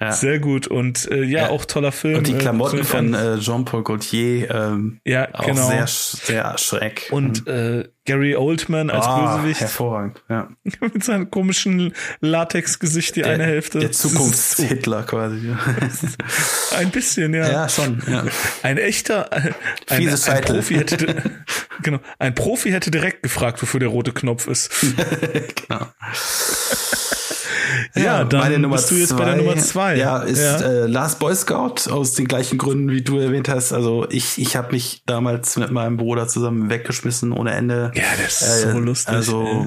Ja. 0.00 0.12
Sehr 0.12 0.38
gut 0.38 0.66
und 0.66 1.10
äh, 1.10 1.22
ja, 1.24 1.42
ja, 1.42 1.48
auch 1.50 1.64
toller 1.64 1.92
Film. 1.92 2.18
Und 2.18 2.26
die 2.26 2.32
äh, 2.32 2.38
Klamotten 2.38 2.78
äh, 2.78 2.84
von 2.84 3.12
äh, 3.12 3.38
Jean-Paul 3.38 3.82
Gaultier, 3.82 4.50
ähm, 4.50 5.00
ja, 5.04 5.28
auch 5.34 5.44
genau. 5.44 5.68
sehr, 5.68 5.86
sehr 5.86 6.56
schreck. 6.58 7.08
Und 7.10 7.46
äh, 7.46 7.88
Gary 8.08 8.34
Oldman 8.36 8.88
als 8.88 9.04
oh, 9.06 9.36
Bösewicht. 9.36 9.60
Hervorragend, 9.60 10.22
ja. 10.30 10.48
Mit 10.80 11.04
seinem 11.04 11.30
komischen 11.30 11.92
Latex-Gesicht, 12.20 13.16
die 13.16 13.22
der, 13.22 13.32
eine 13.32 13.44
Hälfte. 13.44 13.80
Der 13.80 13.92
Zukunfts-Hitler 13.92 15.02
quasi. 15.02 15.54
ein 16.78 16.90
bisschen, 16.90 17.34
ja. 17.34 17.50
Ja, 17.50 17.68
schon, 17.68 18.02
ja. 18.10 18.24
Ein 18.62 18.78
echter, 18.78 19.30
ein, 19.30 19.54
ein, 19.90 20.08
ein 20.08 20.40
Profi 20.42 20.74
hätte, 20.76 21.22
genau, 21.82 21.98
ein 22.18 22.34
Profi 22.34 22.70
hätte 22.70 22.90
direkt 22.90 23.22
gefragt, 23.22 23.60
wofür 23.60 23.78
der 23.78 23.90
rote 23.90 24.12
Knopf 24.12 24.46
ist. 24.46 24.70
genau. 25.68 25.86
Ja, 27.94 28.24
dann 28.24 28.40
meine 28.40 28.58
Nummer 28.58 28.76
bist 28.76 28.90
du 28.90 28.94
jetzt 28.94 29.10
zwei, 29.10 29.18
bei 29.18 29.24
der 29.26 29.36
Nummer 29.36 29.56
zwei. 29.56 29.96
Ja, 29.96 30.18
ist 30.18 30.40
ja. 30.40 30.60
Äh, 30.60 30.86
Last 30.86 31.18
Boy 31.18 31.34
Scout 31.34 31.90
aus 31.90 32.14
den 32.14 32.26
gleichen 32.26 32.58
Gründen, 32.58 32.90
wie 32.90 33.02
du 33.02 33.18
erwähnt 33.18 33.48
hast. 33.48 33.72
Also 33.72 34.06
ich, 34.10 34.38
ich 34.38 34.56
habe 34.56 34.72
mich 34.72 35.02
damals 35.06 35.56
mit 35.56 35.70
meinem 35.70 35.96
Bruder 35.96 36.28
zusammen 36.28 36.70
weggeschmissen 36.70 37.32
ohne 37.32 37.52
Ende. 37.52 37.92
Ja, 37.98 38.04
das 38.22 38.42
ist 38.42 38.64
äh, 38.64 38.72
so 38.72 38.78
lustig. 38.78 39.14
Also 39.14 39.66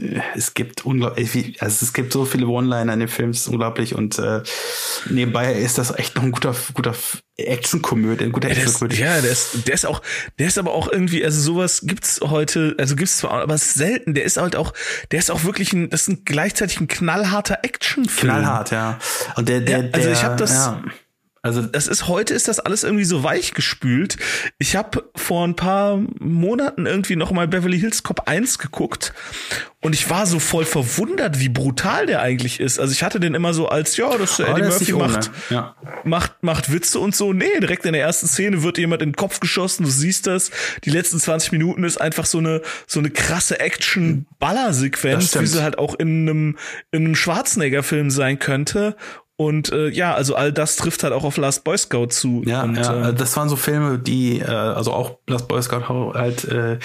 ey. 0.00 0.22
es 0.36 0.54
gibt 0.54 0.84
unglaublich, 0.84 1.60
also 1.60 1.84
es 1.84 1.92
gibt 1.92 2.12
so 2.12 2.24
viele 2.24 2.46
One-Liner 2.46 2.92
in 2.92 3.00
dem 3.00 3.08
Film, 3.08 3.30
es 3.30 3.40
ist 3.40 3.48
unglaublich 3.48 3.96
und 3.96 4.18
äh, 4.18 4.42
nebenbei 5.10 5.52
ist 5.52 5.78
das 5.78 5.96
echt 5.98 6.14
noch 6.14 6.22
ein 6.22 6.30
guter, 6.30 6.54
guter 6.74 6.94
Actionkomödie, 7.36 8.24
ein 8.24 8.32
guter 8.32 8.48
ja, 8.48 8.54
Actionkomödie. 8.54 9.00
Ja, 9.00 9.20
der 9.20 9.32
ist, 9.32 9.66
der 9.66 9.74
ist 9.74 9.86
auch, 9.86 10.02
der 10.38 10.46
ist 10.46 10.56
aber 10.56 10.72
auch 10.72 10.90
irgendwie, 10.90 11.24
also 11.24 11.40
sowas 11.40 11.80
gibt's 11.82 12.20
heute, 12.22 12.76
also 12.78 12.94
gibt's 12.94 13.18
zwar, 13.18 13.42
aber 13.42 13.54
es 13.54 13.66
ist 13.66 13.74
selten. 13.74 14.14
Der 14.14 14.24
ist 14.24 14.36
halt 14.36 14.54
auch, 14.54 14.72
der 15.10 15.18
ist 15.18 15.32
auch 15.32 15.42
wirklich 15.42 15.72
ein, 15.72 15.90
das 15.90 16.02
ist 16.02 16.08
ein, 16.08 16.24
gleichzeitig 16.24 16.80
ein 16.80 16.86
knallharter 16.86 17.58
Actionfilm. 17.62 18.32
Knallhart, 18.32 18.70
ja. 18.70 18.98
Und 19.34 19.48
der, 19.48 19.60
der, 19.62 19.80
ja, 19.80 19.84
also 19.92 20.08
der 20.08 20.12
ich 20.12 20.22
habe 20.22 20.36
das. 20.36 20.52
Ja. 20.52 20.82
Also 21.44 21.60
das 21.60 21.88
ist 21.88 22.08
heute 22.08 22.32
ist 22.32 22.48
das 22.48 22.58
alles 22.58 22.84
irgendwie 22.84 23.04
so 23.04 23.22
weich 23.22 23.52
gespült. 23.52 24.16
Ich 24.58 24.76
habe 24.76 25.10
vor 25.14 25.46
ein 25.46 25.54
paar 25.54 26.00
Monaten 26.18 26.86
irgendwie 26.86 27.16
noch 27.16 27.32
mal 27.32 27.46
Beverly 27.46 27.78
Hills 27.78 28.02
Cop 28.02 28.26
1 28.26 28.58
geguckt 28.58 29.12
und 29.82 29.92
ich 29.92 30.08
war 30.08 30.24
so 30.24 30.38
voll 30.38 30.64
verwundert, 30.64 31.40
wie 31.40 31.50
brutal 31.50 32.06
der 32.06 32.22
eigentlich 32.22 32.60
ist. 32.60 32.80
Also 32.80 32.92
ich 32.92 33.02
hatte 33.02 33.20
den 33.20 33.34
immer 33.34 33.52
so 33.52 33.68
als 33.68 33.98
ja, 33.98 34.16
das 34.16 34.40
oh, 34.40 34.44
Eddie 34.44 34.62
Murphy 34.62 34.92
macht, 34.94 35.30
ja. 35.50 35.76
macht 36.04 36.42
macht 36.42 36.72
Witze 36.72 36.98
und 36.98 37.14
so. 37.14 37.34
Nee, 37.34 37.60
direkt 37.60 37.84
in 37.84 37.92
der 37.92 38.00
ersten 38.00 38.26
Szene 38.26 38.62
wird 38.62 38.78
jemand 38.78 39.02
in 39.02 39.10
den 39.10 39.16
Kopf 39.16 39.40
geschossen, 39.40 39.84
du 39.84 39.90
siehst 39.90 40.26
das. 40.26 40.50
Die 40.84 40.90
letzten 40.90 41.20
20 41.20 41.52
Minuten 41.52 41.84
ist 41.84 42.00
einfach 42.00 42.24
so 42.24 42.38
eine 42.38 42.62
so 42.86 43.00
eine 43.00 43.10
krasse 43.10 43.60
Action 43.60 44.24
Ballersequenz, 44.38 45.38
wie 45.38 45.46
sie 45.46 45.62
halt 45.62 45.76
auch 45.76 45.94
in 45.94 46.26
einem 46.26 46.58
in 46.90 47.04
einem 47.04 47.14
Schwarzenegger 47.14 47.82
Film 47.82 48.10
sein 48.10 48.38
könnte 48.38 48.96
und 49.36 49.72
äh, 49.72 49.88
ja, 49.88 50.14
also 50.14 50.36
all 50.36 50.52
das 50.52 50.76
trifft 50.76 51.02
halt 51.02 51.12
auch 51.12 51.24
auf 51.24 51.36
Last 51.36 51.64
Boy 51.64 51.76
Scout 51.76 52.08
zu. 52.08 52.42
Ja, 52.46 52.62
und, 52.62 52.76
ja 52.76 53.10
äh, 53.10 53.14
das 53.14 53.36
waren 53.36 53.48
so 53.48 53.56
Filme, 53.56 53.98
die, 53.98 54.38
äh, 54.38 54.44
also 54.44 54.92
auch 54.92 55.18
Last 55.26 55.48
Boy 55.48 55.60
Scout 55.62 56.14
halt, 56.14 56.44
äh, 56.44 56.78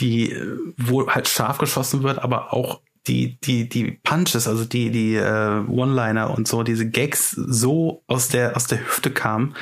die, 0.00 0.34
wo 0.78 1.06
halt 1.08 1.28
scharf 1.28 1.58
geschossen 1.58 2.02
wird, 2.02 2.18
aber 2.18 2.54
auch 2.54 2.80
die, 3.06 3.38
die, 3.40 3.68
die 3.68 3.98
Punches, 4.04 4.48
also 4.48 4.64
die, 4.64 4.90
die 4.90 5.16
äh, 5.16 5.60
One-Liner 5.68 6.30
und 6.30 6.48
so, 6.48 6.62
diese 6.62 6.88
Gags 6.88 7.32
so 7.32 8.02
aus 8.06 8.28
der, 8.28 8.56
aus 8.56 8.68
der 8.68 8.78
Hüfte 8.80 9.10
kamen 9.10 9.54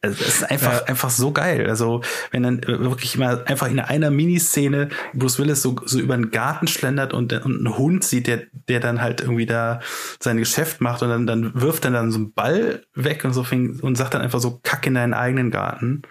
also 0.00 0.16
es 0.20 0.28
ist 0.28 0.50
einfach, 0.50 0.74
ja. 0.74 0.84
einfach 0.84 1.10
so 1.10 1.32
geil. 1.32 1.68
Also, 1.68 2.02
wenn 2.30 2.44
dann 2.44 2.62
wirklich 2.64 3.18
mal 3.18 3.44
einfach 3.46 3.68
in 3.68 3.80
einer 3.80 4.10
Miniszene 4.10 4.90
Bruce 5.12 5.40
Willis 5.40 5.60
so, 5.60 5.74
so 5.84 5.98
über 5.98 6.16
den 6.16 6.30
Garten 6.30 6.68
schlendert 6.68 7.12
und, 7.12 7.32
und 7.32 7.66
einen 7.66 7.76
Hund 7.76 8.04
sieht, 8.04 8.28
der, 8.28 8.42
der 8.68 8.78
dann 8.78 9.00
halt 9.00 9.20
irgendwie 9.20 9.46
da 9.46 9.80
sein 10.20 10.36
Geschäft 10.36 10.80
macht 10.80 11.02
und 11.02 11.08
dann, 11.08 11.26
dann 11.26 11.60
wirft 11.60 11.84
er 11.84 11.90
dann 11.90 12.12
so 12.12 12.18
einen 12.18 12.32
Ball 12.32 12.84
weg 12.94 13.24
und 13.24 13.32
so 13.32 13.42
fing, 13.42 13.80
und 13.80 13.96
sagt 13.96 14.14
dann 14.14 14.22
einfach 14.22 14.38
so, 14.40 14.60
kack 14.62 14.86
in 14.86 14.94
deinen 14.94 15.14
eigenen 15.14 15.50
Garten. 15.50 16.02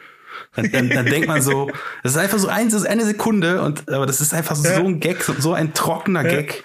Dann, 0.55 0.71
dann, 0.71 0.89
dann 0.89 1.05
denkt 1.05 1.27
man 1.27 1.41
so, 1.41 1.71
das 2.03 2.11
ist 2.11 2.17
einfach 2.17 2.39
so 2.39 2.49
eins, 2.49 2.73
das 2.73 2.81
ist 2.81 2.89
eine 2.89 3.05
Sekunde 3.05 3.61
und, 3.61 3.89
aber 3.89 4.05
das 4.05 4.19
ist 4.19 4.33
einfach 4.33 4.61
ja. 4.63 4.75
so 4.75 4.83
ein 4.83 4.99
Gag, 4.99 5.23
so 5.23 5.53
ein 5.53 5.73
trockener 5.73 6.23
ja. 6.23 6.41
Gag. 6.41 6.63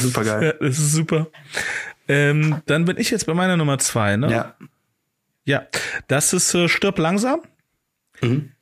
Super 0.00 0.24
geil. 0.24 0.56
Das 0.60 0.78
ist 0.78 0.92
super. 0.92 1.26
Ähm, 2.08 2.62
dann 2.66 2.84
bin 2.84 2.98
ich 2.98 3.10
jetzt 3.10 3.26
bei 3.26 3.34
meiner 3.34 3.56
Nummer 3.56 3.78
zwei, 3.78 4.16
ne? 4.16 4.30
Ja. 4.30 4.54
Ja, 5.44 5.66
das 6.08 6.32
ist 6.32 6.54
äh, 6.54 6.68
Stirb 6.68 6.98
langsam. 6.98 7.40
Mhm. 8.20 8.52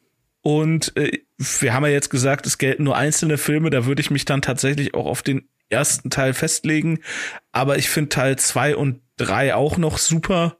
Und 0.42 0.96
äh, 0.96 1.18
wir 1.36 1.74
haben 1.74 1.84
ja 1.84 1.90
jetzt 1.90 2.10
gesagt, 2.10 2.46
es 2.46 2.58
gelten 2.58 2.84
nur 2.84 2.96
einzelne 2.96 3.38
Filme, 3.38 3.70
da 3.70 3.84
würde 3.84 4.00
ich 4.00 4.10
mich 4.10 4.24
dann 4.24 4.42
tatsächlich 4.42 4.94
auch 4.94 5.06
auf 5.06 5.22
den 5.22 5.48
ersten 5.68 6.10
Teil 6.10 6.34
festlegen. 6.34 7.00
Aber 7.52 7.78
ich 7.78 7.90
finde 7.90 8.08
Teil 8.08 8.38
zwei 8.38 8.74
und 8.74 9.00
drei 9.16 9.54
auch 9.54 9.76
noch 9.76 9.98
super. 9.98 10.56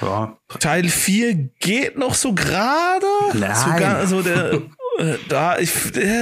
Ja. 0.00 0.38
Teil 0.60 0.88
vier 0.88 1.34
geht 1.34 1.96
noch 1.96 2.14
so 2.14 2.34
gerade. 2.34 3.06
Sogar, 3.54 3.96
also 3.96 4.22
der, 4.22 4.60
äh, 4.98 5.14
da 5.28 5.58
ich 5.58 5.72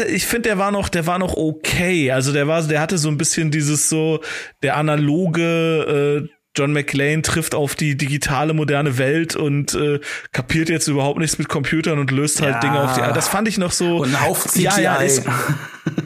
ich 0.09 0.26
finde 0.26 0.50
der 0.50 0.59
war 0.59 0.70
noch 0.70 0.88
der 0.88 1.07
war 1.07 1.18
noch 1.18 1.34
okay 1.36 2.11
also 2.11 2.32
der 2.32 2.46
war 2.48 2.62
der 2.62 2.80
hatte 2.80 2.98
so 2.98 3.09
ein 3.09 3.18
bisschen 3.18 3.50
dieses 3.50 3.88
so 3.88 4.20
der 4.62 4.76
analoge 4.76 6.28
äh, 6.28 6.41
John 6.55 6.72
McClane 6.72 7.22
trifft 7.22 7.55
auf 7.55 7.74
die 7.74 7.96
digitale 7.96 8.53
moderne 8.53 8.98
Welt 8.98 9.36
und 9.36 9.74
äh, 9.74 10.00
kapiert 10.32 10.68
jetzt 10.68 10.86
überhaupt 10.86 11.18
nichts 11.18 11.38
mit 11.38 11.48
Computern 11.48 11.98
und 11.98 12.11
löst 12.11 12.42
halt 12.42 12.55
ja. 12.55 12.61
Dinge 12.61 12.80
auf 12.80 12.94
die. 12.94 13.00
Das 13.14 13.28
fand 13.28 13.48
ich 13.48 13.57
noch 13.57 13.72
so. 13.72 13.98
Und 13.98 14.20
Haufen 14.20 14.50
CGI. 14.50 14.62
Ja, 14.62 14.78
ja, 14.78 14.94
ist, 14.96 15.24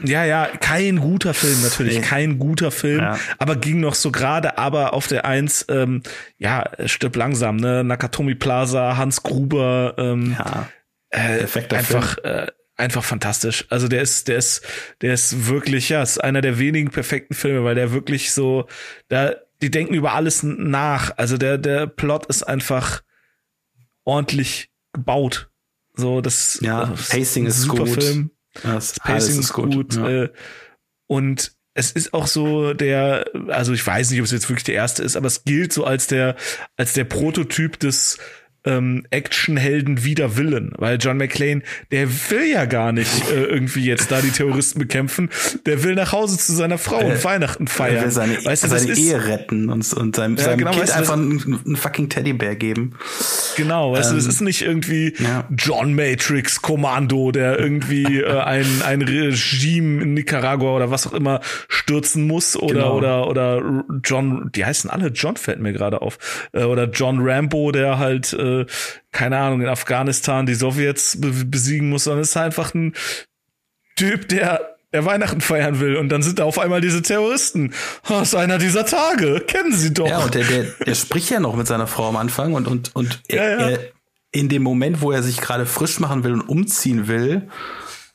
ja, 0.05 0.23
ja, 0.23 0.45
kein 0.45 0.99
guter 0.99 1.33
Film 1.33 1.61
natürlich, 1.63 1.97
nee. 1.97 2.01
kein 2.01 2.39
guter 2.39 2.71
Film, 2.71 3.01
ja. 3.01 3.19
aber 3.39 3.57
ging 3.57 3.81
noch 3.81 3.95
so 3.95 4.11
gerade. 4.11 4.57
Aber 4.57 4.93
auf 4.93 5.07
der 5.07 5.25
Eins, 5.25 5.65
ähm, 5.69 6.01
ja, 6.37 6.63
stirb 6.85 7.17
langsam. 7.17 7.57
Ne, 7.57 7.83
Nakatomi 7.83 8.35
Plaza, 8.35 8.95
Hans 8.95 9.23
Gruber. 9.23 9.95
Ähm, 9.97 10.37
ja. 10.37 10.69
Äh, 11.09 11.45
einfach. 11.71 12.17
Äh, 12.19 12.47
einfach 12.77 13.03
fantastisch. 13.03 13.65
Also 13.69 13.87
der 13.87 14.01
ist, 14.01 14.27
der 14.27 14.37
ist, 14.37 14.61
der 15.01 15.13
ist 15.13 15.47
wirklich, 15.47 15.89
ja, 15.89 16.03
ist 16.03 16.23
einer 16.23 16.41
der 16.41 16.59
wenigen 16.59 16.91
perfekten 16.91 17.33
Filme, 17.33 17.63
weil 17.63 17.75
der 17.75 17.91
wirklich 17.91 18.31
so, 18.31 18.67
da 19.09 19.33
die 19.61 19.71
denken 19.71 19.93
über 19.93 20.13
alles 20.13 20.43
nach. 20.43 21.17
Also 21.17 21.37
der, 21.37 21.57
der 21.57 21.87
Plot 21.87 22.27
ist 22.27 22.43
einfach 22.43 23.01
ordentlich 24.03 24.69
gebaut. 24.93 25.49
So, 25.95 26.21
das, 26.21 26.59
ja, 26.61 26.85
das 26.85 27.09
Pacing 27.09 27.45
ist, 27.45 27.61
super 27.61 27.85
gut. 27.85 28.03
Film. 28.03 28.31
Ja, 28.63 28.75
das, 28.75 28.93
das 28.93 28.99
Pacing 28.99 29.39
ist 29.39 29.53
gut. 29.53 29.73
gut. 29.73 29.95
Ja. 29.95 30.09
Äh, 30.09 30.29
und 31.07 31.53
es 31.73 31.91
ist 31.91 32.13
auch 32.13 32.27
so 32.27 32.73
der, 32.73 33.25
also 33.49 33.73
ich 33.73 33.85
weiß 33.85 34.09
nicht, 34.09 34.19
ob 34.19 34.25
es 34.25 34.31
jetzt 34.31 34.49
wirklich 34.49 34.63
der 34.63 34.75
erste 34.75 35.03
ist, 35.03 35.15
aber 35.15 35.27
es 35.27 35.43
gilt 35.43 35.73
so 35.73 35.85
als 35.85 36.07
der, 36.07 36.35
als 36.75 36.93
der 36.93 37.03
Prototyp 37.03 37.79
des 37.79 38.17
ähm, 38.67 39.05
Actionhelden 39.09 40.03
wider 40.03 40.37
Willen, 40.37 40.73
weil 40.77 40.97
John 40.99 41.17
McClane, 41.17 41.61
der 41.91 42.09
will 42.29 42.51
ja 42.51 42.65
gar 42.65 42.91
nicht 42.91 43.31
äh, 43.31 43.43
irgendwie 43.45 43.85
jetzt 43.85 44.11
da 44.11 44.21
die 44.21 44.31
Terroristen 44.31 44.79
bekämpfen, 44.79 45.29
der 45.65 45.83
will 45.83 45.95
nach 45.95 46.11
Hause 46.11 46.37
zu 46.37 46.53
seiner 46.53 46.77
Frau 46.77 47.01
äh, 47.01 47.05
und 47.05 47.23
Weihnachten 47.23 47.67
feiern. 47.67 47.95
Er 47.95 48.03
will 48.03 48.11
seine, 48.11 48.45
weißt 48.45 48.63
du, 48.63 48.67
seine 48.67 48.93
Ehe 48.93 49.25
retten 49.25 49.69
und, 49.69 49.91
und 49.93 50.15
seinem, 50.15 50.35
ja, 50.35 50.43
seinem 50.43 50.57
genau, 50.59 50.71
Kind 50.71 50.83
weißt 50.83 50.93
du, 50.93 50.99
einfach 50.99 51.13
einen, 51.13 51.61
einen, 51.65 51.75
fucking 51.75 52.09
Teddybär 52.09 52.55
geben. 52.55 52.95
Genau, 53.55 53.93
weißt 53.93 54.11
ähm, 54.11 54.17
du, 54.17 54.23
das 54.23 54.33
ist 54.33 54.41
nicht 54.41 54.61
irgendwie 54.61 55.13
ja. 55.19 55.47
John 55.55 55.95
Matrix 55.95 56.61
Kommando, 56.61 57.31
der 57.31 57.59
irgendwie 57.59 58.21
äh, 58.21 58.39
ein, 58.39 58.65
ein 58.85 59.01
Regime 59.01 60.03
in 60.03 60.13
Nicaragua 60.13 60.75
oder 60.75 60.91
was 60.91 61.07
auch 61.07 61.13
immer 61.13 61.41
stürzen 61.67 62.27
muss 62.27 62.55
oder 62.57 62.73
genau. 62.73 62.97
oder 62.97 63.27
oder 63.27 63.83
John, 64.03 64.51
die 64.53 64.65
heißen 64.65 64.89
alle 64.89 65.07
John 65.07 65.37
fällt 65.37 65.59
mir 65.59 65.73
gerade 65.73 66.01
auf 66.01 66.49
äh, 66.53 66.63
oder 66.63 66.85
John 66.85 67.19
Rambo, 67.21 67.71
der 67.71 67.99
halt 67.99 68.33
äh, 68.33 68.56
keine 69.11 69.37
Ahnung, 69.37 69.61
in 69.61 69.67
Afghanistan 69.67 70.45
die 70.45 70.55
Sowjets 70.55 71.17
besiegen 71.19 71.89
muss, 71.89 72.05
sondern 72.05 72.21
es 72.21 72.29
ist 72.29 72.37
einfach 72.37 72.73
ein 72.73 72.93
Typ, 73.95 74.27
der 74.29 74.77
der 74.93 75.05
Weihnachten 75.05 75.41
feiern 75.41 75.79
will 75.79 75.97
und 75.97 76.09
dann 76.09 76.23
sind 76.23 76.39
da 76.39 76.45
auf 76.45 76.57
einmal 76.57 76.79
diese 76.81 77.01
Terroristen 77.01 77.73
aus 78.03 78.33
einer 78.33 78.57
dieser 78.57 78.85
Tage. 78.85 79.41
Kennen 79.41 79.73
Sie 79.73 79.93
doch. 79.93 80.07
Ja, 80.07 80.19
und 80.19 80.33
der, 80.33 80.45
der, 80.45 80.63
der 80.63 80.95
spricht 80.95 81.29
ja 81.29 81.39
noch 81.39 81.55
mit 81.55 81.67
seiner 81.67 81.87
Frau 81.87 82.07
am 82.07 82.15
Anfang 82.15 82.53
und, 82.53 82.67
und, 82.67 82.95
und 82.95 83.21
ja, 83.29 83.43
er, 83.43 83.59
ja. 83.59 83.69
Er, 83.69 83.79
in 84.31 84.49
dem 84.49 84.63
Moment, 84.63 85.01
wo 85.01 85.11
er 85.11 85.23
sich 85.23 85.37
gerade 85.37 85.65
frisch 85.65 85.99
machen 85.99 86.23
will 86.23 86.33
und 86.33 86.41
umziehen 86.41 87.07
will, 87.07 87.49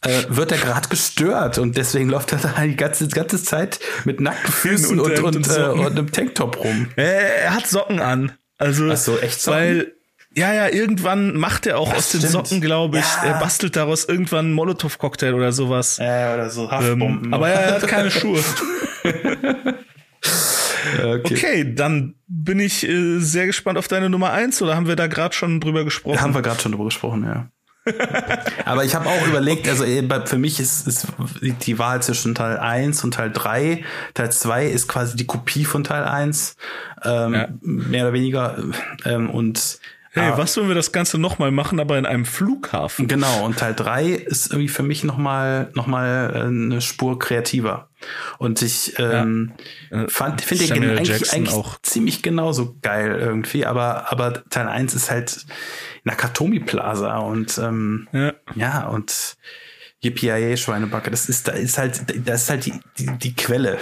äh, 0.02 0.22
wird 0.28 0.52
er 0.52 0.58
gerade 0.58 0.88
gestört 0.88 1.58
und 1.58 1.76
deswegen 1.76 2.08
läuft 2.08 2.32
er 2.32 2.38
da 2.38 2.54
die 2.64 2.76
ganze, 2.76 3.08
ganze 3.08 3.42
Zeit 3.42 3.78
mit 4.04 4.20
nackten 4.20 4.52
Füßen 4.52 4.98
und, 4.98 5.18
und, 5.18 5.36
und, 5.36 5.48
äh, 5.48 5.62
und 5.68 5.86
einem 5.86 6.10
Tanktop 6.10 6.62
rum. 6.64 6.88
Er, 6.96 7.42
er 7.44 7.54
hat 7.54 7.66
Socken 7.66 8.00
an. 8.00 8.32
Also, 8.58 8.94
so, 8.94 9.18
echt 9.18 9.40
Socken? 9.40 9.60
Weil 9.60 9.92
ja, 10.34 10.52
ja, 10.52 10.68
irgendwann 10.68 11.36
macht 11.36 11.66
er 11.66 11.78
auch 11.78 11.90
das 11.90 11.98
aus 11.98 12.08
stimmt. 12.08 12.22
den 12.24 12.30
Socken, 12.30 12.60
glaube 12.60 12.98
ich. 12.98 13.04
Ja. 13.04 13.24
Er 13.24 13.40
bastelt 13.40 13.76
daraus 13.76 14.04
irgendwann 14.06 14.46
einen 14.46 14.54
Molotow-Cocktail 14.54 15.34
oder 15.34 15.52
sowas. 15.52 15.98
Ja, 15.98 16.34
oder 16.34 16.48
so 16.50 16.70
Haftbomben. 16.70 17.26
Ähm, 17.26 17.34
aber 17.34 17.50
er 17.50 17.74
hat 17.74 17.86
keine 17.86 18.10
Schuhe. 18.10 18.42
okay. 20.98 21.20
okay. 21.20 21.74
dann 21.74 22.14
bin 22.26 22.60
ich 22.60 22.88
äh, 22.88 23.18
sehr 23.18 23.46
gespannt 23.46 23.78
auf 23.78 23.88
deine 23.88 24.08
Nummer 24.08 24.32
eins. 24.32 24.62
Oder 24.62 24.74
haben 24.74 24.86
wir 24.86 24.96
da 24.96 25.06
gerade 25.06 25.34
schon 25.34 25.60
drüber 25.60 25.84
gesprochen? 25.84 26.16
Da 26.16 26.22
haben 26.22 26.34
wir 26.34 26.42
gerade 26.42 26.60
schon 26.60 26.72
drüber 26.72 26.86
gesprochen, 26.86 27.24
ja. 27.24 27.48
Aber 28.64 28.84
ich 28.84 28.94
habe 28.94 29.08
auch 29.08 29.26
überlegt, 29.26 29.68
also 29.68 29.84
äh, 29.84 30.26
für 30.26 30.38
mich 30.38 30.60
ist, 30.60 30.86
ist 30.86 31.08
die 31.66 31.78
Wahl 31.78 32.00
zwischen 32.02 32.34
Teil 32.34 32.58
1 32.58 33.02
und 33.04 33.14
Teil 33.14 33.32
3. 33.32 33.84
Teil 34.14 34.32
2 34.32 34.66
ist 34.66 34.86
quasi 34.88 35.16
die 35.16 35.26
Kopie 35.26 35.64
von 35.64 35.82
Teil 35.82 36.04
1, 36.04 36.56
ähm, 37.04 37.34
ja. 37.34 37.48
mehr 37.60 38.04
oder 38.04 38.12
weniger. 38.12 38.56
Ähm, 39.04 39.30
und 39.30 39.80
Hey, 40.14 40.30
ah. 40.30 40.36
was, 40.36 40.58
wenn 40.58 40.68
wir 40.68 40.74
das 40.74 40.92
Ganze 40.92 41.16
nochmal 41.16 41.50
machen, 41.50 41.80
aber 41.80 41.96
in 41.96 42.04
einem 42.04 42.26
Flughafen? 42.26 43.08
Genau, 43.08 43.46
und 43.46 43.58
Teil 43.58 43.74
drei 43.74 44.08
ist 44.10 44.52
irgendwie 44.52 44.68
für 44.68 44.82
mich 44.82 45.04
nochmal 45.04 45.70
noch 45.74 45.86
mal 45.86 46.32
äh, 46.34 46.40
eine 46.40 46.82
Spur 46.82 47.18
kreativer. 47.18 47.88
Und 48.36 48.60
ich 48.60 48.98
ähm, 48.98 49.52
ja. 49.90 50.02
Äh, 50.02 50.08
fand, 50.10 50.42
finde 50.42 50.66
den 50.66 50.98
eigentlich, 50.98 51.32
eigentlich 51.32 51.54
auch. 51.54 51.80
ziemlich 51.80 52.22
genauso 52.22 52.76
geil 52.82 53.16
irgendwie, 53.18 53.64
aber, 53.64 54.12
aber 54.12 54.44
Teil 54.50 54.68
eins 54.68 54.94
ist 54.94 55.10
halt 55.10 55.46
Nakatomi 56.04 56.60
Plaza 56.60 57.16
und 57.18 57.56
ähm, 57.56 58.06
ja. 58.12 58.34
ja, 58.54 58.88
und 58.88 59.36
Yippie 60.02 60.56
Schweinebacke, 60.56 61.10
das 61.10 61.28
ist, 61.28 61.48
da 61.48 61.52
ist 61.52 61.78
halt, 61.78 62.04
das 62.26 62.42
ist 62.42 62.50
halt 62.50 62.66
die, 62.66 62.74
die, 62.98 63.06
die 63.18 63.34
Quelle. 63.34 63.78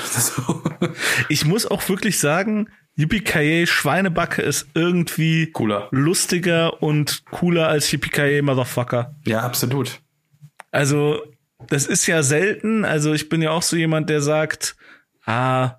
ich 1.29 1.45
muss 1.45 1.67
auch 1.67 1.89
wirklich 1.89 2.21
sagen, 2.21 2.69
Yippie 2.97 3.67
Schweinebacke 3.67 4.43
ist 4.43 4.69
irgendwie 4.75 5.51
cooler. 5.51 5.89
lustiger 5.91 6.83
und 6.83 7.25
cooler 7.31 7.69
als 7.69 7.91
Yippie 7.91 8.43
Motherfucker. 8.43 9.15
Ja, 9.27 9.41
absolut. 9.41 10.01
Also, 10.71 11.23
das 11.69 11.87
ist 11.87 12.07
ja 12.07 12.23
selten. 12.23 12.85
Also, 12.85 13.13
ich 13.15 13.29
bin 13.29 13.43
ja 13.43 13.51
auch 13.51 13.63
so 13.63 13.77
jemand, 13.77 14.11
der 14.11 14.21
sagt, 14.21 14.77
ah, 15.25 15.77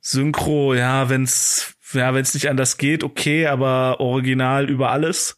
Synchro, 0.00 0.74
ja, 0.74 1.08
wenn's, 1.08 1.74
ja, 1.92 2.14
wenn's 2.14 2.34
nicht 2.34 2.48
anders 2.48 2.78
geht, 2.78 3.04
okay, 3.04 3.46
aber 3.46 4.00
Original 4.00 4.68
über 4.68 4.90
alles. 4.90 5.36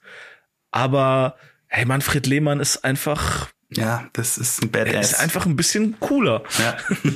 Aber, 0.71 1.37
hey, 1.69 1.85
Manfred 1.85 2.27
Lehmann 2.27 2.61
ist 2.61 2.85
einfach 2.85 3.49
ja, 3.77 4.09
das 4.13 4.39
ist 4.39 4.63
ein 4.63 4.71
Badass. 4.71 4.95
Er 4.95 5.01
ist 5.01 5.21
einfach 5.21 5.47
ein 5.47 5.57
bisschen 5.57 5.99
cooler. 5.99 6.45
Ja. 6.59 6.77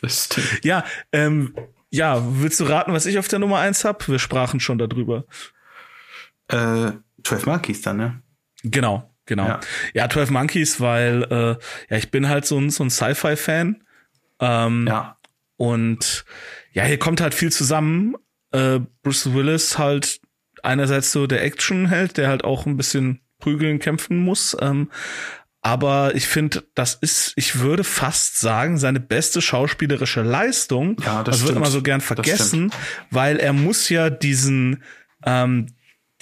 das 0.00 0.24
stimmt. 0.24 0.64
Ja, 0.64 0.84
ähm, 1.12 1.54
ja, 1.90 2.22
willst 2.40 2.60
du 2.60 2.64
raten, 2.64 2.92
was 2.92 3.06
ich 3.06 3.18
auf 3.18 3.28
der 3.28 3.38
Nummer 3.38 3.58
eins 3.58 3.84
hab? 3.84 4.08
Wir 4.08 4.18
sprachen 4.18 4.60
schon 4.60 4.78
darüber. 4.78 5.24
Äh, 6.48 6.92
12 7.24 7.46
Monkeys 7.46 7.82
dann, 7.82 7.96
ne? 7.96 8.22
Genau, 8.62 9.12
genau. 9.26 9.46
Ja, 9.46 9.60
ja 9.94 10.08
12 10.08 10.30
Monkeys, 10.30 10.80
weil 10.80 11.24
äh, 11.24 11.56
ja, 11.90 11.96
ich 11.96 12.10
bin 12.10 12.28
halt 12.28 12.46
so 12.46 12.58
ein, 12.58 12.70
so 12.70 12.84
ein 12.84 12.90
Sci-Fi-Fan. 12.90 13.82
Ähm, 14.40 14.86
ja. 14.88 15.16
Und 15.56 16.24
ja, 16.72 16.84
hier 16.84 16.98
kommt 16.98 17.20
halt 17.20 17.34
viel 17.34 17.52
zusammen. 17.52 18.14
Äh, 18.52 18.80
Bruce 19.02 19.34
Willis 19.34 19.78
halt 19.78 20.20
einerseits 20.62 21.12
so 21.12 21.26
der 21.26 21.42
Action-Held, 21.42 22.16
der 22.16 22.28
halt 22.28 22.44
auch 22.44 22.66
ein 22.66 22.76
bisschen 22.76 23.20
prügeln, 23.38 23.78
kämpfen 23.78 24.18
muss. 24.18 24.56
Ähm, 24.60 24.90
aber 25.62 26.14
ich 26.14 26.26
finde, 26.26 26.64
das 26.74 26.94
ist, 26.94 27.32
ich 27.36 27.60
würde 27.60 27.84
fast 27.84 28.40
sagen, 28.40 28.78
seine 28.78 29.00
beste 29.00 29.42
schauspielerische 29.42 30.22
Leistung. 30.22 30.96
Ja, 31.04 31.22
das, 31.22 31.38
das 31.38 31.46
wird 31.46 31.56
immer 31.56 31.70
so 31.70 31.82
gern 31.82 32.00
vergessen, 32.00 32.72
weil 33.10 33.38
er 33.38 33.52
muss 33.52 33.88
ja 33.90 34.08
diesen 34.08 34.82
ähm, 35.24 35.66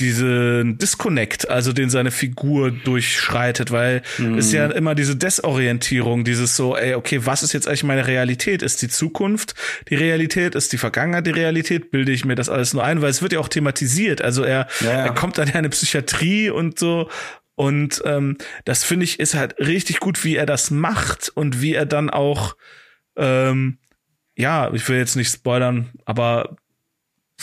diesen 0.01 0.79
Disconnect, 0.79 1.51
also 1.51 1.73
den 1.73 1.91
seine 1.91 2.11
Figur 2.11 2.71
durchschreitet, 2.71 3.73
weil 3.73 4.03
mhm. 4.19 4.39
ist 4.39 4.53
ja 4.53 4.67
immer 4.67 4.95
diese 4.95 5.17
Desorientierung, 5.17 6.23
dieses 6.23 6.55
so, 6.55 6.77
ey, 6.77 6.95
okay, 6.95 7.27
was 7.27 7.43
ist 7.43 7.53
jetzt 7.53 7.67
eigentlich 7.67 7.83
meine 7.83 8.07
Realität? 8.07 8.63
Ist 8.63 8.81
die 8.83 8.89
Zukunft 8.89 9.55
die 9.89 9.97
Realität? 9.97 10.55
Ist 10.55 10.73
die 10.73 10.79
Vergangenheit 10.79 11.27
die 11.27 11.33
Realität? 11.33 11.91
Bilde 11.91 12.13
ich 12.13 12.25
mir 12.25 12.37
das 12.37 12.49
alles 12.49 12.75
nur 12.75 12.85
ein? 12.85 13.03
Weil 13.03 13.11
es 13.11 13.23
wird 13.23 13.33
ja 13.33 13.41
auch 13.41 13.49
thematisiert. 13.49 14.23
Also 14.23 14.45
er, 14.45 14.69
ja, 14.81 14.87
ja. 14.87 15.07
er 15.07 15.15
kommt 15.15 15.37
dann 15.37 15.49
ja 15.49 15.55
in 15.55 15.59
eine 15.59 15.71
Psychiatrie 15.71 16.51
und 16.51 16.79
so 16.79 17.09
und 17.59 18.03
ähm, 18.05 18.37
das 18.65 18.85
finde 18.85 19.03
ich 19.03 19.19
ist 19.19 19.35
halt 19.35 19.59
richtig 19.59 19.99
gut, 19.99 20.23
wie 20.23 20.37
er 20.37 20.47
das 20.47 20.71
macht 20.71 21.29
und 21.29 21.61
wie 21.61 21.75
er 21.75 21.87
dann 21.87 22.09
auch, 22.09 22.55
ähm, 23.17 23.79
ja, 24.37 24.73
ich 24.73 24.89
will 24.89 24.97
jetzt 24.97 25.17
nicht 25.17 25.33
spoilern, 25.33 25.91
aber 26.05 26.57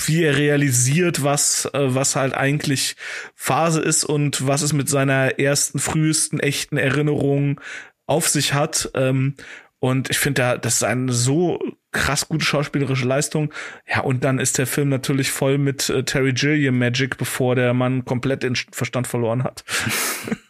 wie 0.06 0.24
er 0.24 0.38
realisiert, 0.38 1.22
was, 1.22 1.66
äh, 1.74 1.94
was 1.94 2.16
halt 2.16 2.34
eigentlich 2.34 2.96
Phase 3.36 3.82
ist 3.82 4.06
und 4.06 4.48
was 4.48 4.62
es 4.62 4.72
mit 4.72 4.88
seiner 4.88 5.38
ersten, 5.38 5.80
frühesten, 5.80 6.40
echten 6.40 6.78
Erinnerung 6.78 7.60
auf 8.06 8.30
sich 8.30 8.54
hat. 8.54 8.92
Ähm, 8.94 9.36
und 9.80 10.10
ich 10.10 10.18
finde, 10.18 10.58
das 10.62 10.76
ist 10.76 10.84
eine 10.84 11.12
so 11.12 11.60
krass 11.92 12.28
gute 12.28 12.44
schauspielerische 12.44 13.06
Leistung. 13.06 13.54
Ja, 13.88 14.02
und 14.02 14.24
dann 14.24 14.40
ist 14.40 14.58
der 14.58 14.68
Film 14.68 14.90
natürlich 14.90 15.32
voll 15.32 15.58
mit 15.58 15.90
äh, 15.90 16.04
Terry 16.04 16.34
Gilliam 16.34 16.78
Magic, 16.78 17.18
bevor 17.18 17.56
der 17.56 17.74
Mann 17.74 18.06
komplett 18.06 18.44
den 18.44 18.56
Verstand 18.56 19.08
verloren 19.08 19.44
hat. 19.44 19.64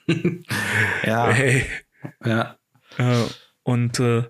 ja. 1.03 1.29
Hey. 1.29 1.65
Ja. 2.23 2.57
Äh, 2.97 3.23
und 3.63 3.99
äh, 3.99 4.23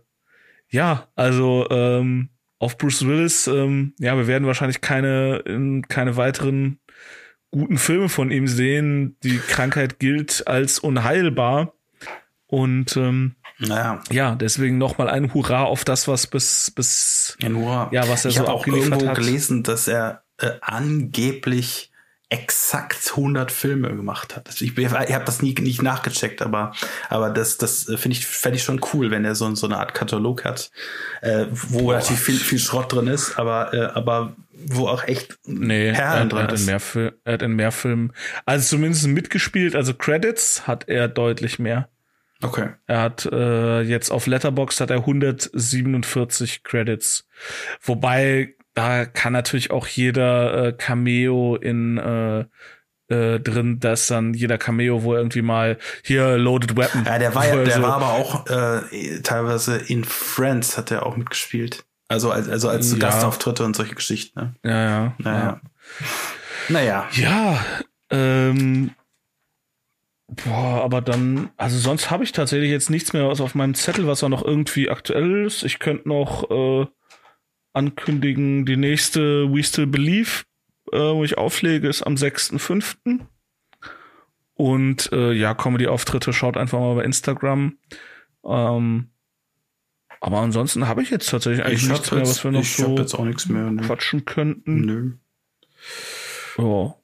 ja, 0.69 1.07
also 1.15 1.67
ähm, 1.69 2.29
auf 2.57 2.77
Bruce 2.77 3.05
Willis, 3.05 3.47
ähm, 3.47 3.93
ja, 3.99 4.17
wir 4.17 4.27
werden 4.27 4.47
wahrscheinlich 4.47 4.81
keine, 4.81 5.43
keine 5.87 6.17
weiteren 6.17 6.79
guten 7.51 7.77
Filme 7.77 8.09
von 8.09 8.31
ihm 8.31 8.47
sehen. 8.47 9.17
Die 9.23 9.37
Krankheit 9.37 9.99
gilt 9.99 10.47
als 10.47 10.79
unheilbar. 10.79 11.73
Und 12.47 12.97
ähm, 12.97 13.35
naja. 13.59 14.01
Ja, 14.11 14.35
deswegen 14.35 14.77
nochmal 14.77 15.09
ein 15.09 15.33
Hurra 15.33 15.63
auf 15.63 15.85
das, 15.85 16.07
was 16.07 16.27
bis, 16.27 16.71
bis 16.71 17.37
ja, 17.41 17.49
Hurra. 17.49 17.89
ja 17.91 18.07
was 18.07 18.25
er 18.25 18.31
ich 18.31 18.37
so 18.37 18.47
auch 18.47 18.67
irgendwo 18.67 19.07
hat. 19.07 19.15
gelesen, 19.15 19.63
dass 19.63 19.87
er 19.87 20.23
äh, 20.37 20.51
angeblich 20.61 21.91
exakt 22.29 23.11
100 23.11 23.51
Filme 23.51 23.95
gemacht 23.95 24.35
hat. 24.35 24.49
Ich, 24.59 24.77
ich 24.77 24.91
habe 24.91 25.25
das 25.25 25.41
nie 25.41 25.53
nicht 25.53 25.81
nachgecheckt, 25.81 26.41
aber 26.41 26.73
aber 27.09 27.29
das 27.29 27.57
das 27.57 27.83
finde 27.83 28.17
ich 28.17 28.25
fände 28.25 28.57
ich 28.57 28.63
schon 28.63 28.81
cool, 28.93 29.11
wenn 29.11 29.25
er 29.25 29.35
so, 29.35 29.53
so 29.55 29.67
eine 29.67 29.77
Art 29.77 29.93
Katalog 29.93 30.43
hat, 30.43 30.71
äh, 31.21 31.45
wo 31.51 31.83
Boah. 31.83 31.93
natürlich 31.93 32.19
viel 32.19 32.37
viel 32.37 32.59
Schrott 32.59 32.91
drin 32.91 33.07
ist, 33.07 33.37
aber 33.37 33.73
äh, 33.73 33.85
aber 33.93 34.35
wo 34.51 34.87
auch 34.87 35.03
echt 35.03 35.37
nee, 35.45 35.91
Perlen 35.91 36.31
er, 36.31 36.37
er, 36.37 36.43
hat 36.43 36.59
in 36.59 36.65
mehr 36.65 36.79
Fil 36.79 37.13
er 37.23 37.33
hat 37.33 37.41
in 37.43 37.55
mehr 37.55 37.71
Filmen, 37.71 38.11
also 38.45 38.67
zumindest 38.67 39.05
mitgespielt, 39.07 39.75
also 39.75 39.93
Credits 39.93 40.67
hat 40.67 40.89
er 40.89 41.07
deutlich 41.07 41.59
mehr. 41.59 41.89
Okay. 42.45 42.69
Er 42.87 43.01
hat 43.01 43.25
äh, 43.25 43.81
jetzt 43.81 44.11
auf 44.11 44.27
Letterbox 44.27 44.79
hat 44.79 44.91
er 44.91 44.97
147 44.97 46.63
Credits. 46.63 47.27
Wobei 47.81 48.55
da 48.73 49.05
kann 49.05 49.33
natürlich 49.33 49.71
auch 49.71 49.87
jeder 49.87 50.67
äh, 50.67 50.73
Cameo 50.73 51.55
in 51.55 51.97
äh, 51.97 52.45
äh, 53.07 53.39
drin, 53.39 53.79
dass 53.79 54.07
dann 54.07 54.33
jeder 54.33 54.57
Cameo, 54.57 55.03
wo 55.03 55.15
irgendwie 55.15 55.41
mal 55.41 55.77
hier 56.03 56.37
Loaded 56.37 56.75
Weapon. 56.75 57.05
Ja, 57.05 57.19
der 57.19 57.35
war 57.35 57.47
ja, 57.47 57.63
der 57.63 57.75
so. 57.75 57.81
war 57.81 57.93
aber 57.93 58.09
auch 58.09 58.47
äh, 58.47 59.21
teilweise 59.21 59.77
in 59.77 60.03
Friends 60.03 60.77
hat 60.77 60.91
er 60.91 61.05
auch 61.05 61.15
mitgespielt. 61.15 61.85
Also 62.07 62.31
als 62.31 62.49
also 62.49 62.69
als 62.69 62.91
ja. 62.91 62.97
Gastauftritte 62.97 63.63
und 63.63 63.75
solche 63.75 63.95
Geschichten. 63.95 64.39
Ne? 64.39 64.55
Ja, 64.63 64.83
ja. 64.83 65.13
Naja. 65.19 65.39
Ja. 65.39 65.61
Naja. 66.69 67.07
Ja. 67.13 67.65
Ähm, 68.09 68.91
Boah, 70.43 70.83
aber 70.83 71.01
dann, 71.01 71.49
also 71.57 71.77
sonst 71.77 72.09
habe 72.09 72.23
ich 72.23 72.31
tatsächlich 72.31 72.71
jetzt 72.71 72.89
nichts 72.89 73.13
mehr 73.13 73.27
was 73.27 73.41
auf 73.41 73.55
meinem 73.55 73.75
Zettel, 73.75 74.07
was 74.07 74.23
auch 74.23 74.29
noch 74.29 74.43
irgendwie 74.43 74.89
aktuell 74.89 75.45
ist. 75.45 75.63
Ich 75.63 75.79
könnte 75.79 76.07
noch 76.09 76.49
äh, 76.49 76.87
ankündigen, 77.73 78.65
die 78.65 78.77
nächste 78.77 79.51
We 79.53 79.63
Still 79.63 79.87
Believe, 79.87 80.43
äh, 80.91 80.97
wo 80.97 81.23
ich 81.23 81.37
auflege, 81.37 81.87
ist 81.87 82.03
am 82.03 82.15
6.5. 82.15 83.19
Und 84.55 85.11
äh, 85.11 85.33
ja, 85.33 85.53
Comedy-Auftritte, 85.53 86.33
schaut 86.33 86.57
einfach 86.57 86.79
mal 86.79 86.95
bei 86.95 87.03
Instagram. 87.03 87.77
Ähm, 88.45 89.09
aber 90.21 90.39
ansonsten 90.39 90.87
habe 90.87 91.03
ich 91.03 91.09
jetzt 91.09 91.29
tatsächlich 91.29 91.65
eigentlich 91.65 91.83
ich 91.83 91.89
nichts 91.89 92.11
mehr, 92.11 92.21
was 92.21 92.43
wir 92.43 92.51
noch 92.51 92.63
so 92.63 92.97
jetzt 92.97 93.13
auch 93.13 93.25
nichts 93.25 93.47
mehr, 93.47 93.69
ne? 93.69 93.81
quatschen 93.81 94.25
könnten. 94.25 94.81
Nö. 94.81 95.11
Ja. 96.57 96.95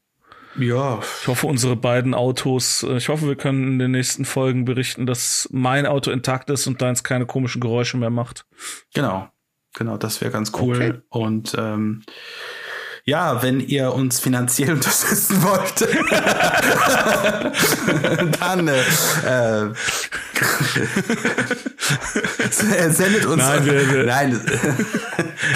Ja. 0.58 1.00
Ich 1.22 1.28
hoffe, 1.28 1.48
unsere 1.48 1.76
beiden 1.76 2.14
Autos, 2.14 2.84
äh, 2.84 2.98
ich 2.98 3.10
hoffe, 3.10 3.28
wir 3.28 3.36
können 3.36 3.68
in 3.68 3.80
den 3.80 3.92
nächsten 3.92 4.26
Folgen 4.26 4.66
berichten, 4.66 5.06
dass 5.06 5.48
mein 5.52 5.86
Auto 5.86 6.12
intakt 6.12 6.50
ist 6.50 6.68
und 6.68 6.82
deins 6.82 7.04
keine 7.04 7.26
komischen 7.26 7.62
Geräusche 7.62 7.98
mehr 7.98 8.10
macht. 8.10 8.46
Genau. 8.94 9.30
Genau, 9.74 9.98
das 9.98 10.20
wäre 10.20 10.32
ganz 10.32 10.52
cool. 10.60 10.76
Okay. 10.76 11.02
Und 11.10 11.56
ähm, 11.58 12.04
ja, 13.06 13.42
wenn 13.42 13.60
ihr 13.60 13.94
uns 13.94 14.20
finanziell 14.20 14.72
unterstützen 14.74 15.42
wollt, 15.44 15.82
dann 18.40 18.68
äh, 18.68 18.84
sendet 22.90 23.26
uns. 23.26 23.44
Nein, 23.44 23.66
wir, 23.66 23.94
wir, 23.94 24.04
nein. 24.06 24.32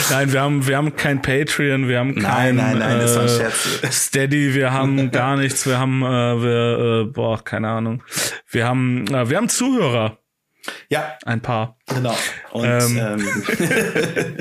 nein, 0.10 0.34
wir 0.34 0.42
haben, 0.42 0.68
wir 0.68 0.78
haben 0.78 0.96
kein 0.96 1.22
Patreon, 1.22 1.88
wir 1.88 2.00
haben 2.00 2.16
kein 2.16 2.56
nein, 2.56 2.56
nein, 2.56 2.80
nein, 2.80 3.00
das 3.00 3.16
war 3.16 3.24
ein 3.24 3.30
Scherz. 3.30 3.80
Steady, 3.92 4.54
wir 4.54 4.74
haben 4.74 5.12
gar 5.12 5.38
nichts, 5.38 5.66
wir 5.66 5.80
haben, 5.80 6.04
äh, 6.04 6.42
wir, 6.42 7.02
äh, 7.02 7.06
boah, 7.06 7.44
keine 7.44 7.70
Ahnung, 7.70 8.04
wir 8.50 8.66
haben, 8.66 9.08
äh, 9.08 9.30
wir 9.30 9.38
haben 9.38 9.50
Zuhörer. 9.50 10.20
Ja. 10.90 11.18
Ein 11.26 11.42
paar. 11.42 11.78
Genau. 11.88 12.16
Und 12.52 12.66
ähm, 12.66 12.98
ähm. 12.98 14.38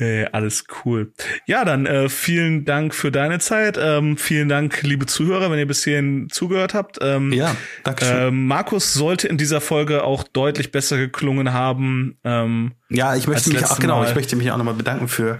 äh, 0.00 0.24
alles 0.26 0.64
cool. 0.84 1.12
Ja, 1.46 1.64
dann 1.64 1.86
äh, 1.86 2.08
vielen 2.08 2.64
Dank 2.64 2.94
für 2.94 3.12
deine 3.12 3.38
Zeit. 3.38 3.78
Ähm, 3.80 4.16
vielen 4.16 4.48
Dank, 4.48 4.82
liebe 4.82 5.06
Zuhörer, 5.06 5.50
wenn 5.50 5.58
ihr 5.58 5.66
bis 5.66 5.84
hierhin 5.84 6.28
zugehört 6.30 6.74
habt. 6.74 6.98
Ähm, 7.00 7.32
ja, 7.32 7.56
danke 7.84 8.04
schön. 8.04 8.16
Äh, 8.16 8.30
Markus 8.30 8.92
sollte 8.92 9.28
in 9.28 9.38
dieser 9.38 9.60
Folge 9.60 10.04
auch 10.04 10.24
deutlich 10.24 10.72
besser 10.72 10.96
geklungen 10.96 11.52
haben. 11.52 12.18
Ähm, 12.24 12.72
ja, 12.88 13.16
ich 13.16 13.26
möchte 13.26 13.50
mich 13.50 13.64
auch 13.64 13.78
genau, 13.78 14.00
Mal. 14.00 14.08
ich 14.08 14.14
möchte 14.14 14.36
mich 14.36 14.50
auch 14.50 14.58
nochmal 14.58 14.74
bedanken 14.74 15.08
für 15.08 15.38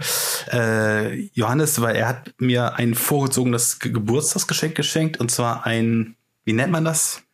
äh, 0.51 1.15
Johannes, 1.33 1.81
weil 1.81 1.95
er 1.95 2.07
hat 2.07 2.33
mir 2.39 2.75
ein 2.75 2.93
vorgezogenes 2.93 3.79
Geburtstagsgeschenk 3.79 4.75
geschenkt 4.75 5.19
und 5.19 5.31
zwar 5.31 5.65
ein, 5.65 6.15
wie 6.43 6.53
nennt 6.53 6.71
man 6.71 6.85
das? 6.85 7.26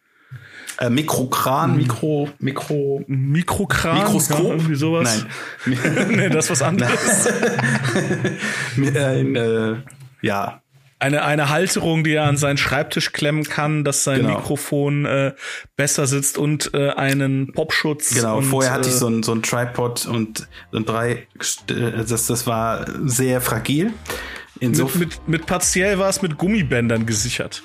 Äh, 0.79 0.89
Mikrokran. 0.89 1.77
Mikro, 1.77 2.29
Mikro, 2.39 3.03
Mikrokran, 3.07 3.99
Mikroskop, 3.99 4.39
ja, 4.39 4.49
irgendwie 4.49 4.75
sowas. 4.75 5.25
Nein, 5.65 5.79
nee, 6.09 6.29
das 6.29 6.45
ist 6.45 6.51
was 6.51 6.61
anderes. 6.61 7.27
Ein, 8.77 9.35
äh, 9.35 9.75
ja, 10.21 10.63
eine, 11.03 11.23
eine 11.23 11.49
Halterung, 11.49 12.03
die 12.03 12.13
er 12.13 12.23
an 12.23 12.37
seinen 12.37 12.57
Schreibtisch 12.57 13.11
klemmen 13.11 13.43
kann, 13.43 13.83
dass 13.83 14.05
sein 14.05 14.21
genau. 14.21 14.37
Mikrofon 14.37 15.05
äh, 15.05 15.33
besser 15.75 16.07
sitzt 16.07 16.37
und 16.37 16.73
äh, 16.73 16.91
einen 16.91 17.51
Popschutz. 17.51 18.13
Genau, 18.13 18.37
und, 18.37 18.45
vorher 18.45 18.71
hatte 18.71 18.87
ich 18.87 18.95
so 18.95 19.07
ein, 19.07 19.21
so 19.21 19.33
ein 19.33 19.43
Tripod 19.43 20.05
und, 20.05 20.47
und 20.71 20.87
drei, 20.87 21.27
das, 21.67 22.27
das 22.27 22.47
war 22.47 22.85
sehr 23.03 23.41
fragil. 23.41 23.93
Insofern 24.63 24.99
mit, 24.99 25.09
mit, 25.09 25.27
mit 25.27 25.45
partiell 25.45 25.99
war 25.99 26.09
es 26.09 26.21
mit 26.21 26.37
Gummibändern 26.37 27.05
gesichert. 27.05 27.63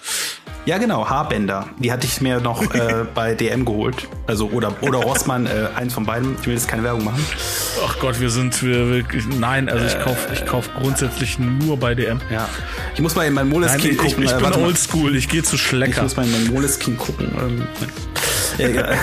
Ja, 0.68 0.76
genau, 0.76 1.08
Haarbänder. 1.08 1.70
Die 1.78 1.90
hatte 1.90 2.06
ich 2.06 2.20
mir 2.20 2.40
noch 2.40 2.62
äh, 2.74 3.06
bei 3.14 3.34
DM 3.34 3.64
geholt. 3.64 4.06
Also, 4.26 4.50
oder, 4.50 4.74
oder 4.82 4.98
Rossmann, 4.98 5.46
äh, 5.46 5.68
eins 5.74 5.94
von 5.94 6.04
beiden. 6.04 6.36
Ich 6.40 6.46
will 6.46 6.52
jetzt 6.52 6.68
keine 6.68 6.82
Werbung 6.82 7.04
machen. 7.04 7.24
Ach 7.86 7.98
Gott, 8.00 8.20
wir 8.20 8.28
sind 8.28 8.62
wir 8.62 8.90
wirklich. 8.90 9.24
Nein, 9.38 9.70
also 9.70 9.86
ich 9.86 9.98
kaufe 9.98 10.28
ich 10.32 10.44
kauf 10.44 10.68
grundsätzlich 10.74 11.38
nur 11.38 11.78
bei 11.78 11.94
DM. 11.94 12.20
Ja. 12.30 12.48
Ich 12.94 13.00
muss 13.00 13.14
mal 13.14 13.26
in 13.26 13.32
mein 13.32 13.48
Moleskin 13.48 13.96
gucken. 13.96 14.24
Ich, 14.24 14.30
ich 14.30 14.36
äh, 14.36 14.40
bin 14.40 14.52
oldschool, 14.62 15.16
ich 15.16 15.30
gehe 15.30 15.42
zu 15.42 15.56
Schlecker. 15.56 15.96
Ich 15.96 16.02
muss 16.02 16.16
mal 16.16 16.26
in 16.26 16.32
mein 16.32 16.52
Moleskin 16.52 16.98
gucken. 16.98 17.30
Ähm, 17.40 17.66
egal. 18.58 18.94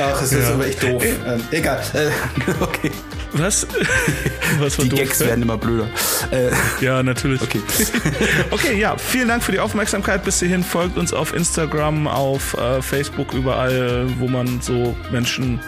Ach, 0.00 0.22
es 0.22 0.32
ist 0.32 0.48
ja. 0.48 0.54
aber 0.54 0.66
echt 0.66 0.82
doof. 0.82 1.04
Ähm, 1.04 1.42
egal. 1.50 1.82
Äh, 1.92 2.08
okay. 2.62 2.90
Was? 3.32 3.66
Was 4.60 4.76
Die 4.76 4.88
doof, 4.88 4.98
Gags 4.98 5.20
werden 5.20 5.42
immer 5.42 5.56
blöder. 5.56 5.88
Äh, 6.30 6.50
Ja, 6.84 7.02
natürlich. 7.02 7.40
okay. 7.42 7.60
Okay, 8.50 8.78
ja, 8.78 8.96
vielen 8.96 9.28
Dank 9.28 9.42
für 9.42 9.52
die 9.52 9.60
Aufmerksamkeit 9.60 10.24
bis 10.24 10.38
hierhin. 10.40 10.62
Folgt 10.64 10.96
uns 10.96 11.12
auf 11.12 11.34
Instagram, 11.34 12.06
auf 12.06 12.54
äh, 12.54 12.82
Facebook, 12.82 13.32
überall, 13.34 14.06
wo 14.18 14.26
man 14.28 14.60
so 14.60 14.96
Menschen 15.10 15.60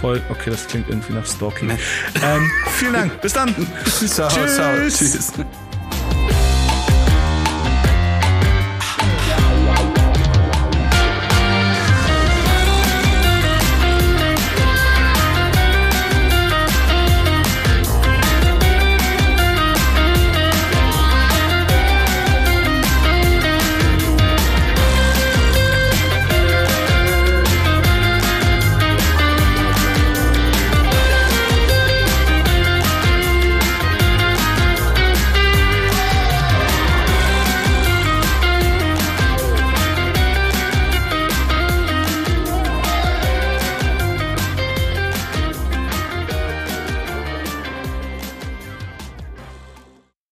folgt. 0.00 0.28
Okay, 0.30 0.50
das 0.50 0.66
klingt 0.66 0.88
irgendwie 0.88 1.12
nach 1.12 1.26
Stalking. 1.26 1.70
ähm, 1.70 2.50
vielen 2.76 2.92
Dank. 2.94 3.20
Bis 3.20 3.32
dann. 3.32 3.54
ciao, 4.06 4.28
ciao. 4.28 4.76
Tschüss. 4.88 4.98
Tschüss. 4.98 5.32